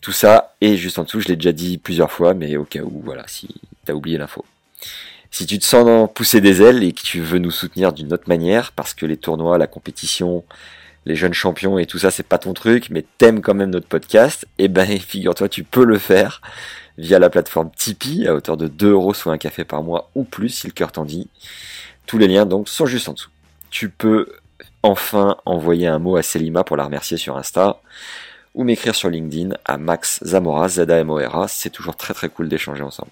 Tout 0.00 0.12
ça 0.12 0.54
est 0.60 0.76
juste 0.76 0.98
en 0.98 1.04
dessous. 1.04 1.20
Je 1.20 1.28
l'ai 1.28 1.36
déjà 1.36 1.52
dit 1.52 1.78
plusieurs 1.78 2.10
fois, 2.10 2.34
mais 2.34 2.56
au 2.56 2.64
cas 2.64 2.80
où, 2.80 3.02
voilà, 3.04 3.24
si 3.28 3.48
t'as 3.84 3.92
oublié 3.92 4.18
l'info. 4.18 4.44
Si 5.30 5.46
tu 5.46 5.58
te 5.58 5.64
sens 5.64 6.10
pousser 6.14 6.40
des 6.40 6.60
ailes 6.60 6.82
et 6.82 6.92
que 6.92 7.02
tu 7.02 7.20
veux 7.20 7.38
nous 7.38 7.50
soutenir 7.50 7.92
d'une 7.92 8.12
autre 8.12 8.28
manière, 8.28 8.72
parce 8.72 8.94
que 8.94 9.06
les 9.06 9.16
tournois, 9.16 9.56
la 9.58 9.66
compétition, 9.66 10.44
les 11.06 11.16
jeunes 11.16 11.34
champions 11.34 11.78
et 11.78 11.86
tout 11.86 11.98
ça, 11.98 12.10
c'est 12.10 12.26
pas 12.26 12.38
ton 12.38 12.52
truc, 12.52 12.88
mais 12.90 13.04
t'aimes 13.18 13.40
quand 13.40 13.54
même 13.54 13.70
notre 13.70 13.88
podcast, 13.88 14.46
eh 14.58 14.68
ben, 14.68 14.86
figure-toi, 15.00 15.48
tu 15.48 15.64
peux 15.64 15.84
le 15.84 15.98
faire 15.98 16.42
via 16.98 17.18
la 17.18 17.30
plateforme 17.30 17.70
Tipeee 17.74 18.26
à 18.26 18.34
hauteur 18.34 18.56
de 18.56 18.68
2 18.68 18.90
euros 18.90 19.14
soit 19.14 19.32
un 19.32 19.38
café 19.38 19.64
par 19.64 19.82
mois 19.82 20.10
ou 20.14 20.24
plus 20.24 20.50
si 20.50 20.66
le 20.66 20.72
cœur 20.72 20.92
t'en 20.92 21.04
dit. 21.04 21.28
Tous 22.06 22.18
les 22.18 22.28
liens 22.28 22.46
donc 22.46 22.68
sont 22.68 22.86
juste 22.86 23.08
en 23.08 23.12
dessous. 23.12 23.30
Tu 23.70 23.88
peux 23.88 24.26
enfin 24.82 25.36
envoyer 25.44 25.86
un 25.86 25.98
mot 25.98 26.16
à 26.16 26.22
Selima 26.22 26.64
pour 26.64 26.76
la 26.76 26.84
remercier 26.84 27.16
sur 27.16 27.36
Insta 27.36 27.80
ou 28.54 28.64
m'écrire 28.64 28.94
sur 28.94 29.08
LinkedIn 29.08 29.54
à 29.64 29.78
Max 29.78 30.22
Zamora, 30.24 30.68
z 30.68 30.80
a 30.80 30.98
m 30.98 31.10
o 31.10 31.16
r 31.16 31.36
a 31.36 31.48
C'est 31.48 31.70
toujours 31.70 31.96
très 31.96 32.14
très 32.14 32.28
cool 32.28 32.48
d'échanger 32.48 32.82
ensemble. 32.82 33.10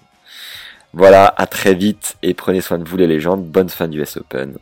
Voilà, 0.93 1.33
à 1.37 1.47
très 1.47 1.73
vite 1.73 2.17
et 2.21 2.33
prenez 2.33 2.61
soin 2.61 2.77
de 2.77 2.87
vous 2.87 2.97
les 2.97 3.07
légendes. 3.07 3.45
Bonne 3.45 3.69
fin 3.69 3.87
du 3.87 4.01
S 4.01 4.17
Open. 4.17 4.57